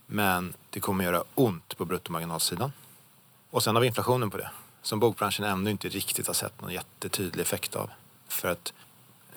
Men 0.06 0.54
det 0.70 0.80
kommer 0.80 1.04
göra 1.04 1.24
ont 1.36 1.78
på 1.78 1.86
bruttomarginalsidan. 1.86 2.72
Och 3.50 3.64
sen 3.64 3.76
har 3.76 3.82
vi 3.82 3.88
inflationen 3.88 4.30
på 4.30 4.38
det. 4.38 4.52
Som 4.82 5.00
bokbranschen 5.00 5.46
ännu 5.46 5.72
inte 5.72 5.90
riktigt 5.90 6.28
har 6.28 6.34
sett 6.34 6.62
någon 6.62 6.74
jättetydlig 6.74 7.42
effekt 7.42 7.76
av. 7.76 7.90
För 8.32 8.50
att, 8.50 8.74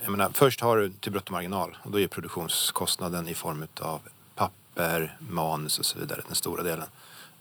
jag 0.03 0.11
menar, 0.11 0.31
först 0.35 0.61
har 0.61 0.77
du 0.77 0.91
till 0.91 1.13
bruttomarginal 1.13 1.77
och 1.83 1.91
då 1.91 2.01
är 2.01 2.07
produktionskostnaden 2.07 3.29
i 3.29 3.35
form 3.35 3.67
av 3.81 4.01
papper, 4.35 5.17
manus 5.19 5.79
och 5.79 5.87
så 5.87 5.99
vidare 5.99 6.23
den 6.27 6.35
stora 6.35 6.63
delen. 6.63 6.87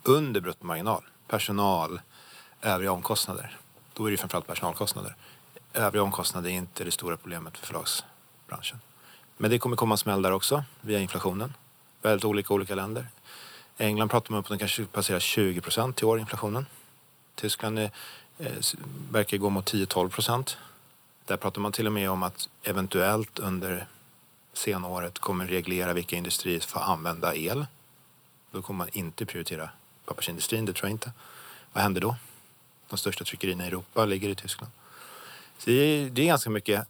Under 0.03 0.41
bruttomarginal, 0.41 1.03
personal, 1.27 2.01
övriga 2.61 2.91
omkostnader. 2.91 3.57
Då 3.93 4.07
är 4.07 4.11
det 4.11 4.17
framförallt 4.17 4.47
personalkostnader. 4.47 5.15
Övriga 5.73 6.03
omkostnader 6.03 6.49
är 6.49 6.53
inte 6.53 6.83
det 6.83 6.91
stora 6.91 7.17
problemet 7.17 7.57
för 7.57 7.67
förlagsbranschen. 7.67 8.79
Men 9.37 9.51
det 9.51 9.59
kommer 9.59 9.75
komma 9.75 9.97
smäll 9.97 10.21
där 10.21 10.31
också 10.31 10.63
via 10.81 10.99
inflationen. 10.99 11.53
Väldigt 12.01 12.25
olika 12.25 12.53
i 12.53 12.55
olika 12.55 12.75
länder. 12.75 13.07
England 13.77 14.09
pratar 14.09 14.31
man 14.31 14.37
om 14.37 14.41
att 14.41 14.49
den 14.49 14.59
kanske 14.59 14.85
passerar 14.85 15.19
20 15.19 15.61
procent 15.61 16.01
i 16.01 16.05
år, 16.05 16.19
inflationen. 16.19 16.65
Tyskland 17.35 17.79
är, 17.79 17.91
eh, 18.39 18.51
verkar 19.11 19.37
gå 19.37 19.49
mot 19.49 19.65
10-12 19.65 20.09
procent. 20.09 20.57
Där 21.25 21.37
pratar 21.37 21.61
man 21.61 21.71
till 21.71 21.87
och 21.87 21.93
med 21.93 22.09
om 22.09 22.23
att 22.23 22.49
eventuellt 22.63 23.39
under 23.39 23.87
senåret 24.53 25.19
kommer 25.19 25.47
reglera 25.47 25.93
vilka 25.93 26.15
industrier 26.15 26.59
som 26.59 26.69
får 26.69 26.79
använda 26.79 27.35
el. 27.35 27.65
Då 28.51 28.61
kommer 28.61 28.77
man 28.77 28.89
inte 28.91 29.25
prioritera 29.25 29.69
pappersindustrin, 30.05 30.65
det 30.65 30.73
tror 30.73 30.89
jag 30.89 30.93
inte. 30.93 31.11
Vad 31.73 31.83
händer 31.83 32.01
då? 32.01 32.15
De 32.89 32.97
största 32.97 33.23
tryckerierna 33.23 33.63
i 33.63 33.67
Europa 33.67 34.05
ligger 34.05 34.29
i 34.29 34.35
Tyskland. 34.35 34.71
Så 35.57 35.69
det, 35.69 35.73
är, 35.73 36.09
det 36.09 36.21
är 36.21 36.25
ganska 36.25 36.49
mycket 36.49 36.87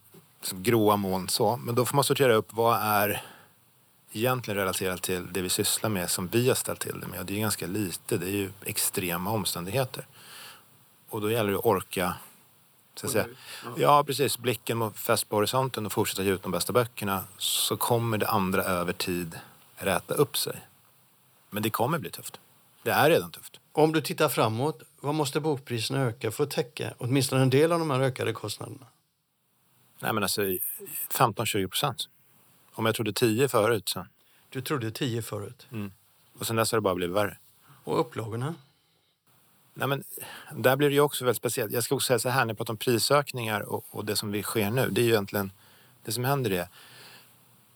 gråa 0.51 0.95
moln 0.95 1.29
så. 1.29 1.57
Men 1.57 1.75
då 1.75 1.85
får 1.85 1.95
man 1.95 2.03
sortera 2.03 2.33
upp 2.33 2.47
vad 2.49 2.79
är 2.81 3.21
egentligen 4.11 4.57
relaterat 4.57 5.01
till 5.01 5.33
det 5.33 5.41
vi 5.41 5.49
sysslar 5.49 5.89
med 5.89 6.09
som 6.09 6.27
vi 6.27 6.47
har 6.47 6.55
ställt 6.55 6.79
till 6.79 6.99
det 6.99 7.07
med. 7.07 7.19
Och 7.19 7.25
det 7.25 7.33
är 7.33 7.39
ganska 7.39 7.67
lite. 7.67 8.17
Det 8.17 8.25
är 8.25 8.31
ju 8.31 8.51
extrema 8.65 9.31
omständigheter. 9.31 10.07
Och 11.09 11.21
då 11.21 11.31
gäller 11.31 11.51
det 11.51 11.57
att 11.57 11.65
orka 11.65 12.15
så 12.95 13.05
att 13.05 13.11
säga. 13.11 13.27
Ja, 13.77 14.03
precis. 14.03 14.37
Blicken 14.37 14.93
fäst 14.93 15.29
på 15.29 15.35
horisonten 15.35 15.85
och 15.85 15.91
fortsätta 15.91 16.23
ge 16.23 16.31
ut 16.31 16.43
de 16.43 16.51
bästa 16.51 16.73
böckerna 16.73 17.23
så 17.37 17.77
kommer 17.77 18.17
det 18.17 18.27
andra 18.27 18.63
över 18.63 18.93
tid 18.93 19.39
räta 19.75 20.13
upp 20.13 20.37
sig. 20.37 20.67
Men 21.49 21.63
det 21.63 21.69
kommer 21.69 21.99
bli 21.99 22.09
tufft. 22.09 22.39
Det 22.83 22.91
är 22.91 23.09
redan 23.09 23.31
tufft. 23.31 23.59
Om 23.71 23.91
du 23.91 24.01
tittar 24.01 24.29
framåt, 24.29 24.81
vad 24.99 25.15
måste 25.15 25.39
bokpriserna 25.39 25.99
öka 25.99 26.31
för 26.31 26.43
att 26.43 26.51
täcka 26.51 26.93
åtminstone 26.97 27.41
en 27.41 27.49
del 27.49 27.71
av 27.71 27.79
de 27.79 27.91
här 27.91 27.99
ökade 27.99 28.33
kostnaderna? 28.33 28.85
Nej, 29.99 30.13
men 30.13 30.23
alltså 30.23 30.41
15-20 30.41 31.67
procent. 31.67 32.09
Om 32.73 32.85
jag 32.85 32.95
trodde 32.95 33.13
10 33.13 33.47
förut 33.47 33.89
så. 33.89 34.05
Du 34.49 34.61
trodde 34.61 34.91
10 34.91 35.21
förut. 35.21 35.67
Och 36.39 36.47
sen 36.47 36.55
dess 36.55 36.71
har 36.71 36.77
det 36.77 36.81
bara 36.81 36.95
blivit 36.95 37.15
värre. 37.15 37.37
Och 37.83 37.99
upplagorna? 37.99 38.55
Nej, 39.73 39.87
men 39.87 40.03
där 40.51 40.75
blir 40.75 40.89
det 40.89 40.93
ju 40.93 41.01
också 41.01 41.25
väldigt 41.25 41.37
speciellt. 41.37 41.71
Jag 41.71 41.83
ska 41.83 41.95
också 41.95 42.07
säga 42.07 42.19
så 42.19 42.29
här, 42.29 42.45
när 42.45 42.49
jag 42.49 42.57
pratar 42.57 42.73
om 42.73 42.77
prisökningar 42.77 43.61
och, 43.61 43.85
och 43.91 44.05
det 44.05 44.15
som 44.15 44.31
vi 44.31 44.43
sker 44.43 44.71
nu. 44.71 44.89
Det 44.89 45.01
är 45.01 45.05
ju 45.05 45.09
egentligen, 45.09 45.51
det 46.05 46.11
som 46.11 46.25
händer 46.25 46.51
är, 46.51 46.67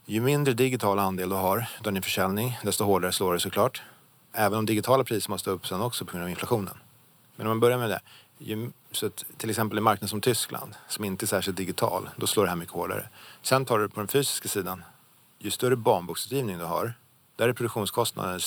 ju 0.05 0.21
mindre 0.21 0.53
digital 0.53 0.99
andel 0.99 1.29
du 1.29 1.35
har 1.35 1.69
av 1.85 1.93
din 1.93 2.01
försäljning, 2.01 2.59
desto 2.63 2.83
hårdare 2.83 3.11
slår 3.11 3.33
det 3.33 3.39
såklart. 3.39 3.81
Även 4.33 4.59
om 4.59 4.65
digitala 4.65 5.03
priser 5.03 5.29
måste 5.29 5.49
upp 5.49 5.67
sen 5.67 5.81
också 5.81 6.05
på 6.05 6.11
grund 6.11 6.23
av 6.23 6.29
inflationen. 6.29 6.77
Men 7.35 7.47
om 7.47 7.51
man 7.51 7.59
börjar 7.59 7.77
med 7.77 7.89
det. 7.89 8.01
Ju, 8.37 8.71
så 8.91 9.05
att, 9.05 9.25
till 9.37 9.49
exempel 9.49 9.77
i 9.77 9.81
marknader 9.81 10.07
som 10.07 10.21
Tyskland, 10.21 10.75
som 10.87 11.05
inte 11.05 11.25
är 11.25 11.27
särskilt 11.27 11.57
digital, 11.57 12.09
då 12.15 12.27
slår 12.27 12.43
det 12.43 12.49
här 12.49 12.55
mycket 12.55 12.73
hårdare. 12.73 13.09
Sen 13.41 13.65
tar 13.65 13.79
du 13.79 13.89
på 13.89 13.99
den 13.99 14.07
fysiska 14.07 14.49
sidan, 14.49 14.83
ju 15.39 15.51
större 15.51 15.75
barnboksutgivning 15.75 16.57
du 16.57 16.63
har, 16.63 16.93
där 17.35 17.49
är 17.49 17.53
produktionskostnaden 17.53 18.39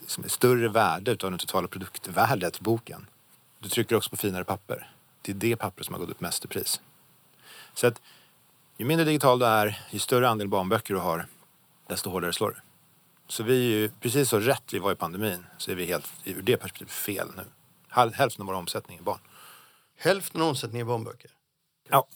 liksom 0.00 0.24
ett 0.24 0.32
större 0.32 0.68
värde 0.68 1.10
utav 1.10 1.32
det 1.32 1.38
totala 1.38 1.68
produktvärdet, 1.68 2.60
boken. 2.60 3.06
Du 3.58 3.68
trycker 3.68 3.96
också 3.96 4.10
på 4.10 4.16
finare 4.16 4.44
papper. 4.44 4.90
Det 5.22 5.32
är 5.32 5.36
det 5.36 5.56
papper 5.56 5.84
som 5.84 5.94
har 5.94 6.00
gått 6.00 6.10
upp 6.10 6.20
mest 6.20 6.44
i 6.44 6.48
pris. 6.48 6.80
Så 7.74 7.86
att 7.86 8.02
ju 8.76 8.84
mindre 8.84 9.06
digital 9.06 9.38
du 9.38 9.46
är, 9.46 9.82
ju 9.90 9.98
större 9.98 10.28
andel 10.28 10.48
barnböcker 10.48 10.94
du 10.94 11.00
har, 11.00 11.26
desto 11.88 12.10
hårdare 12.10 12.32
slår 12.32 12.50
det. 12.50 12.60
Så 13.28 13.42
vi 13.42 13.56
är 13.56 13.78
ju, 13.78 13.90
precis 14.00 14.28
så 14.28 14.40
rätt 14.40 14.72
vi 14.72 14.78
var 14.78 14.92
i 14.92 14.94
pandemin, 14.94 15.46
så 15.58 15.70
är 15.70 15.74
vi 15.74 15.84
helt 15.84 16.12
ur 16.24 16.42
det 16.42 16.56
perspektivet 16.56 16.92
fel 16.92 17.28
nu. 17.36 17.44
Hälften 17.88 18.42
av 18.42 18.46
vår 18.46 18.54
omsättning 18.54 18.98
är 18.98 19.02
barn. 19.02 19.18
Hälften 19.96 20.42
av 20.42 20.48
omsättningen 20.48 20.86
i 20.86 20.88
barnböcker. 20.88 21.30
Ja. 21.88 22.08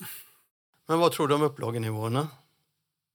Men 0.86 0.98
vad 0.98 1.12
tror 1.12 1.28
du 1.28 1.34
om 1.34 1.42
upplagenivåerna? 1.42 2.28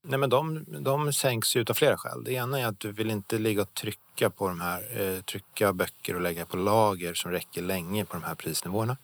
Nej, 0.08 0.18
men 0.18 0.30
de, 0.30 0.64
de 0.68 1.12
sänks 1.12 1.56
ju 1.56 1.64
av 1.68 1.74
flera 1.74 1.96
skäl. 1.96 2.24
Det 2.24 2.32
ena 2.32 2.60
är 2.60 2.66
att 2.66 2.80
du 2.80 2.92
vill 2.92 3.10
inte 3.10 3.38
ligga 3.38 3.62
och 3.62 3.74
trycka 3.74 4.30
på 4.30 4.48
de 4.48 4.60
här, 4.60 5.00
eh, 5.00 5.20
trycka 5.20 5.72
böcker 5.72 6.14
och 6.14 6.20
lägga 6.20 6.46
på 6.46 6.56
lager 6.56 7.14
som 7.14 7.30
räcker 7.30 7.62
länge 7.62 8.04
på 8.04 8.16
de 8.16 8.22
här 8.22 8.34
prisnivåerna. 8.34 8.96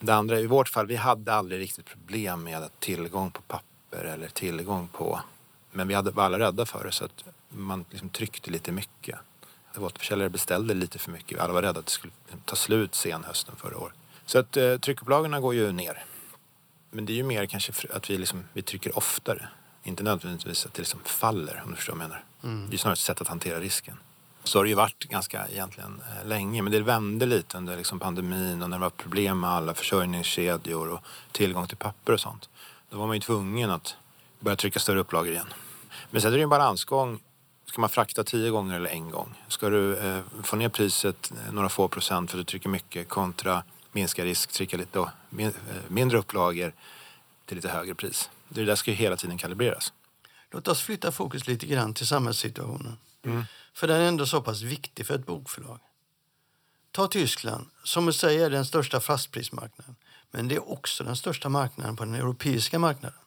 Det 0.00 0.14
andra, 0.14 0.40
i 0.40 0.46
vårt 0.46 0.68
fall, 0.68 0.86
vi 0.86 0.96
hade 0.96 1.34
aldrig 1.34 1.60
riktigt 1.60 1.86
problem 1.86 2.42
med 2.42 2.62
att 2.62 2.80
tillgång 2.80 3.30
på 3.30 3.42
papper 3.42 4.04
eller 4.04 4.28
tillgång 4.28 4.88
på, 4.88 5.20
men 5.70 5.88
vi 5.88 5.94
hade, 5.94 6.10
var 6.10 6.24
alla 6.24 6.38
rädda 6.38 6.66
för 6.66 6.84
det 6.84 6.92
så 6.92 7.04
att 7.04 7.24
man 7.48 7.84
liksom 7.90 8.08
tryckte 8.08 8.50
lite 8.50 8.72
mycket. 8.72 9.18
Återförsäljare 9.76 10.30
beställde 10.30 10.74
lite 10.74 10.98
för 10.98 11.10
mycket. 11.10 11.40
Alla 11.40 11.52
var 11.52 11.62
rädda 11.62 11.80
att 11.80 11.86
det 11.86 11.92
skulle 11.92 12.12
ta 12.44 12.56
slut 12.56 12.94
sen 12.94 13.24
hösten 13.24 13.56
förra 13.56 13.78
året. 13.78 13.94
Så 14.26 14.38
att 14.38 14.56
eh, 14.56 14.76
tryckupplagorna 14.76 15.40
går 15.40 15.54
ju 15.54 15.72
ner. 15.72 16.04
Men 16.90 17.06
det 17.06 17.12
är 17.12 17.16
ju 17.16 17.22
mer 17.22 17.46
kanske 17.46 17.72
att 17.92 18.10
vi, 18.10 18.18
liksom, 18.18 18.44
vi 18.52 18.62
trycker 18.62 18.98
oftare. 18.98 19.48
Inte 19.82 20.02
nödvändigtvis 20.02 20.66
att 20.66 20.74
det 20.74 20.80
liksom 20.80 21.00
faller, 21.04 21.62
om 21.64 21.70
du 21.70 21.76
förstår 21.76 21.92
vad 21.92 22.02
jag 22.02 22.08
menar. 22.08 22.24
Det 22.68 22.76
är 22.76 22.78
snarare 22.78 22.92
ett 22.92 22.98
sätt 22.98 23.20
att 23.20 23.28
hantera 23.28 23.60
risken. 23.60 23.96
Så 24.44 24.58
har 24.58 24.64
det 24.64 24.68
ju 24.68 24.74
varit 24.74 25.04
ganska 25.04 25.48
egentligen 25.48 26.02
eh, 26.20 26.28
länge. 26.28 26.62
Men 26.62 26.72
det 26.72 26.80
vände 26.80 27.26
lite 27.26 27.56
under 27.58 27.76
liksom 27.76 27.98
pandemin 27.98 28.62
och 28.62 28.70
när 28.70 28.76
det 28.76 28.80
var 28.80 28.90
problem 28.90 29.40
med 29.40 29.50
alla 29.50 29.74
försörjningskedjor 29.74 30.88
och 30.88 31.00
tillgång 31.32 31.66
till 31.66 31.76
papper 31.76 32.12
och 32.12 32.20
sånt. 32.20 32.48
Då 32.90 32.98
var 32.98 33.06
man 33.06 33.16
ju 33.16 33.20
tvungen 33.20 33.70
att 33.70 33.96
börja 34.40 34.56
trycka 34.56 34.78
större 34.78 35.00
upplagor 35.00 35.32
igen. 35.32 35.46
Men 36.10 36.22
sen 36.22 36.28
är 36.28 36.32
det 36.32 36.38
ju 36.38 36.42
en 36.42 36.48
balansgång. 36.48 37.20
Ska 37.66 37.80
man 37.80 37.90
frakta 37.90 38.24
tio 38.24 38.50
gånger 38.50 38.76
eller 38.76 38.90
en 38.90 39.10
gång? 39.10 39.34
Ska 39.48 39.68
du 39.68 39.96
eh, 39.96 40.20
få 40.42 40.56
ner 40.56 40.68
priset 40.68 41.32
eh, 41.46 41.52
några 41.52 41.68
få 41.68 41.88
procent 41.88 42.30
för 42.30 42.38
att 42.38 42.46
du 42.46 42.50
trycker 42.50 42.68
mycket 42.68 43.08
kontra 43.08 43.62
minska 43.98 44.24
risk, 44.24 44.52
trycka 44.52 44.76
lite 44.76 44.90
då, 44.92 45.10
min, 45.30 45.46
eh, 45.46 45.52
mindre 45.88 46.18
upplagor 46.18 46.72
till 47.46 47.56
lite 47.56 47.68
högre 47.68 47.94
pris. 47.94 48.30
Det 48.48 48.64
där 48.64 48.76
ska 48.76 48.90
ju 48.90 48.96
hela 48.96 49.16
tiden 49.16 49.38
kalibreras. 49.38 49.92
Låt 50.50 50.68
oss 50.68 50.82
flytta 50.82 51.12
fokus 51.12 51.46
lite 51.46 51.66
grann 51.66 51.94
till 51.94 52.06
samhällssituationen. 52.06 52.96
För 53.74 53.86
den 53.86 54.00
är 54.00 54.08
ändå 54.08 54.26
så 54.26 54.42
pass 54.42 54.62
viktig 54.62 55.06
för 55.06 55.14
ett 55.14 55.26
bokförlag. 55.26 55.80
Ta 56.92 57.08
Tyskland, 57.08 57.66
som 57.84 58.08
i 58.08 58.12
sig 58.12 58.42
är 58.42 58.50
den 58.50 58.66
största 58.66 59.00
fastprismarknaden. 59.00 59.96
Men 60.30 60.48
det 60.48 60.54
är 60.54 60.70
också 60.70 61.04
den 61.04 61.16
största 61.16 61.48
marknaden 61.48 61.96
på 61.96 62.04
den 62.04 62.14
europeiska 62.14 62.78
marknaden. 62.78 63.18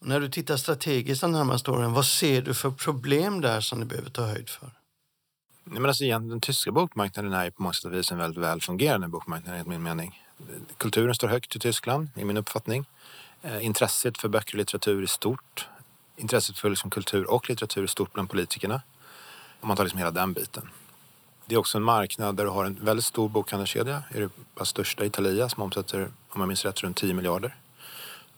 Och 0.00 0.06
när 0.06 0.20
du 0.20 0.28
tittar 0.28 0.56
strategiskt 0.56 1.20
de 1.20 1.32
närmaste 1.32 1.70
åren, 1.70 1.92
vad 1.92 2.06
ser 2.06 2.42
du 2.42 2.54
för 2.54 2.70
problem 2.70 3.40
där 3.40 3.60
som 3.60 3.80
ni 3.80 3.84
behöver 3.84 4.10
ta 4.10 4.22
höjd 4.22 4.48
för? 4.48 4.70
Nej, 5.64 5.80
men 5.80 5.86
alltså, 5.86 6.04
den 6.04 6.40
tyska 6.40 6.72
bokmarknaden 6.72 7.32
är 7.32 7.50
på 7.50 7.62
många 7.62 7.72
sätt 7.72 7.84
och 7.84 7.94
vis 7.94 8.12
en 8.12 8.18
väldigt 8.18 8.42
väl 8.42 8.60
fungerande 8.60 9.08
bokmarknad 9.08 9.54
enligt 9.54 9.68
min 9.68 9.82
mening. 9.82 10.22
Kulturen 10.76 11.14
står 11.14 11.28
högt 11.28 11.56
i 11.56 11.58
Tyskland, 11.58 12.08
i 12.16 12.24
min 12.24 12.36
uppfattning. 12.36 12.84
Eh, 13.42 13.64
intresset 13.64 14.18
för 14.18 14.28
böcker 14.28 14.54
och 14.54 14.58
litteratur 14.58 15.02
är 15.02 15.06
stort. 15.06 15.68
Intresset 16.16 16.58
för 16.58 16.70
liksom, 16.70 16.90
kultur 16.90 17.30
och 17.30 17.48
litteratur 17.48 17.82
är 17.82 17.86
stort 17.86 18.12
bland 18.12 18.30
politikerna. 18.30 18.82
Om 19.60 19.68
man 19.68 19.76
tar 19.76 19.84
liksom 19.84 19.98
hela 19.98 20.10
den 20.10 20.32
biten. 20.32 20.68
Det 21.46 21.54
är 21.54 21.58
också 21.58 21.78
en 21.78 21.84
marknad 21.84 22.36
där 22.36 22.44
du 22.44 22.50
har 22.50 22.64
en 22.64 22.78
väldigt 22.84 23.04
stor 23.04 23.28
bokhandelskedja. 23.28 24.02
Europas 24.14 24.68
största, 24.68 25.04
Italia, 25.04 25.48
som 25.48 25.62
omsätter, 25.62 26.10
om 26.28 26.40
jag 26.40 26.48
minns 26.48 26.64
rätt, 26.64 26.80
runt 26.82 26.96
10 26.96 27.14
miljarder. 27.14 27.56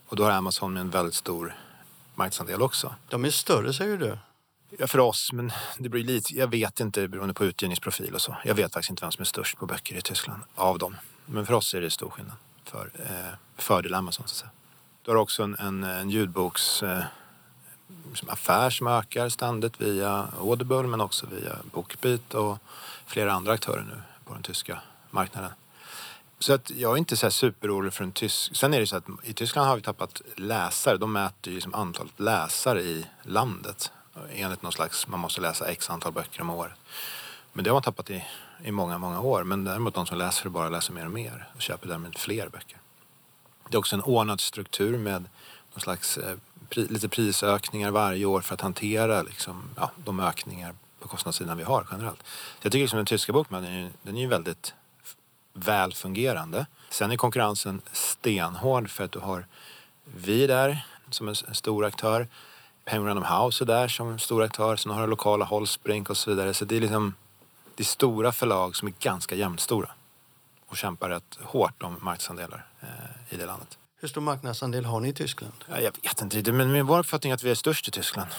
Och 0.07 0.17
då 0.17 0.25
har 0.25 0.31
Amazon 0.31 0.73
med 0.73 0.81
en 0.81 0.91
väldigt 0.91 1.15
stor 1.15 1.57
marknadsandel 2.15 2.63
också. 2.63 2.95
De 3.09 3.25
är 3.25 3.31
större, 3.31 3.73
säger 3.73 3.97
du. 3.97 4.19
För 4.79 4.99
oss, 4.99 5.33
men 5.33 5.53
det 5.79 5.89
blir 5.89 6.05
lite, 6.05 6.35
jag 6.35 6.47
vet 6.47 6.81
inte 6.81 7.09
beroende 7.09 7.35
på 7.35 7.45
utgivningsprofil 7.45 8.15
och 8.15 8.23
så. 8.23 8.37
Jag 8.45 8.55
vet 8.55 8.73
faktiskt 8.73 8.91
inte 8.91 9.05
vem 9.05 9.13
som 9.13 9.23
är 9.23 9.27
störst 9.27 9.59
på 9.59 9.67
böcker 9.67 9.97
i 9.97 10.03
Tyskland 10.03 10.43
av 10.55 10.79
dem. 10.79 10.97
Men 11.27 11.47
för 11.47 11.55
oss 11.55 11.75
är 11.75 11.81
det 11.81 11.91
stor 11.91 12.11
skillnad. 12.11 12.37
För, 12.65 12.91
eh, 12.99 13.35
fördel 13.57 13.95
Amazon 13.95 14.29
så 14.29 14.33
att 14.33 14.39
säga. 14.39 14.51
Du 15.03 15.11
har 15.11 15.19
också 15.19 15.43
en, 15.43 15.57
en, 15.59 15.85
en 15.85 16.11
ljudboks 16.11 16.83
eh, 16.83 17.05
som 18.15 18.29
affär 18.29 18.71
som 18.71 18.87
ökar 18.87 19.29
ständigt 19.29 19.81
via 19.81 20.29
Audible 20.41 20.83
men 20.83 21.01
också 21.01 21.27
via 21.27 21.57
Bookbeat 21.73 22.35
och 22.35 22.59
flera 23.07 23.33
andra 23.33 23.53
aktörer 23.53 23.83
nu 23.83 24.03
på 24.25 24.35
den 24.35 24.43
tyska 24.43 24.81
marknaden. 25.11 25.51
Så 26.39 26.53
att 26.53 26.71
jag 26.71 26.93
är 26.93 26.97
inte 26.97 27.17
så 27.17 27.27
här 27.27 27.31
superorolig 27.31 27.93
för 27.93 28.05
en 28.05 28.13
tysk... 28.13 28.57
Sen 28.57 28.75
är 28.75 28.81
det 28.81 28.87
så 28.87 28.97
att 28.97 29.05
i 29.23 29.33
Tyskland 29.33 29.69
har 29.69 29.77
vi 29.77 29.83
tappat 29.83 30.23
läsare. 30.37 30.97
De 30.97 31.13
mäter 31.13 31.51
ju 31.51 31.55
liksom 31.55 31.75
antalet 31.75 32.21
läsare 32.21 32.83
i 32.83 33.07
landet. 33.23 33.93
Enligt 34.33 34.63
någon 34.63 34.73
slags, 34.73 35.07
man 35.07 35.21
måste 35.21 35.41
läsa 35.41 35.67
x 35.67 35.91
antal 35.91 36.13
böcker 36.13 36.41
om 36.41 36.51
året. 36.51 36.75
Men 37.53 37.65
det 37.65 37.71
har 37.71 37.75
man 37.75 37.83
tappat 37.83 38.11
i, 38.11 38.25
i 38.65 38.71
många, 38.71 38.99
många 38.99 39.21
år. 39.21 39.45
Men 39.45 39.65
däremot 39.65 39.95
de 39.95 40.07
som 40.07 40.19
läser 40.19 40.45
det 40.45 40.51
bara 40.51 40.69
läser 40.69 40.93
mer 40.93 41.05
och 41.05 41.13
mer 41.13 41.49
och 41.55 41.63
köper 41.63 41.89
därmed 41.89 42.19
fler 42.19 42.49
böcker. 42.49 42.79
Det 43.69 43.77
är 43.77 43.79
också 43.79 43.97
en 43.97 44.03
ordnad 44.03 44.41
struktur 44.41 44.99
med 44.99 45.25
någon 45.73 45.81
slags 45.81 46.19
eh, 46.19 46.37
pri, 46.69 46.87
lite 46.87 47.09
prisökningar 47.09 47.91
varje 47.91 48.25
år 48.25 48.41
för 48.41 48.55
att 48.55 48.61
hantera 48.61 49.23
liksom, 49.23 49.71
ja, 49.77 49.91
de 49.97 50.21
ökningar 50.21 50.75
på 51.01 51.09
kostnadssidan 51.09 51.57
vi 51.57 51.65
har 51.65 51.87
generellt. 51.91 52.23
Så 52.61 52.67
jag 52.67 52.73
tycker 52.73 52.83
liksom 52.83 52.97
den 52.97 53.07
tyska 53.07 53.33
bokmarknaden 53.33 53.79
är, 53.79 53.91
den 54.03 54.17
är 54.17 54.21
ju 54.21 54.27
väldigt 54.27 54.75
välfungerande. 55.53 56.67
Sen 56.91 57.11
är 57.11 57.17
konkurrensen 57.17 57.83
stenhård 57.93 58.91
för 58.91 59.05
att 59.05 59.13
du 59.13 59.19
har 59.19 59.47
vi 60.05 60.47
där 60.47 60.87
som 61.11 61.29
en 61.29 61.35
stor 61.35 61.85
aktör. 61.85 62.29
Penguin 62.85 63.07
Random 63.07 63.43
House 63.43 63.65
är 63.65 63.67
där 63.67 63.89
som 63.89 64.19
stor 64.19 64.43
aktör. 64.43 64.77
Sen 64.77 64.93
har 64.93 65.01
du 65.01 65.07
lokala 65.07 65.45
Holsbrink 65.45 66.11
och 66.11 66.17
så 66.17 66.31
vidare. 66.31 66.55
Så 66.55 66.65
det 66.65 66.77
är 66.77 66.81
liksom 66.81 67.15
det 67.77 67.83
är 67.83 67.85
stora 67.85 68.33
förlag 68.33 68.77
som 68.77 68.89
är 68.89 68.93
ganska 69.01 69.35
jämnstora 69.35 69.91
och 70.67 70.77
kämpar 70.77 71.09
rätt 71.09 71.39
hårt 71.43 71.83
om 71.83 71.93
marknadsandelar 71.93 72.67
eh, 72.81 73.35
i 73.35 73.37
det 73.37 73.47
landet. 73.47 73.79
Hur 74.01 74.09
stor 74.09 74.21
marknadsandel 74.21 74.85
har 74.85 75.01
ni 75.01 75.09
i 75.09 75.13
Tyskland? 75.13 75.53
Ja, 75.69 75.81
jag 75.81 75.93
vet 76.03 76.23
inte 76.23 76.53
men 76.53 76.73
min 76.73 76.87
vår 76.87 76.99
uppfattning 76.99 77.31
är 77.31 77.35
att 77.35 77.43
vi 77.43 77.51
är 77.51 77.55
störst 77.55 77.89
i 77.89 77.91
Tyskland. 77.91 78.31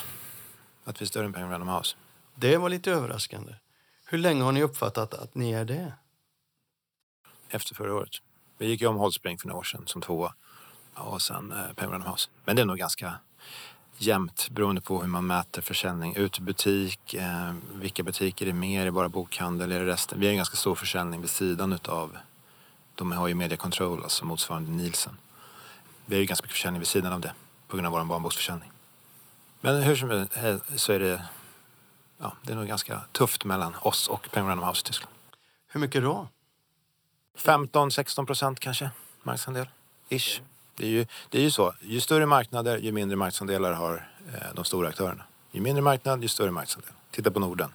Att 0.84 1.02
vi 1.02 1.04
är 1.04 1.08
större 1.08 1.26
än 1.26 1.34
Penguin 1.34 1.52
Random 1.52 1.70
House. 1.70 1.96
Det 2.36 2.58
var 2.58 2.70
lite 2.70 2.92
överraskande. 2.92 3.54
Hur 4.06 4.18
länge 4.18 4.44
har 4.44 4.52
ni 4.52 4.64
uppfattat 4.64 5.14
att 5.14 5.36
ni 5.36 5.52
är 5.52 5.66
det? 5.66 5.94
Efter 7.50 7.76
förra 7.76 7.94
året. 7.94 8.12
Vi 8.58 8.68
gick 8.68 8.82
ju 8.82 8.88
om 8.88 8.96
Holsbrink 8.96 9.42
för 9.42 9.48
några 9.48 9.60
år 9.60 9.64
sedan 9.64 9.84
som 9.88 10.02
tvåa. 10.02 10.34
Och 10.94 11.22
sen 11.22 11.52
eh, 11.52 11.58
Penguin 11.58 11.92
Random 11.92 12.12
House. 12.12 12.30
Men 12.46 12.56
det 12.56 12.62
är 12.62 12.66
nog 12.66 12.78
ganska 12.78 13.14
jämnt 13.98 14.50
beroende 14.50 14.82
på 14.82 15.02
hur 15.02 15.08
man 15.08 15.28
mäter 15.28 15.62
försäljning. 15.62 16.16
Ut 16.16 16.40
butik, 16.40 17.14
eh, 17.14 17.54
vilka 17.74 18.04
butiker 18.04 18.48
är 18.48 18.54
mer? 18.54 18.82
Är 18.82 18.86
det 18.86 18.92
bara 18.92 19.10
bokhandel? 19.10 19.72
Är 19.72 19.80
det 19.80 19.86
resten? 19.86 20.20
Vi 20.20 20.26
har 20.26 20.32
en 20.32 20.38
ganska 20.38 20.56
stor 20.56 20.76
försäljning 20.76 21.22
vid 21.22 21.30
sidan 21.30 21.74
utav 21.74 22.18
De 22.96 23.12
har 23.12 23.28
ju 23.28 23.36
media 23.36 23.58
control, 23.58 24.04
alltså 24.04 24.26
motsvarande 24.26 24.72
Nielsen. 24.72 25.18
Vi 26.06 26.16
har 26.16 26.20
ju 26.20 26.26
ganska 26.26 26.44
mycket 26.44 26.56
försäljning 26.56 26.80
vid 26.80 26.88
sidan 26.88 27.14
av 27.14 27.22
det 27.22 27.34
på 27.68 27.78
grund 27.78 27.88
av 27.88 27.94
vår 27.94 28.04
barnboksförsäljning. 28.04 28.72
Men 29.62 29.82
hur 29.82 29.96
som 29.96 30.28
helst 30.34 30.66
så 30.76 30.94
är 30.94 31.00
det, 31.00 31.26
ja, 32.18 32.34
det 32.44 32.52
är 32.52 32.56
nog 32.56 32.68
ganska 32.68 33.02
tufft 33.12 33.46
mellan 33.46 33.76
oss 33.82 34.08
och 34.08 34.28
Penguin 34.32 34.50
Random 34.50 34.68
House 34.70 34.82
i 34.82 34.88
Tyskland. 34.88 35.16
Hur 35.68 35.80
mycket 35.80 36.02
då? 36.02 36.28
15-16 37.38 38.26
procent 38.26 38.60
kanske 38.60 38.90
marknadsandel. 39.24 39.70
Ish. 40.10 40.42
Det 40.76 40.86
är, 40.86 40.90
ju, 40.90 41.06
det 41.30 41.38
är 41.38 41.42
ju 41.42 41.52
så. 41.52 41.74
Ju 41.82 42.02
större 42.02 42.26
marknader, 42.26 42.78
ju 42.78 42.92
mindre 42.92 43.18
marknadsandelar 43.18 43.74
har 43.74 44.10
eh, 44.34 44.54
de 44.56 44.66
stora 44.66 44.88
aktörerna. 44.88 45.24
Ju 45.52 45.62
mindre 45.62 45.82
marknad, 45.82 46.22
ju 46.22 46.28
större 46.28 46.52
marknadsandel. 46.52 46.92
Titta 47.12 47.32
på 47.32 47.40
Norden. 47.40 47.74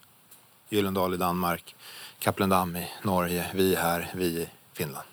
Gyllendal 0.68 1.14
i 1.14 1.16
Danmark, 1.16 1.76
Kaplendam 2.18 2.76
i 2.76 2.88
Norge, 3.03 3.51
vi 3.55 3.74
här, 3.74 4.11
vi 4.14 4.26
i 4.26 4.48
Finland. 4.72 5.07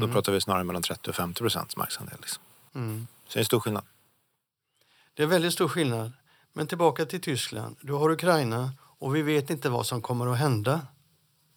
Då 0.00 0.08
pratar 0.08 0.32
vi 0.32 0.40
snarare 0.40 0.64
mellan 0.64 0.82
30 0.82 1.10
och 1.10 1.16
50 1.16 1.38
procents 1.38 1.76
marknadsandel. 1.76 2.16
Liksom. 2.20 2.42
Mm. 2.74 3.06
Så 3.26 3.32
det 3.32 3.38
är 3.38 3.40
en 3.40 3.44
stor 3.44 3.60
skillnad. 3.60 3.84
Det 5.14 5.22
är 5.22 5.26
väldigt 5.26 5.52
stor 5.52 5.68
skillnad. 5.68 6.12
Men 6.52 6.66
tillbaka 6.66 7.04
till 7.04 7.20
Tyskland. 7.20 7.76
Du 7.80 7.92
har 7.92 8.10
Ukraina 8.10 8.72
och 8.98 9.16
vi 9.16 9.22
vet 9.22 9.50
inte 9.50 9.68
vad 9.68 9.86
som 9.86 10.02
kommer 10.02 10.26
att 10.26 10.38
hända. 10.38 10.80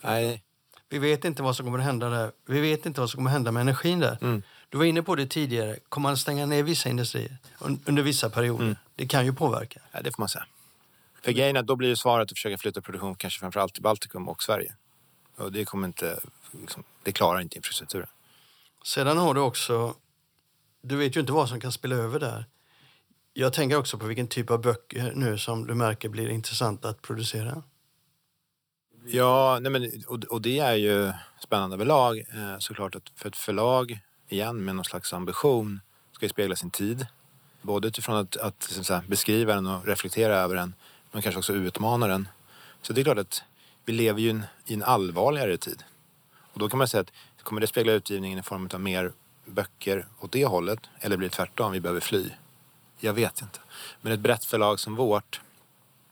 Nej, 0.03 0.43
Vi 0.89 0.99
vet 0.99 1.25
inte 1.25 1.43
vad 1.43 1.55
som 1.55 1.65
kommer 1.65 1.79
att 1.79 1.85
hända 1.85 2.09
där. 2.09 2.31
Vi 2.45 2.61
vet 2.61 2.85
inte 2.85 2.99
vad 3.01 3.09
som 3.09 3.17
kommer 3.17 3.29
att 3.29 3.33
hända 3.33 3.51
med 3.51 3.61
energin 3.61 3.99
där. 3.99 4.17
Mm. 4.21 4.43
Du 4.75 4.79
var 4.79 4.85
inne 4.85 5.03
på 5.03 5.15
det 5.15 5.27
tidigare. 5.27 5.79
Kommer 5.89 6.09
man 6.09 6.17
stänga 6.17 6.45
ner 6.45 6.63
vissa 6.63 6.89
industrier 6.89 7.37
un- 7.59 7.79
under 7.85 8.03
vissa 8.03 8.29
perioder? 8.29 8.63
Mm. 8.63 8.75
Det 8.95 9.07
kan 9.07 9.25
ju 9.25 9.33
påverka. 9.33 9.81
ja, 9.91 10.01
det 10.01 10.11
får 10.11 10.21
man 10.21 10.29
säga. 10.29 10.45
För 11.21 11.31
grejen 11.31 11.55
är 11.55 11.63
då 11.63 11.75
blir 11.75 11.89
ju 11.89 11.95
svaret 11.95 12.31
att 12.31 12.37
försöka 12.37 12.57
flytta 12.57 12.81
produktion 12.81 13.15
kanske 13.15 13.39
framförallt 13.39 13.73
till 13.73 13.83
Baltikum 13.83 14.29
och 14.29 14.43
Sverige. 14.43 14.75
Och 15.35 15.51
det 15.51 15.65
kommer 15.65 15.87
inte, 15.87 16.19
liksom, 16.51 16.83
det 17.03 17.11
klarar 17.11 17.41
inte 17.41 17.55
infrastrukturen. 17.55 18.07
Sedan 18.83 19.17
har 19.17 19.33
du 19.33 19.41
också... 19.41 19.95
Du 20.81 20.95
vet 20.95 21.15
ju 21.15 21.19
inte 21.19 21.33
vad 21.33 21.49
som 21.49 21.59
kan 21.59 21.71
spela 21.71 21.95
över 21.95 22.19
där. 22.19 22.45
Jag 23.33 23.53
tänker 23.53 23.77
också 23.77 23.97
på 23.97 24.05
vilken 24.05 24.27
typ 24.27 24.51
av 24.51 24.61
böcker 24.61 25.11
nu 25.15 25.37
som 25.37 25.67
du 25.67 25.75
märker 25.75 26.09
blir 26.09 26.29
intressanta 26.29 26.89
att 26.89 27.01
producera. 27.01 27.63
Ja, 29.05 29.59
nej 29.61 29.71
men, 29.71 30.03
och, 30.07 30.23
och 30.23 30.41
det 30.41 30.59
är 30.59 30.75
ju 30.75 31.11
spännande 31.39 31.73
överlag. 31.75 32.17
Eh, 32.17 32.57
såklart 32.59 32.95
att 32.95 33.11
för 33.15 33.29
ett 33.29 33.35
förlag, 33.37 33.99
igen 34.29 34.65
med 34.65 34.75
någon 34.75 34.85
slags 34.85 35.13
ambition, 35.13 35.79
ska 36.11 36.25
ju 36.25 36.29
spegla 36.29 36.55
sin 36.55 36.69
tid. 36.69 37.07
Både 37.61 37.87
utifrån 37.87 38.15
att, 38.15 38.37
att 38.37 38.63
säga, 38.63 39.03
beskriva 39.07 39.55
den 39.55 39.67
och 39.67 39.85
reflektera 39.85 40.35
över 40.35 40.55
den, 40.55 40.73
men 41.11 41.21
kanske 41.21 41.39
också 41.39 41.53
utmana 41.53 42.07
den. 42.07 42.27
Så 42.81 42.93
det 42.93 43.01
är 43.01 43.03
klart 43.03 43.17
att 43.17 43.43
vi 43.85 43.93
lever 43.93 44.19
ju 44.21 44.27
i 44.27 44.29
en, 44.29 44.43
i 44.65 44.73
en 44.73 44.83
allvarligare 44.83 45.57
tid. 45.57 45.83
Och 46.53 46.59
då 46.59 46.69
kan 46.69 46.77
man 46.77 46.87
säga 46.87 47.01
att 47.01 47.11
kommer 47.43 47.61
det 47.61 47.67
spegla 47.67 47.91
utgivningen 47.91 48.39
i 48.39 48.43
form 48.43 48.69
av 48.73 48.79
mer 48.79 49.11
böcker 49.45 50.07
åt 50.19 50.31
det 50.31 50.45
hållet? 50.45 50.79
Eller 50.99 51.17
blir 51.17 51.29
det 51.29 51.35
tvärtom, 51.35 51.71
vi 51.71 51.79
behöver 51.79 51.99
fly? 51.99 52.29
Jag 52.99 53.13
vet 53.13 53.41
inte. 53.41 53.59
Men 54.01 54.13
ett 54.13 54.19
brett 54.19 54.45
förlag 54.45 54.79
som 54.79 54.95
vårt, 54.95 55.41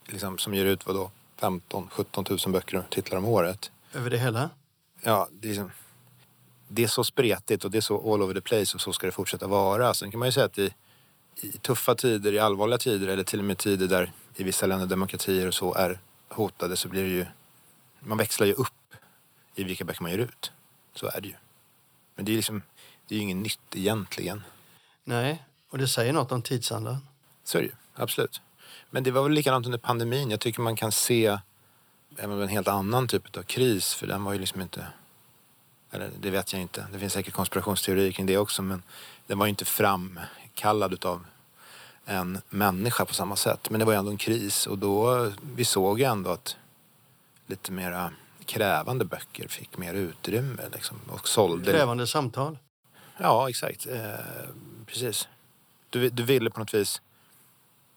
liksom, 0.07 0.38
som 0.38 0.53
ger 0.53 0.66
ut 0.66 0.88
vadå, 0.88 1.11
15 1.38 1.89
17 1.91 2.26
000 2.30 2.39
böcker 2.47 2.78
och 2.78 2.89
titlar 2.89 3.18
om 3.18 3.26
året. 3.26 3.72
Över 3.93 4.09
det 4.09 4.18
hela. 4.18 4.49
Ja, 5.01 5.28
det 5.32 5.47
är, 5.47 5.49
liksom, 5.49 5.72
det 6.74 6.84
är 6.84 6.88
så 6.88 7.03
spretigt 7.03 7.65
och 7.65 7.71
det 7.71 7.78
är 7.78 7.82
så 7.82 8.13
all 8.13 8.21
over 8.21 8.34
the 8.34 8.41
place 8.41 8.76
och 8.76 8.82
så 8.82 8.93
ska 8.93 9.05
det 9.05 9.11
fortsätta 9.11 9.47
vara. 9.47 9.93
Sen 9.93 10.11
kan 10.11 10.19
man 10.19 10.28
ju 10.28 10.32
säga 10.32 10.45
att 10.45 10.57
i, 10.57 10.74
i 11.41 11.51
tuffa 11.51 11.95
tider, 11.95 12.34
i 12.34 12.39
allvarliga 12.39 12.78
tider 12.78 13.07
eller 13.07 13.24
till 13.24 13.39
och 13.39 13.45
med 13.45 13.57
tider 13.57 13.88
där 13.88 14.11
i 14.36 14.43
vissa 14.43 14.65
länder 14.65 14.88
demokratier 14.88 15.47
och 15.47 15.53
så 15.53 15.74
är 15.74 15.99
hotade 16.30 16.78
så 16.78 16.88
blir 16.88 17.03
det 17.03 17.09
ju, 17.09 17.26
man 17.99 18.17
växlar 18.17 18.47
ju 18.47 18.53
upp 18.53 18.95
i 19.55 19.63
vilka 19.63 19.84
böcker 19.84 20.01
man 20.01 20.11
ger 20.11 20.17
ut. 20.17 20.51
Så 20.95 21.07
är 21.07 21.21
det 21.21 21.28
ju. 21.28 21.36
Men 22.15 22.26
det 22.26 22.32
är 22.32 22.36
liksom, 22.36 22.61
det 23.07 23.15
är 23.15 23.17
ju 23.17 23.24
inget 23.24 23.38
nytt 23.38 23.76
egentligen. 23.76 24.43
Nej, 25.03 25.43
och 25.69 25.78
det 25.78 25.88
säger 25.88 26.13
något 26.13 26.32
om 26.32 26.41
tidsandan. 26.41 26.97
Så 27.43 27.57
är 27.57 27.61
det 27.61 27.67
ju, 27.67 27.74
absolut. 27.95 28.41
Men 28.89 29.03
det 29.03 29.11
var 29.11 29.24
väl 29.24 29.32
likadant 29.32 29.65
under 29.65 29.80
pandemin. 29.80 30.32
Jag 30.32 30.39
tycker 30.39 30.61
man 30.61 30.76
kan 30.76 30.91
se 30.91 31.38
även 32.17 32.41
en 32.41 32.47
helt 32.47 32.67
annan 32.67 33.07
typ 33.07 33.38
av 33.38 33.43
kris 33.43 33.93
för 33.93 34.07
den 34.07 34.24
var 34.24 34.34
ju 34.34 34.39
liksom 34.39 34.61
inte 34.61 34.88
eller 35.94 36.10
det 36.20 36.30
vet 36.30 36.54
jag 36.54 36.62
inte. 36.62 36.88
Det 36.91 37.00
finns 37.00 37.14
säkert 37.14 37.34
konspirationsteorier 37.34 38.12
kring 38.12 38.26
det 38.26 38.38
också 38.38 38.62
men 38.62 38.84
den 39.28 39.39
var 39.39 39.46
ju 39.46 39.50
inte 39.50 39.66
framkallad 39.66 40.94
utav 40.94 41.26
en 42.06 42.41
människa 42.50 43.06
på 43.06 43.14
samma 43.14 43.36
sätt. 43.36 43.70
Men 43.70 43.80
det 43.80 43.86
var 43.86 43.94
ju 43.94 44.00
ändå 44.00 44.12
en 44.12 44.18
kris 44.18 44.68
och 44.68 44.78
då 44.78 45.32
vi 45.56 45.66
såg 45.66 46.02
ändå 46.02 46.30
att 46.30 46.58
lite 47.48 47.72
mera 47.72 48.12
krävande 48.46 49.06
böcker 49.06 49.48
fick 49.48 49.78
mer 49.78 49.94
utrymme 49.94 50.62
liksom, 50.74 50.98
och 51.10 51.28
sålde. 51.28 51.72
Krävande 51.72 52.08
samtal. 52.08 52.58
Ja, 53.18 53.50
exakt. 53.50 53.88
Eh, 53.88 54.00
precis. 54.86 55.28
Du, 55.89 56.10
du 56.10 56.24
ville 56.24 56.50
på 56.50 56.60
något 56.60 56.74
vis 56.74 57.02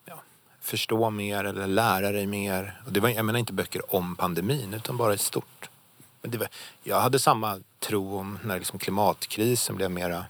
ja, 0.04 0.22
förstå 0.60 1.10
mer 1.10 1.44
eller 1.44 1.66
lära 1.66 2.12
dig 2.12 2.26
mer. 2.26 2.80
Och 2.86 2.92
det 2.92 3.00
var, 3.00 3.08
jag 3.08 3.24
menar 3.24 3.38
inte 3.38 3.52
böcker 3.52 3.94
om 3.94 4.16
pandemin 4.16 4.74
utan 4.74 4.96
bara 4.96 5.14
i 5.14 5.18
stort. 5.18 5.68
Men 6.26 6.30
det 6.30 6.38
var, 6.38 6.48
jag 6.82 7.00
hade 7.00 7.18
samma 7.18 7.60
tro 7.78 8.18
om 8.18 8.38
när 8.44 8.58
liksom 8.58 8.78
klimatkrisen 8.78 9.76
blev 9.76 9.90
mera... 9.90 10.24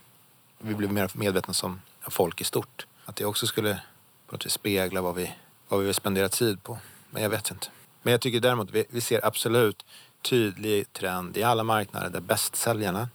Vi 0.58 0.74
blev 0.74 0.92
mer 0.92 1.10
medvetna 1.14 1.54
som 1.54 1.80
folk 2.08 2.40
i 2.40 2.44
stort. 2.44 2.86
Att 3.04 3.16
det 3.16 3.24
också 3.24 3.46
skulle 3.46 3.80
på 4.26 4.32
något 4.32 4.46
vis 4.46 4.52
spegla 4.52 5.00
vad 5.00 5.14
vi, 5.14 5.32
vad 5.68 5.80
vi 5.80 5.86
vill 5.86 5.94
spendera 5.94 6.28
tid 6.28 6.62
på. 6.62 6.78
Men 7.10 7.22
jag 7.22 7.30
vet 7.30 7.50
inte. 7.50 7.66
Men 8.02 8.10
jag 8.10 8.20
tycker 8.20 8.40
däremot 8.40 8.70
vi, 8.70 8.84
vi 8.88 9.00
ser 9.00 9.26
absolut 9.26 9.84
tydlig 10.22 10.92
trend 10.92 11.36
i 11.36 11.42
alla 11.42 11.64
marknader 11.64 12.10
där 12.10 12.20
bästsäljarna 12.20 13.08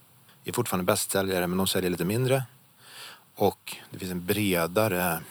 är 0.44 0.52
fortfarande 0.52 0.86
bästsäljare 0.86 1.48
men 1.48 1.58
de 1.58 1.68
säljer 1.68 1.92
lite 1.92 2.06
mindre. 2.06 2.44
Och 3.36 3.78
det 3.92 4.00
finns 4.00 4.12
en 4.12 4.26
bredare 4.26 5.22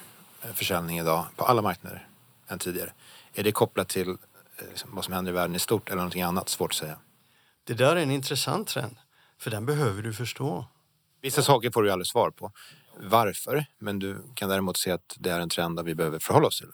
eh, 0.42 0.53
försäljning 0.55 0.98
idag 0.98 1.26
på 1.36 1.44
alla 1.44 1.62
marknader 1.62 2.07
än 2.48 2.59
tidigare. 2.59 2.92
Är 3.34 3.44
det 3.44 3.53
kopplat 3.53 3.88
till 3.88 4.09
eh, 4.09 4.16
liksom, 4.68 4.90
vad 4.92 5.05
som 5.05 5.14
händer 5.14 5.32
i 5.32 5.34
världen 5.34 5.57
i 5.57 5.59
stort 5.59 5.88
eller 5.88 5.96
någonting 5.96 6.22
annat? 6.22 6.48
Svårt 6.48 6.70
att 6.70 6.76
säga. 6.76 6.96
Det 7.65 7.75
där 7.75 7.97
är 7.97 8.01
en 8.01 8.11
intressant 8.11 8.69
trend. 8.69 8.97
För 9.39 9.51
den 9.51 9.67
behöver 9.67 10.03
du 10.03 10.13
förstå. 10.13 10.67
Vissa 11.23 11.43
saker 11.43 11.71
får 11.71 11.83
du 11.83 11.91
aldrig 11.91 12.07
svar 12.07 12.31
på. 12.31 12.53
Varför? 12.97 13.67
Men 13.79 13.99
du 13.99 14.23
kan 14.35 14.49
däremot 14.49 14.77
se 14.77 14.91
att 14.91 15.17
det 15.19 15.31
är 15.31 15.41
en 15.41 15.49
trend 15.49 15.77
där 15.77 15.83
vi 15.83 15.95
behöver 15.95 16.19
förhålla 16.19 16.47
oss 16.47 16.59
till. 16.59 16.69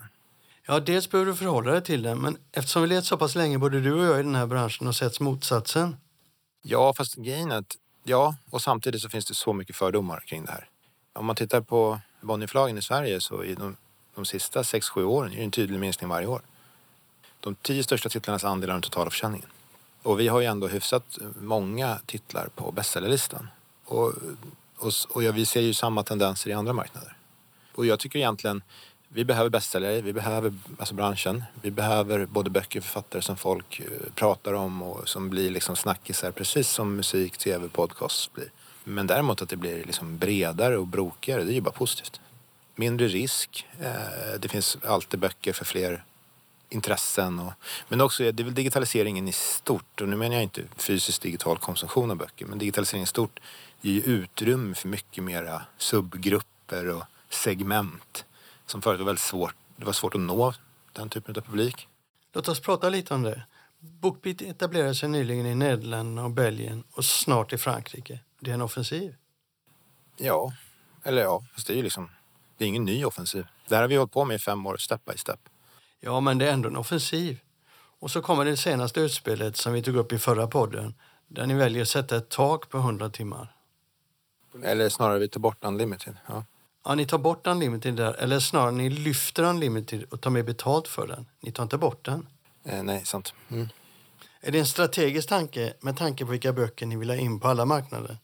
Ja, 0.66 0.80
dels 0.80 1.10
behöver 1.10 1.32
du 1.32 1.36
förhålla 1.36 1.72
dig 1.72 1.82
till 1.82 2.02
den. 2.02 2.18
Men 2.18 2.38
eftersom 2.52 2.82
vi 2.82 2.88
levt 2.88 3.04
så 3.04 3.16
pass 3.16 3.34
länge, 3.34 3.58
både 3.58 3.80
du 3.80 3.92
och 3.92 4.04
jag 4.04 4.20
i 4.20 4.22
den 4.22 4.34
här 4.34 4.46
branschen, 4.46 4.86
och 4.86 4.96
sett 4.96 5.20
motsatsen. 5.20 5.96
Ja, 6.62 6.94
fast 6.94 7.14
grejen 7.14 7.52
är 7.52 7.56
att 7.56 7.76
ja, 8.04 8.36
och 8.50 8.62
samtidigt 8.62 9.02
så 9.02 9.08
finns 9.08 9.24
det 9.24 9.34
så 9.34 9.52
mycket 9.52 9.76
fördomar 9.76 10.20
kring 10.26 10.44
det 10.44 10.52
här. 10.52 10.68
Om 11.12 11.26
man 11.26 11.36
tittar 11.36 11.60
på 11.60 12.00
Bonnierförlagen 12.20 12.78
i 12.78 12.82
Sverige 12.82 13.20
så 13.20 13.44
i 13.44 13.54
de, 13.54 13.76
de 14.14 14.24
sista 14.24 14.62
6-7 14.62 15.02
åren 15.02 15.32
är 15.32 15.36
det 15.36 15.42
en 15.42 15.50
tydlig 15.50 15.80
minskning 15.80 16.10
varje 16.10 16.26
år. 16.26 16.40
De 17.40 17.54
tio 17.54 17.84
största 17.84 18.08
titlarnas 18.08 18.44
andel 18.44 18.70
av 18.70 18.74
den 18.74 18.82
totala 18.82 19.10
försäljningen. 19.10 19.48
Och 20.06 20.20
vi 20.20 20.28
har 20.28 20.40
ju 20.40 20.46
ändå 20.46 20.68
hyfsat 20.68 21.18
många 21.40 21.98
titlar 22.06 22.48
på 22.54 22.72
bestsellerlistan. 22.72 23.48
Och, 23.84 24.12
och, 24.76 24.92
och 25.08 25.22
ja, 25.22 25.32
vi 25.32 25.46
ser 25.46 25.60
ju 25.60 25.74
samma 25.74 26.02
tendenser 26.02 26.50
i 26.50 26.52
andra 26.52 26.72
marknader. 26.72 27.16
Och 27.74 27.86
jag 27.86 27.98
tycker 27.98 28.18
egentligen 28.18 28.62
vi 29.08 29.24
behöver 29.24 29.50
bästsäljare, 29.50 30.00
vi 30.00 30.12
behöver 30.12 30.54
alltså 30.78 30.94
branschen. 30.94 31.44
Vi 31.62 31.70
behöver 31.70 32.26
både 32.26 32.50
böcker 32.50 32.80
och 32.80 32.84
författare 32.84 33.22
som 33.22 33.36
folk 33.36 33.80
eh, 33.80 34.12
pratar 34.14 34.52
om 34.52 34.82
och 34.82 35.08
som 35.08 35.30
blir 35.30 35.50
liksom 35.50 35.76
snackisar 35.76 36.30
precis 36.30 36.68
som 36.68 36.96
musik, 36.96 37.38
tv, 37.38 37.68
podcast 37.68 38.32
blir. 38.32 38.50
Men 38.84 39.06
däremot 39.06 39.42
att 39.42 39.48
det 39.48 39.56
blir 39.56 39.84
liksom 39.84 40.18
bredare 40.18 40.76
och 40.78 40.86
brokigare, 40.86 41.44
det 41.44 41.52
är 41.52 41.54
ju 41.54 41.60
bara 41.60 41.70
positivt. 41.70 42.20
Mindre 42.74 43.08
risk, 43.08 43.66
eh, 43.80 44.40
det 44.40 44.48
finns 44.48 44.78
alltid 44.84 45.20
böcker 45.20 45.52
för 45.52 45.64
fler 45.64 46.04
intressen. 46.68 47.38
Och, 47.38 47.52
men 47.88 48.00
också, 48.00 48.32
det 48.32 48.42
är 48.42 48.44
väl 48.44 48.54
digitaliseringen 48.54 49.28
i 49.28 49.32
stort. 49.32 50.00
Och 50.00 50.08
nu 50.08 50.16
menar 50.16 50.34
jag 50.34 50.42
inte 50.42 50.62
fysisk 50.76 51.22
digital 51.22 51.58
konsumtion 51.58 52.10
av 52.10 52.16
böcker. 52.16 52.46
Men 52.46 52.58
digitaliseringen 52.58 53.04
i 53.04 53.06
stort 53.06 53.40
ger 53.80 53.92
ju 53.92 54.02
utrymme 54.02 54.74
för 54.74 54.88
mycket 54.88 55.24
mera 55.24 55.62
subgrupper 55.78 56.88
och 56.88 57.04
segment. 57.30 58.24
Som 58.66 58.82
förut 58.82 58.98
var 58.98 59.06
väldigt 59.06 59.22
svårt. 59.22 59.54
Det 59.76 59.84
var 59.84 59.92
svårt 59.92 60.14
att 60.14 60.20
nå 60.20 60.54
den 60.92 61.08
typen 61.08 61.34
av 61.36 61.40
publik. 61.40 61.88
Låt 62.32 62.48
oss 62.48 62.60
prata 62.60 62.88
lite 62.88 63.14
om 63.14 63.22
det. 63.22 63.42
Bookbeat 63.78 64.42
etablerade 64.42 64.94
sig 64.94 65.08
nyligen 65.08 65.46
i 65.46 65.54
Nederländerna 65.54 66.24
och 66.24 66.30
Belgien 66.30 66.84
och 66.92 67.04
snart 67.04 67.52
i 67.52 67.58
Frankrike. 67.58 68.20
Det 68.40 68.50
är 68.50 68.54
en 68.54 68.62
offensiv. 68.62 69.14
Ja, 70.16 70.52
eller 71.02 71.22
ja, 71.22 71.44
fast 71.54 71.66
det 71.66 71.72
är 71.72 71.76
ju 71.76 71.82
liksom... 71.82 72.10
Det 72.58 72.64
är 72.64 72.68
ingen 72.68 72.84
ny 72.84 73.04
offensiv. 73.04 73.46
Det 73.68 73.74
här 73.74 73.82
har 73.82 73.88
vi 73.88 73.96
hållit 73.96 74.12
på 74.12 74.24
med 74.24 74.34
i 74.34 74.38
fem 74.38 74.66
år, 74.66 74.76
step 74.76 75.04
by 75.04 75.16
step. 75.16 75.40
Ja, 76.00 76.20
men 76.20 76.38
det 76.38 76.48
är 76.48 76.52
ändå 76.52 76.68
en 76.68 76.76
offensiv. 76.76 77.40
Och 77.98 78.10
så 78.10 78.22
kommer 78.22 78.44
det 78.44 78.56
senaste 78.56 79.00
utspelet 79.00 79.56
som 79.56 79.72
vi 79.72 79.82
tog 79.82 79.96
upp 79.96 80.12
i 80.12 80.18
förra 80.18 80.46
podden 80.46 80.94
där 81.28 81.46
ni 81.46 81.54
väljer 81.54 81.82
att 81.82 81.88
sätta 81.88 82.16
ett 82.16 82.28
tak 82.28 82.68
på 82.68 82.78
100 82.78 83.10
timmar. 83.10 83.52
Eller 84.62 84.88
snarare, 84.88 85.18
vi 85.18 85.28
tar 85.28 85.40
bort 85.40 85.64
unlimited. 85.64 86.16
Ja. 86.26 86.44
Ja, 86.86 86.94
ni 86.94 87.06
tar 87.06 87.18
bort 87.18 87.46
Unlimited 87.46 87.94
där, 87.94 88.14
eller 88.14 88.40
snarare 88.40 88.72
ni 88.72 88.90
lyfter 88.90 89.42
Unlimited 89.42 90.04
och 90.10 90.20
tar 90.20 90.30
mer 90.30 90.42
betalt 90.42 90.88
för 90.88 91.06
den. 91.06 91.26
Ni 91.40 91.52
tar 91.52 91.62
inte 91.62 91.78
bort 91.78 92.04
den. 92.04 92.26
Eh, 92.64 92.82
nej, 92.82 93.04
sant. 93.04 93.34
Mm. 93.50 93.68
Är 94.40 94.52
det 94.52 94.58
en 94.58 94.66
strategisk 94.66 95.28
tanke 95.28 95.72
med 95.80 95.96
tanke 95.96 96.24
på 96.24 96.30
vilka 96.30 96.52
böcker 96.52 96.86
ni 96.86 96.96
vill 96.96 97.10
ha 97.10 97.16
in 97.16 97.40
på 97.40 97.48
alla 97.48 97.64
marknader? 97.64 98.16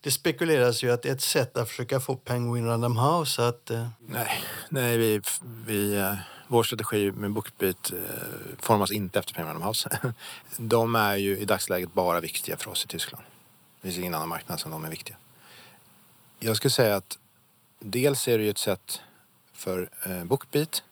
Det 0.00 0.10
spekuleras 0.10 0.84
ju 0.84 0.90
att 0.90 1.02
det 1.02 1.08
är 1.08 1.12
ett 1.12 1.22
sätt 1.22 1.56
att 1.56 1.68
försöka 1.68 2.00
få 2.00 2.16
Penguin 2.16 2.66
Random 2.66 2.96
House 2.96 3.48
att... 3.48 3.70
Eh... 3.70 3.88
Nej, 4.00 4.42
nej 4.68 4.98
vi, 4.98 5.20
vi, 5.66 5.96
eh, 5.96 6.14
vår 6.54 6.62
strategi 6.62 7.12
med 7.12 7.30
Bookbeat 7.30 7.92
eh, 7.92 7.98
formas 8.58 8.92
inte 8.92 9.18
efter 9.18 9.34
Premier 9.34 9.52
Random 9.52 9.68
House. 9.68 9.98
De 10.56 10.94
är 10.94 11.16
ju 11.16 11.38
i 11.38 11.44
dagsläget 11.44 11.94
bara 11.94 12.20
viktiga 12.20 12.56
för 12.56 12.70
oss 12.70 12.84
i 12.84 12.88
Tyskland. 12.88 13.24
Det 13.80 13.88
finns 13.88 13.98
ingen 13.98 14.14
annan 14.14 14.28
marknad 14.28 14.60
som 14.60 14.70
de 14.70 14.84
är 14.84 14.90
viktiga. 14.90 15.16
Jag 16.38 16.56
skulle 16.56 16.70
säga 16.70 16.96
att 16.96 17.18
dels 17.78 18.28
är 18.28 18.38
det 18.38 18.44
ju 18.44 18.50
ett 18.50 18.58
sätt 18.58 19.00
för 19.52 19.88
eh, 20.06 20.24
Bookbeat 20.24 20.82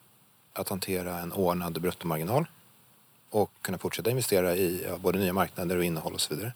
att 0.53 0.69
hantera 0.69 1.19
en 1.19 1.33
ordnad 1.33 1.81
bruttomarginal 1.81 2.47
och 3.31 3.51
kunna 3.63 3.79
fortsätta 3.79 4.11
investera 4.11 4.57
i 4.57 4.87
både 4.99 5.19
nya 5.19 5.33
marknader 5.33 5.77
och 5.77 5.85
innehåll 5.85 6.15
och 6.15 6.21
så 6.21 6.35
vidare. 6.35 6.53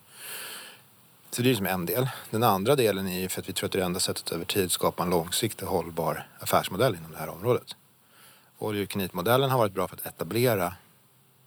Så 1.30 1.42
det 1.42 1.48
är 1.48 1.50
liksom 1.50 1.66
en 1.66 1.86
del. 1.86 2.09
Den 2.30 2.42
andra 2.42 2.76
delen 2.76 3.09
är 3.09 3.20
ju 3.20 3.28
för 3.28 3.40
att 3.40 3.48
vi 3.48 3.52
tror 3.52 3.66
att 3.66 3.72
det 3.72 3.78
är 3.78 3.80
det 3.80 3.86
enda 3.86 4.00
sättet 4.00 4.32
över 4.32 4.44
tid 4.44 4.72
skapa 4.72 5.02
en 5.02 5.11
långsiktig 5.11 5.66
hållbar 5.66 6.26
affärsmodell 6.40 6.94
inom 6.94 7.12
det 7.12 7.18
här 7.18 7.28
området. 7.28 7.76
Och 8.59 8.74
modellen 9.12 9.50
har 9.50 9.59
varit 9.59 9.72
bra 9.72 9.88
för 9.88 9.96
att 9.96 10.07
etablera 10.07 10.74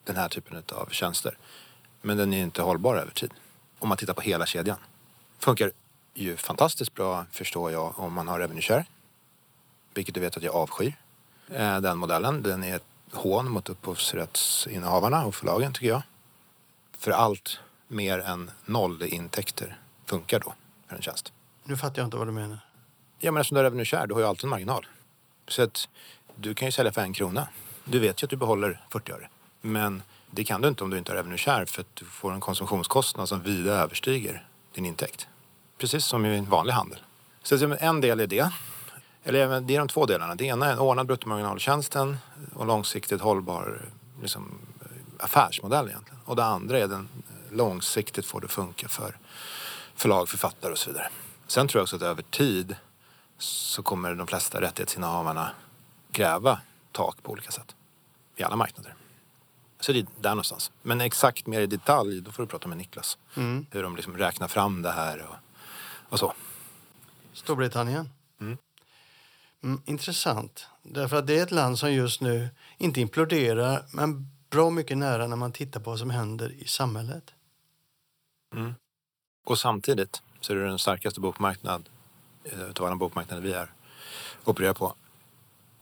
den 0.03 0.15
här 0.15 0.29
typen 0.29 0.63
av 0.71 0.89
tjänster. 0.91 1.37
Men 2.01 2.17
den 2.17 2.33
är 2.33 2.41
inte 2.41 2.61
hållbar 2.61 2.95
över 2.95 3.11
tid. 3.11 3.31
Om 3.79 3.89
man 3.89 3.97
tittar 3.97 4.13
på 4.13 4.21
hela 4.21 4.45
kedjan. 4.45 4.77
Funkar 5.39 5.71
ju 6.13 6.37
fantastiskt 6.37 6.93
bra 6.93 7.25
förstår 7.31 7.71
jag 7.71 7.99
om 7.99 8.13
man 8.13 8.27
har 8.27 8.39
revenue 8.39 8.61
share. 8.61 8.85
Vilket 9.93 10.15
du 10.15 10.21
vet 10.21 10.37
att 10.37 10.43
jag 10.43 10.55
avskyr. 10.55 10.93
Eh, 11.49 11.79
den 11.81 11.97
modellen. 11.97 12.43
Den 12.43 12.63
är 12.63 12.75
ett 12.75 12.85
hån 13.11 13.51
mot 13.51 13.69
upphovsrättsinnehavarna 13.69 15.25
och 15.25 15.35
förlagen 15.35 15.73
tycker 15.73 15.87
jag. 15.87 16.01
För 16.97 17.11
allt 17.11 17.59
mer 17.87 18.19
än 18.19 18.51
noll 18.65 19.03
intäkter 19.03 19.77
funkar 20.05 20.39
då 20.39 20.53
för 20.87 20.95
en 20.95 21.01
tjänst. 21.01 21.33
Nu 21.63 21.77
fattar 21.77 21.97
jag 22.01 22.07
inte 22.07 22.17
vad 22.17 22.27
du 22.27 22.31
menar. 22.31 22.59
Ja 23.19 23.31
men 23.31 23.41
eftersom 23.41 23.55
du 23.55 23.59
har 23.59 23.63
revenue 23.63 23.85
share, 23.85 24.07
du 24.07 24.13
har 24.13 24.21
ju 24.21 24.27
alltid 24.27 24.43
en 24.43 24.49
marginal. 24.49 24.87
Så 25.47 25.61
att 25.61 25.89
du 26.41 26.53
kan 26.53 26.67
ju 26.67 26.71
sälja 26.71 26.91
för 26.91 27.01
en 27.01 27.13
krona. 27.13 27.47
Du 27.85 27.99
vet 27.99 28.23
ju 28.23 28.25
att 28.25 28.29
du 28.29 28.37
behåller 28.37 28.81
40 28.89 29.11
öre. 29.11 29.29
Men 29.61 30.03
det 30.31 30.43
kan 30.43 30.61
du 30.61 30.67
inte 30.67 30.83
om 30.83 30.89
du 30.89 30.97
inte 30.97 31.11
har 31.11 31.15
revenue 31.17 31.37
share 31.37 31.65
för 31.65 31.81
att 31.81 31.95
du 31.95 32.05
får 32.05 32.33
en 32.33 32.39
konsumtionskostnad 32.39 33.29
som 33.29 33.41
vida 33.41 33.73
överstiger 33.73 34.47
din 34.73 34.85
intäkt. 34.85 35.27
Precis 35.77 36.05
som 36.05 36.25
i 36.25 36.37
en 36.37 36.49
vanlig 36.49 36.73
handel. 36.73 36.99
Så 37.43 37.75
en 37.79 38.01
del 38.01 38.19
är 38.19 38.27
det. 38.27 38.51
Eller 39.23 39.61
det 39.61 39.75
är 39.75 39.79
de 39.79 39.87
två 39.87 40.05
delarna. 40.05 40.35
Det 40.35 40.45
ena 40.45 40.67
är 40.67 40.71
en 40.71 40.79
ordnad 40.79 41.07
bruttomarginaltjänsten 41.07 42.17
och 42.53 42.65
långsiktigt 42.65 43.21
hållbar 43.21 43.81
liksom, 44.21 44.59
affärsmodell 45.19 45.87
egentligen. 45.87 46.19
Och 46.25 46.35
det 46.35 46.43
andra 46.43 46.79
är 46.79 46.87
den 46.87 47.09
eh, 47.49 47.55
långsiktigt 47.55 48.25
får 48.25 48.41
det 48.41 48.47
funka 48.47 48.87
för 48.87 49.17
förlag, 49.95 50.29
författare 50.29 50.71
och 50.71 50.77
så 50.77 50.89
vidare. 50.89 51.09
Sen 51.47 51.67
tror 51.67 51.79
jag 51.79 51.83
också 51.83 51.95
att 51.95 52.01
över 52.01 52.21
tid 52.21 52.75
så 53.37 53.83
kommer 53.83 54.15
de 54.15 54.27
flesta 54.27 54.61
rättighetsinnehavarna 54.61 55.49
kräva 56.11 56.61
tak 56.91 57.23
på 57.23 57.31
olika 57.31 57.51
sätt 57.51 57.75
i 58.35 58.43
alla 58.43 58.55
marknader. 58.55 58.95
Så 59.79 59.91
det 59.91 59.99
är 59.99 60.05
där 60.21 60.29
någonstans. 60.29 60.71
Men 60.81 61.01
exakt 61.01 61.47
mer 61.47 61.61
i 61.61 61.67
detalj, 61.67 62.21
då 62.21 62.31
får 62.31 62.43
du 62.43 62.47
prata 62.47 62.67
med 62.67 62.77
Niklas. 62.77 63.17
Mm. 63.35 63.65
Hur 63.71 63.83
de 63.83 63.95
liksom 63.95 64.17
räknar 64.17 64.47
fram 64.47 64.81
det 64.81 64.91
här 64.91 65.27
och, 65.29 65.35
och 66.09 66.19
så. 66.19 66.33
Storbritannien. 67.33 68.09
Mm. 68.41 68.57
Mm, 69.63 69.81
intressant. 69.85 70.67
Därför 70.83 71.15
att 71.17 71.27
det 71.27 71.39
är 71.39 71.43
ett 71.43 71.51
land 71.51 71.79
som 71.79 71.93
just 71.93 72.21
nu 72.21 72.49
inte 72.77 73.01
imploderar 73.01 73.85
men 73.91 74.27
bra 74.49 74.69
mycket 74.69 74.97
nära 74.97 75.27
när 75.27 75.35
man 75.35 75.51
tittar 75.51 75.79
på 75.79 75.89
vad 75.89 75.99
som 75.99 76.09
händer 76.09 76.51
i 76.51 76.67
samhället. 76.67 77.33
Mm. 78.55 78.75
Och 79.45 79.59
samtidigt 79.59 80.21
så 80.41 80.53
är 80.53 80.57
det 80.57 80.65
den 80.65 80.79
starkaste 80.79 81.19
bokmarknad 81.19 81.89
eh, 82.43 82.61
utav 82.61 82.85
alla 82.85 82.95
bokmarknader 82.95 83.41
vi 83.41 83.53
är 83.53 83.73
opererar 84.45 84.73
på. 84.73 84.95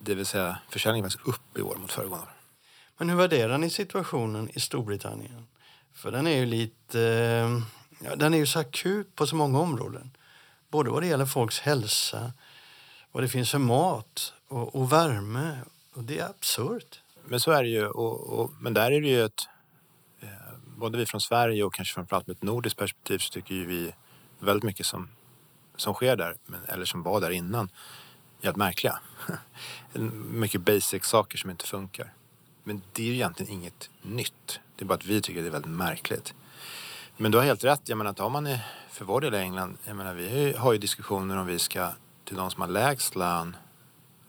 Det 0.08 0.16
vill 0.16 0.26
säga 0.26 0.58
försäljningen 0.70 1.06
är 1.06 1.10
faktiskt 1.10 1.28
upp 1.28 1.58
i 1.58 1.62
år 1.62 1.76
mot 1.76 1.92
föregående 1.92 2.26
år. 2.26 2.32
Men 2.98 3.10
hur 3.10 3.18
värderar 3.18 3.58
ni 3.58 3.70
situationen 3.70 4.50
i 4.50 4.60
Storbritannien? 4.60 5.48
För 5.94 6.12
den 6.12 6.28
är 6.28 6.38
ju 6.38 6.46
lite... 6.46 7.02
Eh, 7.02 7.62
ja, 8.06 8.16
den 8.16 8.34
är 8.34 8.38
ju 8.38 8.46
så 8.46 8.60
akut 8.60 9.16
på 9.16 9.28
så 9.28 9.36
många 9.36 9.60
områden. 9.60 10.12
Både 10.70 10.90
vad 10.90 11.04
det 11.04 11.08
gäller 11.08 11.26
folks 11.26 11.60
hälsa, 11.60 12.34
vad 13.12 13.24
det 13.24 13.28
finns 13.28 13.52
för 13.52 13.58
mat 13.58 14.34
och, 14.48 14.76
och 14.76 14.92
värme. 14.92 15.58
Och 15.94 16.04
det 16.04 16.20
är 16.20 16.30
absurt. 16.30 17.02
Men 17.26 17.40
så 17.40 17.52
är 17.52 17.64
det 17.64 17.70
ju. 17.70 17.88
Och, 17.88 18.40
och, 18.40 18.52
men 18.60 18.74
där 18.74 18.92
är 18.92 19.02
det 19.02 19.08
ju 19.08 19.26
ett 19.26 19.48
både 20.78 20.98
vi 20.98 21.06
från 21.06 21.22
Sverige 21.22 21.64
och 21.64 21.74
kanske 21.74 21.94
framförallt 21.94 22.28
med 22.28 22.36
ett 22.36 22.44
nordiskt 22.44 22.80
perspektiv 22.80 23.18
så 23.18 23.32
tycker 23.32 23.56
ju 23.56 23.66
vi 23.66 23.94
väldigt 24.40 24.64
mycket 24.64 24.86
som, 24.86 25.10
som 25.76 25.94
sker 25.94 26.16
där, 26.16 26.36
men, 26.46 26.66
eller 26.66 26.86
som 26.86 27.04
var 27.04 27.22
där 27.22 27.32
innan, 27.32 27.70
jävligt 28.42 28.58
märkliga. 28.58 29.00
mycket 30.32 30.62
basic 30.62 31.06
saker 31.06 31.38
som 31.38 31.50
inte 31.50 31.68
funkar. 31.68 32.14
Men 32.64 32.82
det 32.94 33.04
är 33.04 33.08
ju 33.08 33.14
egentligen 33.14 33.54
inget 33.54 33.90
nytt. 34.02 34.60
Det 34.76 34.84
är 34.84 34.86
bara 34.86 34.96
att 34.96 35.06
vi 35.06 35.22
tycker 35.22 35.42
det 35.42 35.48
är 35.48 35.52
väldigt 35.52 35.72
märkligt. 35.72 36.34
Men 37.18 37.32
du 37.32 37.38
har 37.38 37.46
helt 37.46 37.64
rätt. 37.64 37.90
Jag 37.90 37.98
menar, 37.98 38.14
tar 38.14 38.30
man 38.30 38.58
för 38.92 39.06
vår 39.06 39.22
del 39.22 39.34
i 39.34 39.38
England, 39.38 39.78
jag 39.86 39.96
menar, 39.96 40.14
vi 40.14 40.54
har 40.58 40.74
ju 40.74 40.78
diskussioner 40.80 41.38
om 41.38 41.46
vi 41.46 41.60
ska 41.60 41.92
till 42.26 42.36
de 42.36 42.52
som 42.52 42.62
har 42.62 42.68
lägst 42.68 43.16
lön 43.16 43.56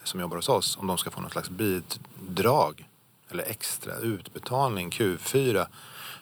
som 0.04 0.20
jobbar 0.20 0.36
hos 0.36 0.48
oss, 0.48 0.76
om 0.76 0.86
de 0.86 0.98
ska 0.98 1.10
få 1.10 1.20
något 1.20 1.32
slags 1.32 1.50
bidrag 1.50 2.88
eller 3.30 3.44
extra 3.44 3.96
utbetalning, 3.96 4.90
Q4 4.90 5.66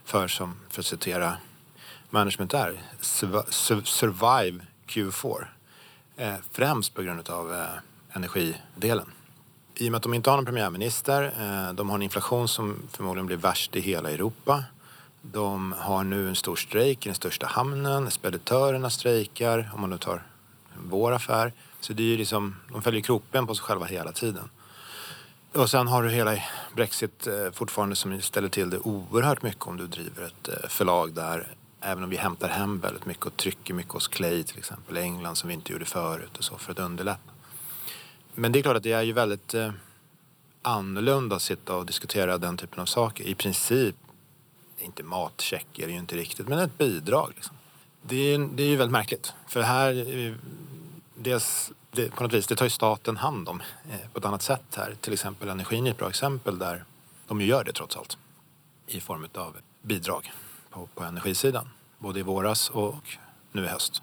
för, 0.05 0.28
som, 0.28 0.57
för 0.70 0.80
att 0.80 0.87
citera 0.87 1.37
management 2.11 2.51
där, 2.51 2.82
survive 3.82 4.64
Q4. 4.87 5.47
Eh, 6.18 6.34
främst 6.50 6.94
på 6.94 7.02
grund 7.02 7.30
av 7.30 7.52
eh, 7.52 7.66
energidelen. 8.12 9.10
I 9.74 9.88
och 9.88 9.90
med 9.90 9.96
att 9.96 10.02
de 10.02 10.14
inte 10.14 10.30
har 10.30 10.36
någon 10.36 10.44
premiärminister, 10.44 11.22
eh, 11.22 11.74
de 11.74 11.88
har 11.88 11.96
en 11.96 12.02
inflation 12.02 12.48
som 12.48 12.82
förmodligen 12.92 13.26
blir 13.26 13.36
värst 13.36 13.76
i 13.76 13.80
hela 13.80 14.10
Europa. 14.10 14.64
De 15.22 15.74
har 15.78 16.04
nu 16.04 16.28
en 16.28 16.36
stor 16.36 16.56
strejk 16.56 17.06
i 17.06 17.08
den 17.08 17.14
största 17.14 17.46
hamnen, 17.46 18.10
speditörerna 18.10 18.90
strejkar, 18.90 19.70
om 19.74 19.80
man 19.80 19.90
nu 19.90 19.98
tar 19.98 20.22
vår 20.84 21.12
affär. 21.12 21.52
Så 21.80 21.92
det 21.92 22.02
är 22.02 22.06
ju 22.06 22.16
liksom, 22.16 22.56
de 22.72 22.82
följer 22.82 23.00
kroppen 23.00 23.46
på 23.46 23.54
sig 23.54 23.64
själva 23.64 23.86
hela 23.86 24.12
tiden. 24.12 24.50
Och 25.52 25.70
sen 25.70 25.86
har 25.88 26.02
du 26.02 26.10
hela 26.10 26.38
Brexit 26.74 27.26
eh, 27.26 27.52
fortfarande 27.52 27.96
som 27.96 28.20
ställer 28.20 28.48
till 28.48 28.70
det 28.70 28.78
oerhört 28.78 29.42
mycket 29.42 29.66
om 29.66 29.76
du 29.76 29.86
driver 29.86 30.22
ett 30.22 30.48
eh, 30.48 30.68
förlag 30.68 31.14
där. 31.14 31.48
Även 31.87 32.05
om 32.05 32.11
vi 32.11 32.16
hämtar 32.16 32.49
hem 32.49 32.80
väldigt 32.80 33.07
mycket 33.07 33.26
och 33.26 33.37
trycker 33.37 33.74
mycket 33.74 33.93
hos 33.93 34.09
Clay 34.09 34.43
till 34.43 34.59
exempel 34.59 34.97
i 34.97 35.01
England 35.01 35.37
som 35.37 35.49
vi 35.49 35.55
inte 35.55 35.72
gjorde 35.72 35.84
förut 35.84 36.39
och 36.39 36.45
så 36.45 36.59
för 36.59 36.72
att 36.72 36.78
underlätta. 36.78 37.32
Men 38.34 38.53
det 38.53 38.59
är 38.59 38.62
klart 38.62 38.76
att 38.76 38.82
det 38.82 38.93
är 38.93 39.03
ju 39.03 39.12
väldigt 39.12 39.55
eh, 39.55 39.70
annorlunda 40.62 41.37
att 41.37 41.43
sitta 41.43 41.76
och 41.76 41.87
diskutera 41.87 42.39
den 42.39 42.57
typen 42.57 42.80
av 42.80 42.87
saker. 42.87 43.24
I 43.24 43.34
princip, 43.34 43.95
inte 44.78 45.03
matcheck 45.03 45.78
är 45.78 45.87
det 45.87 45.93
ju 45.93 45.99
inte 45.99 46.16
riktigt, 46.16 46.49
men 46.49 46.59
ett 46.59 46.78
bidrag. 46.78 47.32
Liksom. 47.34 47.57
Det, 48.03 48.16
är, 48.16 48.39
det 48.39 48.62
är 48.62 48.68
ju 48.68 48.76
väldigt 48.76 48.93
märkligt. 48.93 49.34
För 49.49 49.61
här, 49.62 50.16
eh, 50.16 50.34
dels 51.14 51.72
det, 51.91 52.11
på 52.11 52.22
något 52.22 52.32
vis, 52.32 52.47
det 52.47 52.57
tar 52.57 52.66
ju 52.66 52.70
staten 52.70 53.16
hand 53.16 53.49
om 53.49 53.62
eh, 53.91 54.11
på 54.12 54.18
ett 54.18 54.24
annat 54.24 54.43
sätt 54.43 54.76
här. 54.76 54.95
Till 55.01 55.12
exempel 55.12 55.49
energin 55.49 55.87
är 55.87 55.91
ett 55.91 55.99
bra 55.99 56.09
exempel 56.09 56.59
där 56.59 56.84
de 57.26 57.41
ju 57.41 57.47
gör 57.47 57.64
det 57.64 57.72
trots 57.72 57.97
allt. 57.97 58.18
I 58.87 59.01
form 59.01 59.28
av 59.34 59.57
bidrag 59.82 60.32
på, 60.70 60.87
på 60.95 61.05
energisidan. 61.05 61.68
Både 61.99 62.20
i 62.20 62.22
våras 62.22 62.70
och 62.70 63.18
nu 63.53 63.64
i 63.64 63.68
höst. 63.68 64.03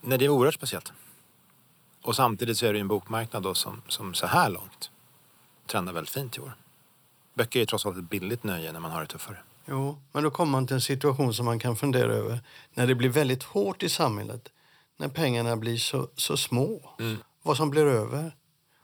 Nej, 0.00 0.18
det 0.18 0.24
är 0.24 0.28
oerhört 0.28 0.54
speciellt. 0.54 0.92
Och 2.02 2.16
samtidigt 2.16 2.58
så 2.58 2.66
är 2.66 2.72
det 2.72 2.80
en 2.80 2.88
bokmarknad 2.88 3.42
då 3.42 3.54
som, 3.54 3.82
som 3.88 4.14
så 4.14 4.26
här 4.26 4.50
långt 4.50 4.90
trendar 5.66 5.92
väldigt 5.92 6.14
fint 6.14 6.36
i 6.36 6.40
år. 6.40 6.56
Böcker 7.34 7.60
är 7.60 7.66
trots 7.66 7.86
allt 7.86 7.98
ett 7.98 8.10
billigt 8.10 8.44
nöje 8.44 8.72
när 8.72 8.80
man 8.80 8.90
har 8.90 9.00
det 9.00 9.06
tuffare. 9.06 9.38
Jo, 9.66 10.02
men 10.12 10.22
då 10.22 10.30
kommer 10.30 10.52
man 10.52 10.66
till 10.66 10.74
en 10.74 10.80
situation 10.80 11.34
som 11.34 11.44
man 11.44 11.58
kan 11.58 11.76
fundera 11.76 12.12
över. 12.12 12.40
När 12.74 12.86
det 12.86 12.94
blir 12.94 13.08
väldigt 13.08 13.42
hårt 13.42 13.82
i 13.82 13.88
samhället 13.88 14.48
när 14.96 15.08
pengarna 15.08 15.56
blir 15.56 15.76
så, 15.76 16.08
så 16.16 16.36
små. 16.36 16.94
Mm. 16.98 17.16
Vad 17.42 17.56
som 17.56 17.70
blir 17.70 17.86
över. 17.86 18.36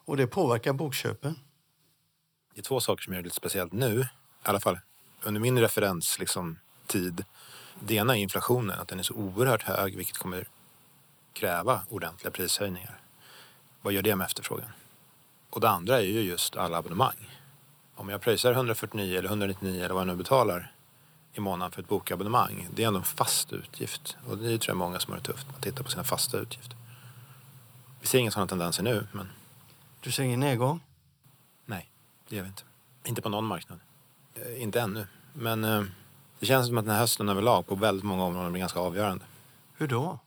Och 0.05 0.17
det 0.17 0.27
påverkar 0.27 0.73
bokköpen. 0.73 1.35
Det 2.55 2.61
är 2.61 2.63
två 2.63 2.81
saker 2.81 3.03
som 3.03 3.13
gör 3.13 3.21
det 3.21 3.25
lite 3.25 3.37
speciellt 3.37 3.73
nu. 3.73 4.01
I 4.01 4.07
alla 4.43 4.61
fall 4.61 4.79
under 5.23 5.41
min 5.41 5.59
referens 5.59 6.19
liksom, 6.19 6.59
tid. 6.87 7.25
Det 7.81 7.95
ena 7.95 8.17
är 8.17 8.21
inflationen, 8.21 8.81
att 8.81 8.89
den 8.89 8.99
är 8.99 9.03
så 9.03 9.15
oerhört 9.15 9.63
hög 9.63 9.97
vilket 9.97 10.19
kommer 10.19 10.47
kräva 11.33 11.81
ordentliga 11.89 12.31
prishöjningar. 12.31 13.01
Vad 13.83 13.93
gör 13.93 14.03
det 14.03 14.17
med 14.17 14.25
efterfrågan? 14.25 14.69
Och 15.51 15.61
det 15.61 15.69
andra 15.69 15.99
är 15.99 16.05
ju 16.05 16.21
just 16.21 16.57
alla 16.57 16.79
abonnemang. 16.79 17.39
Om 17.95 18.09
jag 18.09 18.21
pröjsar 18.21 18.53
149 18.53 19.19
eller 19.19 19.29
199 19.29 19.85
eller 19.85 19.95
vad 19.95 20.01
jag 20.01 20.07
nu 20.07 20.17
betalar 20.17 20.73
i 21.33 21.41
månaden 21.41 21.73
för 21.73 21.83
ett 21.83 21.89
bokabonnemang. 21.89 22.69
Det 22.75 22.83
är 22.83 22.87
ändå 22.87 22.99
en 22.99 23.05
fast 23.05 23.53
utgift. 23.53 24.17
Och 24.27 24.39
det 24.39 24.53
är 24.53 24.59
tror 24.59 24.71
jag 24.71 24.77
många 24.77 25.01
som 25.01 25.13
har 25.13 25.19
det 25.19 25.25
tufft 25.25 25.47
att 25.57 25.63
titta 25.63 25.83
på 25.83 25.91
sina 25.91 26.05
fasta 26.05 26.39
utgifter. 26.39 26.77
Vi 28.01 28.07
ser 28.07 28.19
inga 28.19 28.31
sådana 28.31 28.47
tendenser 28.47 28.83
nu, 28.83 29.07
men... 29.13 29.29
Du 30.01 30.13
ser 30.13 30.23
ingen 30.23 30.41
nedgång? 30.41 30.81
Nej, 31.67 31.91
det 32.29 32.37
gör 32.37 32.43
vi 32.43 32.49
inte. 32.49 32.63
Inte 33.05 33.23
på 33.23 33.29
någon 33.29 33.45
marknad. 33.45 33.81
Eh, 34.35 34.63
inte 34.63 34.81
ännu. 34.81 35.07
Men 35.33 35.65
eh, 35.65 35.83
Det 36.41 36.47
känns 36.47 36.67
som 36.67 36.79
att 36.79 36.85
den 36.85 36.95
här 36.95 37.01
hösten 37.01 37.29
överlag 37.29 37.67
på 37.67 37.75
väldigt 37.75 38.05
många 38.05 38.25
områden 38.25 38.53
blir 38.53 38.61
ganska 38.61 38.81
avgörande. 38.81 39.25
Hur 39.77 39.89
då? 39.89 40.19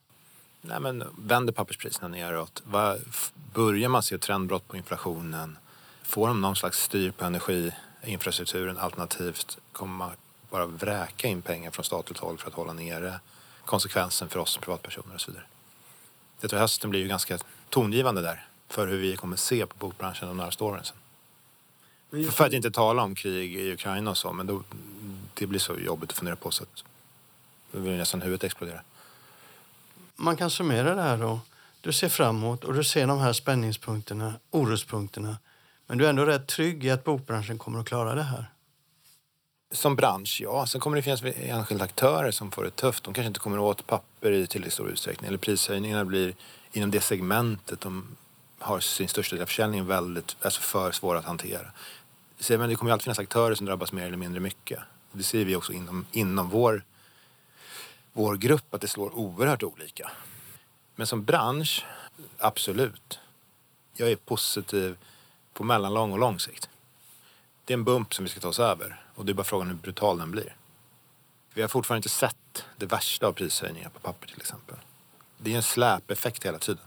Nej, 0.62 0.80
men 0.80 1.04
vänder 1.18 1.54
papperspriserna 1.54 2.08
neråt? 2.08 2.64
F- 3.10 3.32
Börjar 3.54 3.90
man 3.90 4.04
se 4.04 4.18
trendbrott 4.18 4.68
på 4.68 4.78
inflationen? 4.78 5.58
Får 6.04 6.28
de 6.28 6.42
någon 6.42 6.56
slags 6.56 6.80
styr 6.84 7.12
på 7.12 7.26
energiinfrastrukturen 7.26 8.78
alternativt 8.78 9.58
kommer 9.72 9.94
man 9.98 10.12
bara 10.50 10.66
vräka 10.66 11.28
in 11.28 11.42
pengar 11.42 11.72
från 11.72 11.86
statligt 11.86 12.20
håll 12.20 12.38
för 12.38 12.48
att 12.48 12.54
hålla 12.54 12.74
nere 12.74 13.20
konsekvensen 13.66 14.30
för 14.30 14.40
oss 14.40 14.50
som 14.52 14.62
privatpersoner 14.62 15.16
och 15.16 15.22
så 15.22 15.32
vidare. 15.32 15.46
Jag 16.42 16.50
tror 16.50 16.60
hösten 16.60 16.90
blir 16.90 17.00
ju 17.02 17.08
ganska 17.08 17.38
tongivande 17.70 18.22
där 18.22 18.46
för 18.70 18.88
hur 18.88 18.98
vi 18.98 19.16
kommer 19.16 19.38
se 19.38 19.66
på 19.66 19.76
bokbranschen 19.78 20.28
de 20.28 20.38
närmaste 20.38 20.64
åren 20.64 20.84
sen. 20.84 22.32
För 22.32 22.46
att 22.46 22.54
inte 22.54 22.72
tala 22.72 23.04
om 23.04 23.16
krig 23.16 23.56
i 23.56 23.74
Ukraina 23.74 24.12
och 24.12 24.18
så, 24.18 24.34
men 24.34 24.48
då, 24.48 24.64
det 25.34 25.48
blir 25.48 25.60
så 25.60 25.80
jobbigt 25.80 26.12
att 26.12 26.18
fundera 26.18 26.36
på 26.36 26.52
så 26.52 26.64
att 26.64 26.84
då 27.72 27.80
vill 27.80 27.98
nästan 27.98 28.22
huvudet 28.22 28.44
explodera. 28.44 28.82
Man 30.16 30.38
kan 30.38 30.50
summera 30.50 30.96
det 30.96 31.02
här 31.02 31.18
då. 31.18 31.40
Du 31.82 31.94
ser 31.94 32.10
framåt 32.10 32.64
och 32.64 32.74
du 32.74 32.84
ser 32.84 33.08
de 33.08 33.20
här 33.20 33.34
spänningspunkterna, 33.34 34.34
orospunkterna. 34.52 35.38
Men 35.88 35.98
du 35.98 36.06
är 36.06 36.10
ändå 36.10 36.26
rätt 36.26 36.48
trygg 36.48 36.86
i 36.86 36.90
att 36.90 37.04
bokbranschen 37.04 37.58
kommer 37.58 37.80
att 37.80 37.86
klara 37.88 38.16
det 38.16 38.24
här. 38.24 38.46
Som 39.72 39.96
bransch, 39.96 40.40
ja. 40.44 40.66
Sen 40.66 40.82
kommer 40.82 40.98
det 40.98 41.04
finnas 41.04 41.24
enskilda 41.24 41.86
aktörer 41.86 42.32
som 42.32 42.52
får 42.52 42.64
det 42.64 42.72
tufft. 42.72 43.04
De 43.04 43.14
kanske 43.14 43.28
inte 43.28 43.40
kommer 43.40 43.60
åt 43.60 43.88
papper 43.88 44.32
i 44.32 44.48
tillräckligt 44.48 44.74
stor 44.74 44.90
utsträckning. 44.90 45.28
Eller 45.28 45.38
prishöjningarna 45.38 46.06
blir 46.06 46.36
inom 46.72 46.92
det 46.92 47.02
segmentet 47.02 47.82
de 47.82 48.16
har 48.60 48.80
sin 48.80 49.08
största 49.08 49.36
del 49.36 49.44
av 49.44 49.48
försäljningen 49.48 49.88
väldigt, 49.88 50.36
alltså 50.42 50.62
för 50.62 50.92
svåra 50.92 51.20
att 51.20 51.26
hantera. 51.26 51.72
Men 52.50 52.70
det 52.70 52.76
kommer 52.76 52.92
alltid 52.92 53.04
finnas 53.04 53.20
aktörer 53.20 53.56
som 53.56 53.66
drabbas 53.66 53.92
mer 53.92 54.06
eller 54.06 54.18
mindre 54.18 54.40
mycket. 54.40 54.80
Det 55.12 55.24
ser 55.24 55.46
vi 55.46 55.56
också 55.56 55.74
inom, 55.74 56.06
inom 56.12 56.50
vår, 56.50 56.84
vår 58.14 58.38
grupp 58.38 58.74
att 58.74 58.82
det 58.82 58.88
slår 58.88 59.18
oerhört 59.18 59.64
olika. 59.64 60.12
Men 60.96 61.08
som 61.08 61.24
bransch, 61.24 61.86
absolut. 62.38 63.20
Jag 63.94 64.12
är 64.12 64.16
positiv 64.16 64.98
på 65.54 65.64
mellanlång 65.64 66.12
och 66.12 66.20
lång 66.20 66.40
sikt. 66.40 66.70
Det 67.66 67.74
är 67.74 67.78
en 67.78 67.84
bump 67.84 68.14
som 68.14 68.26
vi 68.26 68.32
ska 68.32 68.40
ta 68.40 68.48
oss 68.48 68.60
över 68.60 69.04
och 69.16 69.26
det 69.26 69.32
är 69.32 69.34
bara 69.34 69.44
frågan 69.44 69.68
hur 69.68 69.76
brutal 69.76 70.18
den 70.18 70.32
blir. 70.32 70.56
Vi 71.54 71.62
har 71.62 71.70
fortfarande 71.70 72.00
inte 72.00 72.10
sett 72.10 72.66
det 72.78 72.86
värsta 72.86 73.28
av 73.28 73.34
prishöjningar 73.34 73.90
på 73.90 74.00
papper 74.00 74.28
till 74.28 74.42
exempel. 74.42 74.76
Det 75.38 75.52
är 75.52 75.56
en 75.56 75.64
släpeffekt 75.64 76.46
hela 76.46 76.60
tiden. 76.60 76.84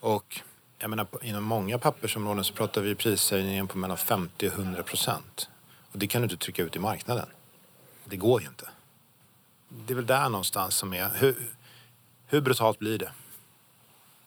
Och 0.00 0.40
jag 0.78 0.90
menar, 0.90 1.06
inom 1.22 1.44
många 1.44 1.78
pappersområden 1.78 2.44
så 2.44 2.54
pratar 2.54 2.80
vi 2.80 2.94
prishöjningen 2.94 3.68
på 3.68 3.78
mellan 3.78 3.98
50 3.98 4.48
och 4.48 4.52
100 4.52 4.82
procent. 4.82 5.48
Och 5.92 5.98
det 5.98 6.06
kan 6.06 6.22
du 6.22 6.24
inte 6.24 6.36
trycka 6.36 6.62
ut 6.62 6.76
i 6.76 6.78
marknaden. 6.78 7.26
Det 8.04 8.16
går 8.16 8.42
ju 8.42 8.48
inte. 8.48 8.68
Det 9.68 9.92
är 9.92 9.94
väl 9.94 10.06
där 10.06 10.28
någonstans 10.28 10.74
som 10.76 10.94
är, 10.94 11.10
hur, 11.14 11.50
hur 12.26 12.40
brutalt 12.40 12.78
blir 12.78 12.98
det? 12.98 13.12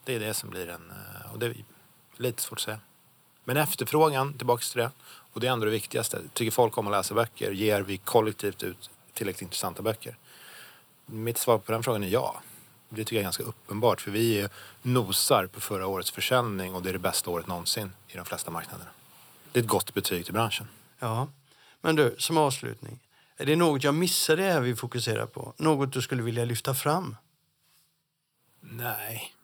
Det 0.04 0.14
är 0.14 0.20
det 0.20 0.34
som 0.34 0.50
blir 0.50 0.68
en, 0.68 0.90
eh, 0.90 1.32
och 1.32 1.38
det 1.38 1.46
är 1.46 1.54
lite 2.16 2.42
svårt 2.42 2.58
att 2.58 2.62
säga. 2.62 2.80
Men 3.44 3.56
efterfrågan, 3.56 4.38
tillbaka 4.38 4.62
till 4.62 4.80
det, 4.80 4.90
och 5.32 5.40
det 5.40 5.46
är 5.46 5.52
ändå 5.52 5.64
det 5.64 5.70
viktigaste. 5.70 6.22
Tycker 6.32 6.50
folk 6.50 6.78
om 6.78 6.86
att 6.86 6.92
läsa 6.92 7.14
böcker? 7.14 7.50
Ger 7.52 7.80
vi 7.80 7.98
kollektivt 7.98 8.62
ut 8.62 8.90
tillräckligt 9.12 9.42
intressanta 9.42 9.82
böcker? 9.82 10.16
Mitt 11.06 11.38
svar 11.38 11.58
på 11.58 11.72
den 11.72 11.82
frågan 11.82 12.02
är 12.02 12.08
ja. 12.08 12.42
Det 12.88 12.96
tycker 12.96 13.16
jag 13.16 13.20
är 13.20 13.24
ganska 13.24 13.42
uppenbart 13.42 14.00
för 14.00 14.10
vi 14.10 14.48
nosar 14.82 15.46
på 15.46 15.60
förra 15.60 15.86
årets 15.86 16.10
försäljning 16.10 16.74
och 16.74 16.82
det 16.82 16.88
är 16.88 16.92
det 16.92 16.98
bästa 16.98 17.30
året 17.30 17.46
någonsin 17.46 17.92
i 18.08 18.16
de 18.16 18.26
flesta 18.26 18.50
marknaderna. 18.50 18.90
Det 19.52 19.58
är 19.58 19.62
ett 19.62 19.68
gott 19.68 19.94
betyg 19.94 20.24
till 20.24 20.34
branschen. 20.34 20.68
Ja. 20.98 21.28
Men 21.86 21.96
du, 21.96 22.14
som 22.18 22.36
avslutning. 22.36 22.98
Är 23.36 23.46
det 23.46 23.56
något 23.56 23.84
jag 23.84 23.94
missade 23.94 24.42
här 24.42 24.60
vi 24.60 24.76
fokuserar 24.76 25.26
på? 25.26 25.54
Något 25.56 25.92
du 25.92 26.02
skulle 26.02 26.22
vilja 26.22 26.44
lyfta 26.44 26.74
fram? 26.74 27.16
Nej. 28.60 29.34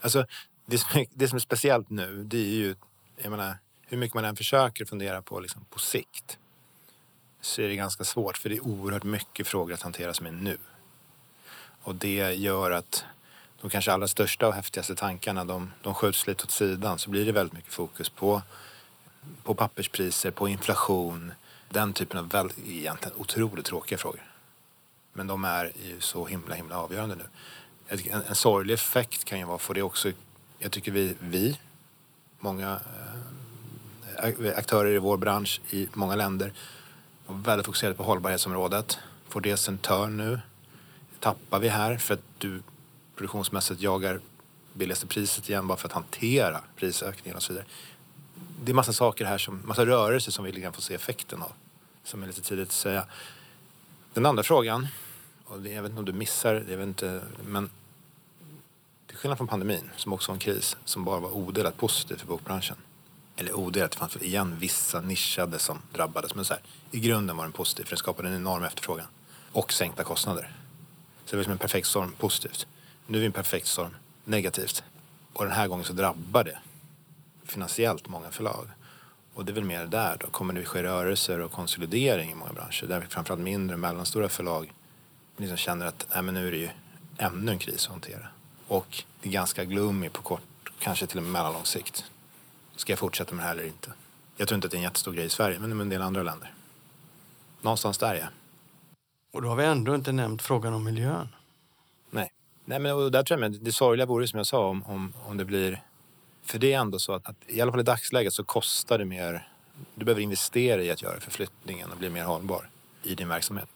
Alltså, 0.00 0.26
det 0.66 0.78
som, 0.78 1.00
är, 1.00 1.06
det 1.14 1.28
som 1.28 1.36
är 1.36 1.40
speciellt 1.40 1.90
nu, 1.90 2.24
det 2.24 2.38
är 2.38 2.50
ju, 2.50 2.74
jag 3.16 3.30
menar, 3.30 3.58
hur 3.86 3.96
mycket 3.96 4.14
man 4.14 4.24
än 4.24 4.36
försöker 4.36 4.84
fundera 4.84 5.22
på 5.22 5.40
liksom, 5.40 5.64
på 5.70 5.78
sikt 5.78 6.38
så 7.40 7.62
är 7.62 7.68
det 7.68 7.76
ganska 7.76 8.04
svårt 8.04 8.38
för 8.38 8.48
det 8.48 8.56
är 8.56 8.66
oerhört 8.66 9.04
mycket 9.04 9.46
frågor 9.46 9.74
att 9.74 9.82
hantera 9.82 10.14
som 10.14 10.26
är 10.26 10.30
nu. 10.32 10.58
Och 11.82 11.94
det 11.94 12.34
gör 12.34 12.70
att 12.70 13.04
de 13.60 13.70
kanske 13.70 13.92
allra 13.92 14.08
största 14.08 14.48
och 14.48 14.54
häftigaste 14.54 14.94
tankarna 14.94 15.44
de, 15.44 15.72
de 15.82 15.94
skjuts 15.94 16.26
lite 16.26 16.44
åt 16.44 16.50
sidan 16.50 16.98
så 16.98 17.10
blir 17.10 17.26
det 17.26 17.32
väldigt 17.32 17.54
mycket 17.54 17.72
fokus 17.72 18.08
på, 18.08 18.42
på 19.42 19.54
papperspriser, 19.54 20.30
på 20.30 20.48
inflation, 20.48 21.32
den 21.72 21.92
typen 21.92 22.18
av 22.18 22.28
väl, 22.28 22.50
egentligen 22.66 23.16
otroligt 23.18 23.66
tråkiga 23.66 23.98
frågor. 23.98 24.22
Men 25.12 25.26
de 25.26 25.44
är 25.44 25.72
ju 25.84 26.00
så 26.00 26.26
himla 26.26 26.54
himla 26.54 26.78
avgörande 26.78 27.14
nu. 27.14 27.24
En, 27.86 28.22
en 28.28 28.34
sorglig 28.34 28.74
effekt 28.74 29.24
kan 29.24 29.38
ju 29.38 29.44
vara 29.44 29.58
för 29.58 29.74
det 29.74 29.82
också. 29.82 30.12
Jag 30.58 30.72
tycker 30.72 30.92
vi, 30.92 31.16
vi 31.20 31.58
många 32.38 32.80
eh, 34.22 34.58
aktörer 34.58 34.90
i 34.92 34.98
vår 34.98 35.16
bransch 35.16 35.60
i 35.70 35.88
många 35.92 36.16
länder 36.16 36.52
var 37.26 37.36
väldigt 37.36 37.66
fokuserade 37.66 37.96
på 37.96 38.02
hållbarhetsområdet. 38.02 38.98
Får 39.28 39.40
det 39.40 39.56
sig 39.56 39.72
en 39.72 39.78
törn 39.78 40.16
nu? 40.16 40.40
Tappar 41.20 41.58
vi 41.58 41.68
här 41.68 41.96
för 41.96 42.14
att 42.14 42.20
du 42.38 42.62
produktionsmässigt 43.16 43.80
jagar 43.80 44.20
billigaste 44.72 45.06
priset 45.06 45.48
igen 45.48 45.66
bara 45.66 45.78
för 45.78 45.88
att 45.88 45.92
hantera 45.92 46.60
prisökningen 46.76 47.36
och 47.36 47.42
så 47.42 47.52
vidare. 47.52 47.66
Det 48.64 48.72
är 48.72 48.74
massa 48.74 48.92
saker 48.92 49.24
här, 49.24 49.38
som, 49.38 49.62
massa 49.64 49.86
rörelser 49.86 50.32
som 50.32 50.44
vi 50.44 50.50
lite 50.50 50.62
grann 50.62 50.72
får 50.72 50.82
se 50.82 50.94
effekten 50.94 51.42
av. 51.42 51.52
Som 52.04 52.22
är 52.22 52.26
lite 52.26 52.40
tidigt 52.40 52.68
att 52.68 52.74
säga. 52.74 53.06
Den 54.14 54.26
andra 54.26 54.42
frågan, 54.42 54.86
och 55.44 55.60
det, 55.60 55.70
jag 55.70 55.82
vet 55.82 55.90
inte 55.90 55.98
om 55.98 56.04
du 56.04 56.12
missar, 56.12 56.54
jag 56.54 56.78
vet 56.78 56.86
inte, 56.86 57.22
men 57.46 57.70
till 59.06 59.16
skillnad 59.16 59.38
från 59.38 59.48
pandemin, 59.48 59.90
som 59.96 60.12
också 60.12 60.30
var 60.30 60.34
en 60.34 60.40
kris, 60.40 60.76
som 60.84 61.04
bara 61.04 61.20
var 61.20 61.30
odelat 61.30 61.76
positiv 61.76 62.16
för 62.16 62.26
bokbranschen. 62.26 62.76
Eller 63.36 63.52
odelat, 63.52 63.90
det 63.90 63.98
fanns 63.98 64.16
väl 64.16 64.22
igen 64.22 64.56
vissa 64.58 65.00
nischade 65.00 65.58
som 65.58 65.78
drabbades. 65.92 66.34
Men 66.34 66.44
så 66.44 66.54
här, 66.54 66.62
i 66.90 67.00
grunden 67.00 67.36
var 67.36 67.44
den 67.44 67.52
positiv 67.52 67.84
för 67.84 67.90
den 67.90 67.98
skapade 67.98 68.28
en 68.28 68.36
enorm 68.36 68.64
efterfrågan. 68.64 69.06
Och 69.52 69.72
sänkta 69.72 70.04
kostnader. 70.04 70.56
Så 71.24 71.30
det 71.30 71.36
var 71.36 71.44
som 71.44 71.52
en 71.52 71.58
perfekt 71.58 71.86
storm 71.86 72.12
positivt. 72.12 72.66
Nu 73.06 73.18
är 73.18 73.20
vi 73.20 73.26
en 73.26 73.32
perfekt 73.32 73.66
storm 73.66 73.96
negativt. 74.24 74.84
Och 75.32 75.44
den 75.44 75.54
här 75.54 75.68
gången 75.68 75.84
så 75.84 75.92
drabbar 75.92 76.44
det 76.44 76.58
finansiellt 77.44 78.08
många 78.08 78.30
förlag. 78.30 78.66
Och 79.34 79.44
det 79.44 79.52
är 79.52 79.54
väl 79.54 79.64
mer 79.64 79.86
där 79.86 80.16
då. 80.20 80.26
Kommer 80.26 80.54
det 80.54 80.64
ske 80.64 80.82
rörelser 80.82 81.40
och 81.40 81.52
konsolidering 81.52 82.30
i 82.30 82.34
många 82.34 82.52
branscher? 82.52 82.86
Där 82.86 83.00
framförallt 83.00 83.42
mindre 83.42 83.74
och 83.74 83.80
mellanstora 83.80 84.28
förlag 84.28 84.72
liksom 85.36 85.56
känner 85.56 85.86
att 85.86 86.06
nej, 86.14 86.22
men 86.22 86.34
nu 86.34 86.48
är 86.48 86.50
det 86.50 86.58
ju 86.58 86.68
ännu 87.18 87.52
en 87.52 87.58
kris 87.58 87.86
att 87.86 87.92
hantera. 87.92 88.26
Och 88.68 89.04
det 89.20 89.28
är 89.28 89.32
ganska 89.32 89.64
gloomy 89.64 90.08
på 90.08 90.22
kort, 90.22 90.72
kanske 90.78 91.06
till 91.06 91.18
och 91.18 91.22
med 91.22 91.32
mellanlång 91.32 91.64
sikt. 91.64 92.04
Ska 92.76 92.92
jag 92.92 92.98
fortsätta 92.98 93.34
med 93.34 93.44
det 93.44 93.46
här 93.46 93.54
eller 93.54 93.66
inte? 93.66 93.92
Jag 94.36 94.48
tror 94.48 94.56
inte 94.56 94.66
att 94.66 94.70
det 94.70 94.74
är 94.74 94.78
en 94.78 94.82
jättestor 94.82 95.12
grej 95.12 95.24
i 95.24 95.28
Sverige, 95.28 95.58
men 95.58 95.78
i 95.78 95.82
en 95.82 95.88
del 95.88 96.02
andra 96.02 96.22
länder. 96.22 96.54
Någonstans 97.60 97.98
där 97.98 98.14
ja. 98.14 98.26
Och 99.32 99.42
då 99.42 99.48
har 99.48 99.56
vi 99.56 99.64
ändå 99.64 99.94
inte 99.94 100.12
nämnt 100.12 100.42
frågan 100.42 100.74
om 100.74 100.84
miljön. 100.84 101.28
Nej. 102.10 102.32
Nej 102.64 102.78
men 102.78 102.92
och 102.92 103.10
där 103.10 103.22
tror 103.22 103.40
jag 103.40 103.50
men 103.50 103.64
det 103.64 103.72
sorgliga 103.72 104.06
vore 104.06 104.28
som 104.28 104.36
jag 104.36 104.46
sa 104.46 104.68
om, 104.68 104.82
om, 104.82 105.12
om 105.26 105.36
det 105.36 105.44
blir... 105.44 105.82
För 106.42 106.58
det 106.58 106.72
är 106.72 106.78
ändå 106.78 106.98
så 106.98 107.12
att, 107.12 107.28
att 107.28 107.36
i 107.46 107.60
alla 107.60 107.72
fall 107.72 107.80
i 107.80 107.84
dagsläget 107.84 108.34
så 108.34 108.44
kostar 108.44 108.98
det 108.98 109.04
mer... 109.04 109.48
Du 109.94 110.04
behöver 110.04 110.22
investera 110.22 110.82
i 110.82 110.90
att 110.90 111.02
göra 111.02 111.20
förflyttningen 111.20 111.90
och 111.90 111.96
bli 111.96 112.10
mer 112.10 112.24
hållbar 112.24 112.68
i 113.02 113.14
din 113.14 113.28
verksamhet. 113.28 113.68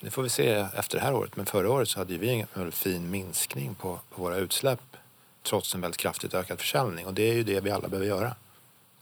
Nu 0.00 0.10
får 0.10 0.22
vi 0.22 0.28
se 0.28 0.48
efter 0.50 0.98
det 0.98 1.04
här 1.04 1.14
året. 1.14 1.36
Men 1.36 1.46
förra 1.46 1.70
året 1.70 1.88
så 1.88 1.98
hade 1.98 2.16
vi 2.16 2.28
en 2.28 2.46
väldigt 2.54 2.74
fin 2.74 3.10
minskning 3.10 3.74
på, 3.74 4.00
på 4.10 4.22
våra 4.22 4.36
utsläpp 4.36 4.96
trots 5.42 5.74
en 5.74 5.80
väldigt 5.80 6.00
kraftigt 6.00 6.34
ökad 6.34 6.58
försäljning. 6.58 7.06
Och 7.06 7.14
det 7.14 7.22
är 7.22 7.34
ju 7.34 7.44
det 7.44 7.60
vi 7.60 7.70
alla 7.70 7.88
behöver 7.88 8.06
göra. 8.06 8.34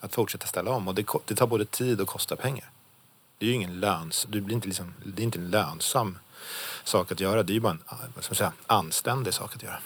Att 0.01 0.15
fortsätta 0.15 0.47
ställa 0.47 0.71
om. 0.71 0.89
Och 0.89 0.95
det, 0.95 1.07
det 1.27 1.35
tar 1.35 1.47
både 1.47 1.65
tid 1.65 2.01
och 2.01 2.09
kostar 2.09 2.37
pengar. 2.37 2.71
Det 3.39 3.47
är 3.47 3.49
ju 3.49 3.55
ingen 3.55 3.81
löns, 3.81 4.27
det 4.31 4.41
blir 4.41 4.55
inte 4.55 4.69
liksom, 4.69 4.95
det 5.05 5.23
är 5.23 5.25
inte 5.25 5.39
en 5.39 5.51
lönsam 5.51 6.19
sak 6.85 7.13
att 7.13 7.21
göra. 7.21 7.43
Det 7.43 7.53
är 7.53 7.55
ju 7.55 7.61
bara 7.61 7.79
en 8.17 8.35
säga, 8.35 8.53
anständig 8.67 9.35
sak 9.35 9.55
att 9.55 9.63
göra. 9.63 9.79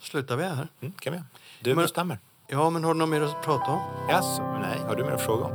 Slutar 0.00 0.36
vi 0.36 0.44
här? 0.44 0.68
Mm, 0.80 0.92
kan 0.92 1.12
vi. 1.12 1.20
Du 1.62 1.74
Men- 1.74 1.84
bestämmer. 1.84 2.18
Ja, 2.46 2.70
men 2.70 2.84
har 2.84 2.94
du 2.94 2.98
något 2.98 3.08
mer 3.08 3.20
att 3.22 3.42
prata 3.42 3.70
om? 3.70 3.80
Jaså, 4.08 4.42
men 4.42 4.60
nej. 4.60 4.78
Har 4.86 4.96
du 4.96 5.04
mer 5.04 5.12
att 5.12 5.20
fråga 5.20 5.44
om? 5.44 5.52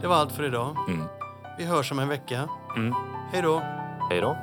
Det 0.00 0.06
var 0.06 0.16
allt 0.16 0.32
för 0.32 0.44
idag. 0.44 0.76
Mm. 0.88 1.04
Vi 1.58 1.64
hörs 1.64 1.92
om 1.92 1.98
en 1.98 2.08
vecka. 2.08 2.48
Mm. 2.76 2.94
Hej 3.32 3.42
då! 3.42 3.62
Hej 4.10 4.20
då. 4.20 4.36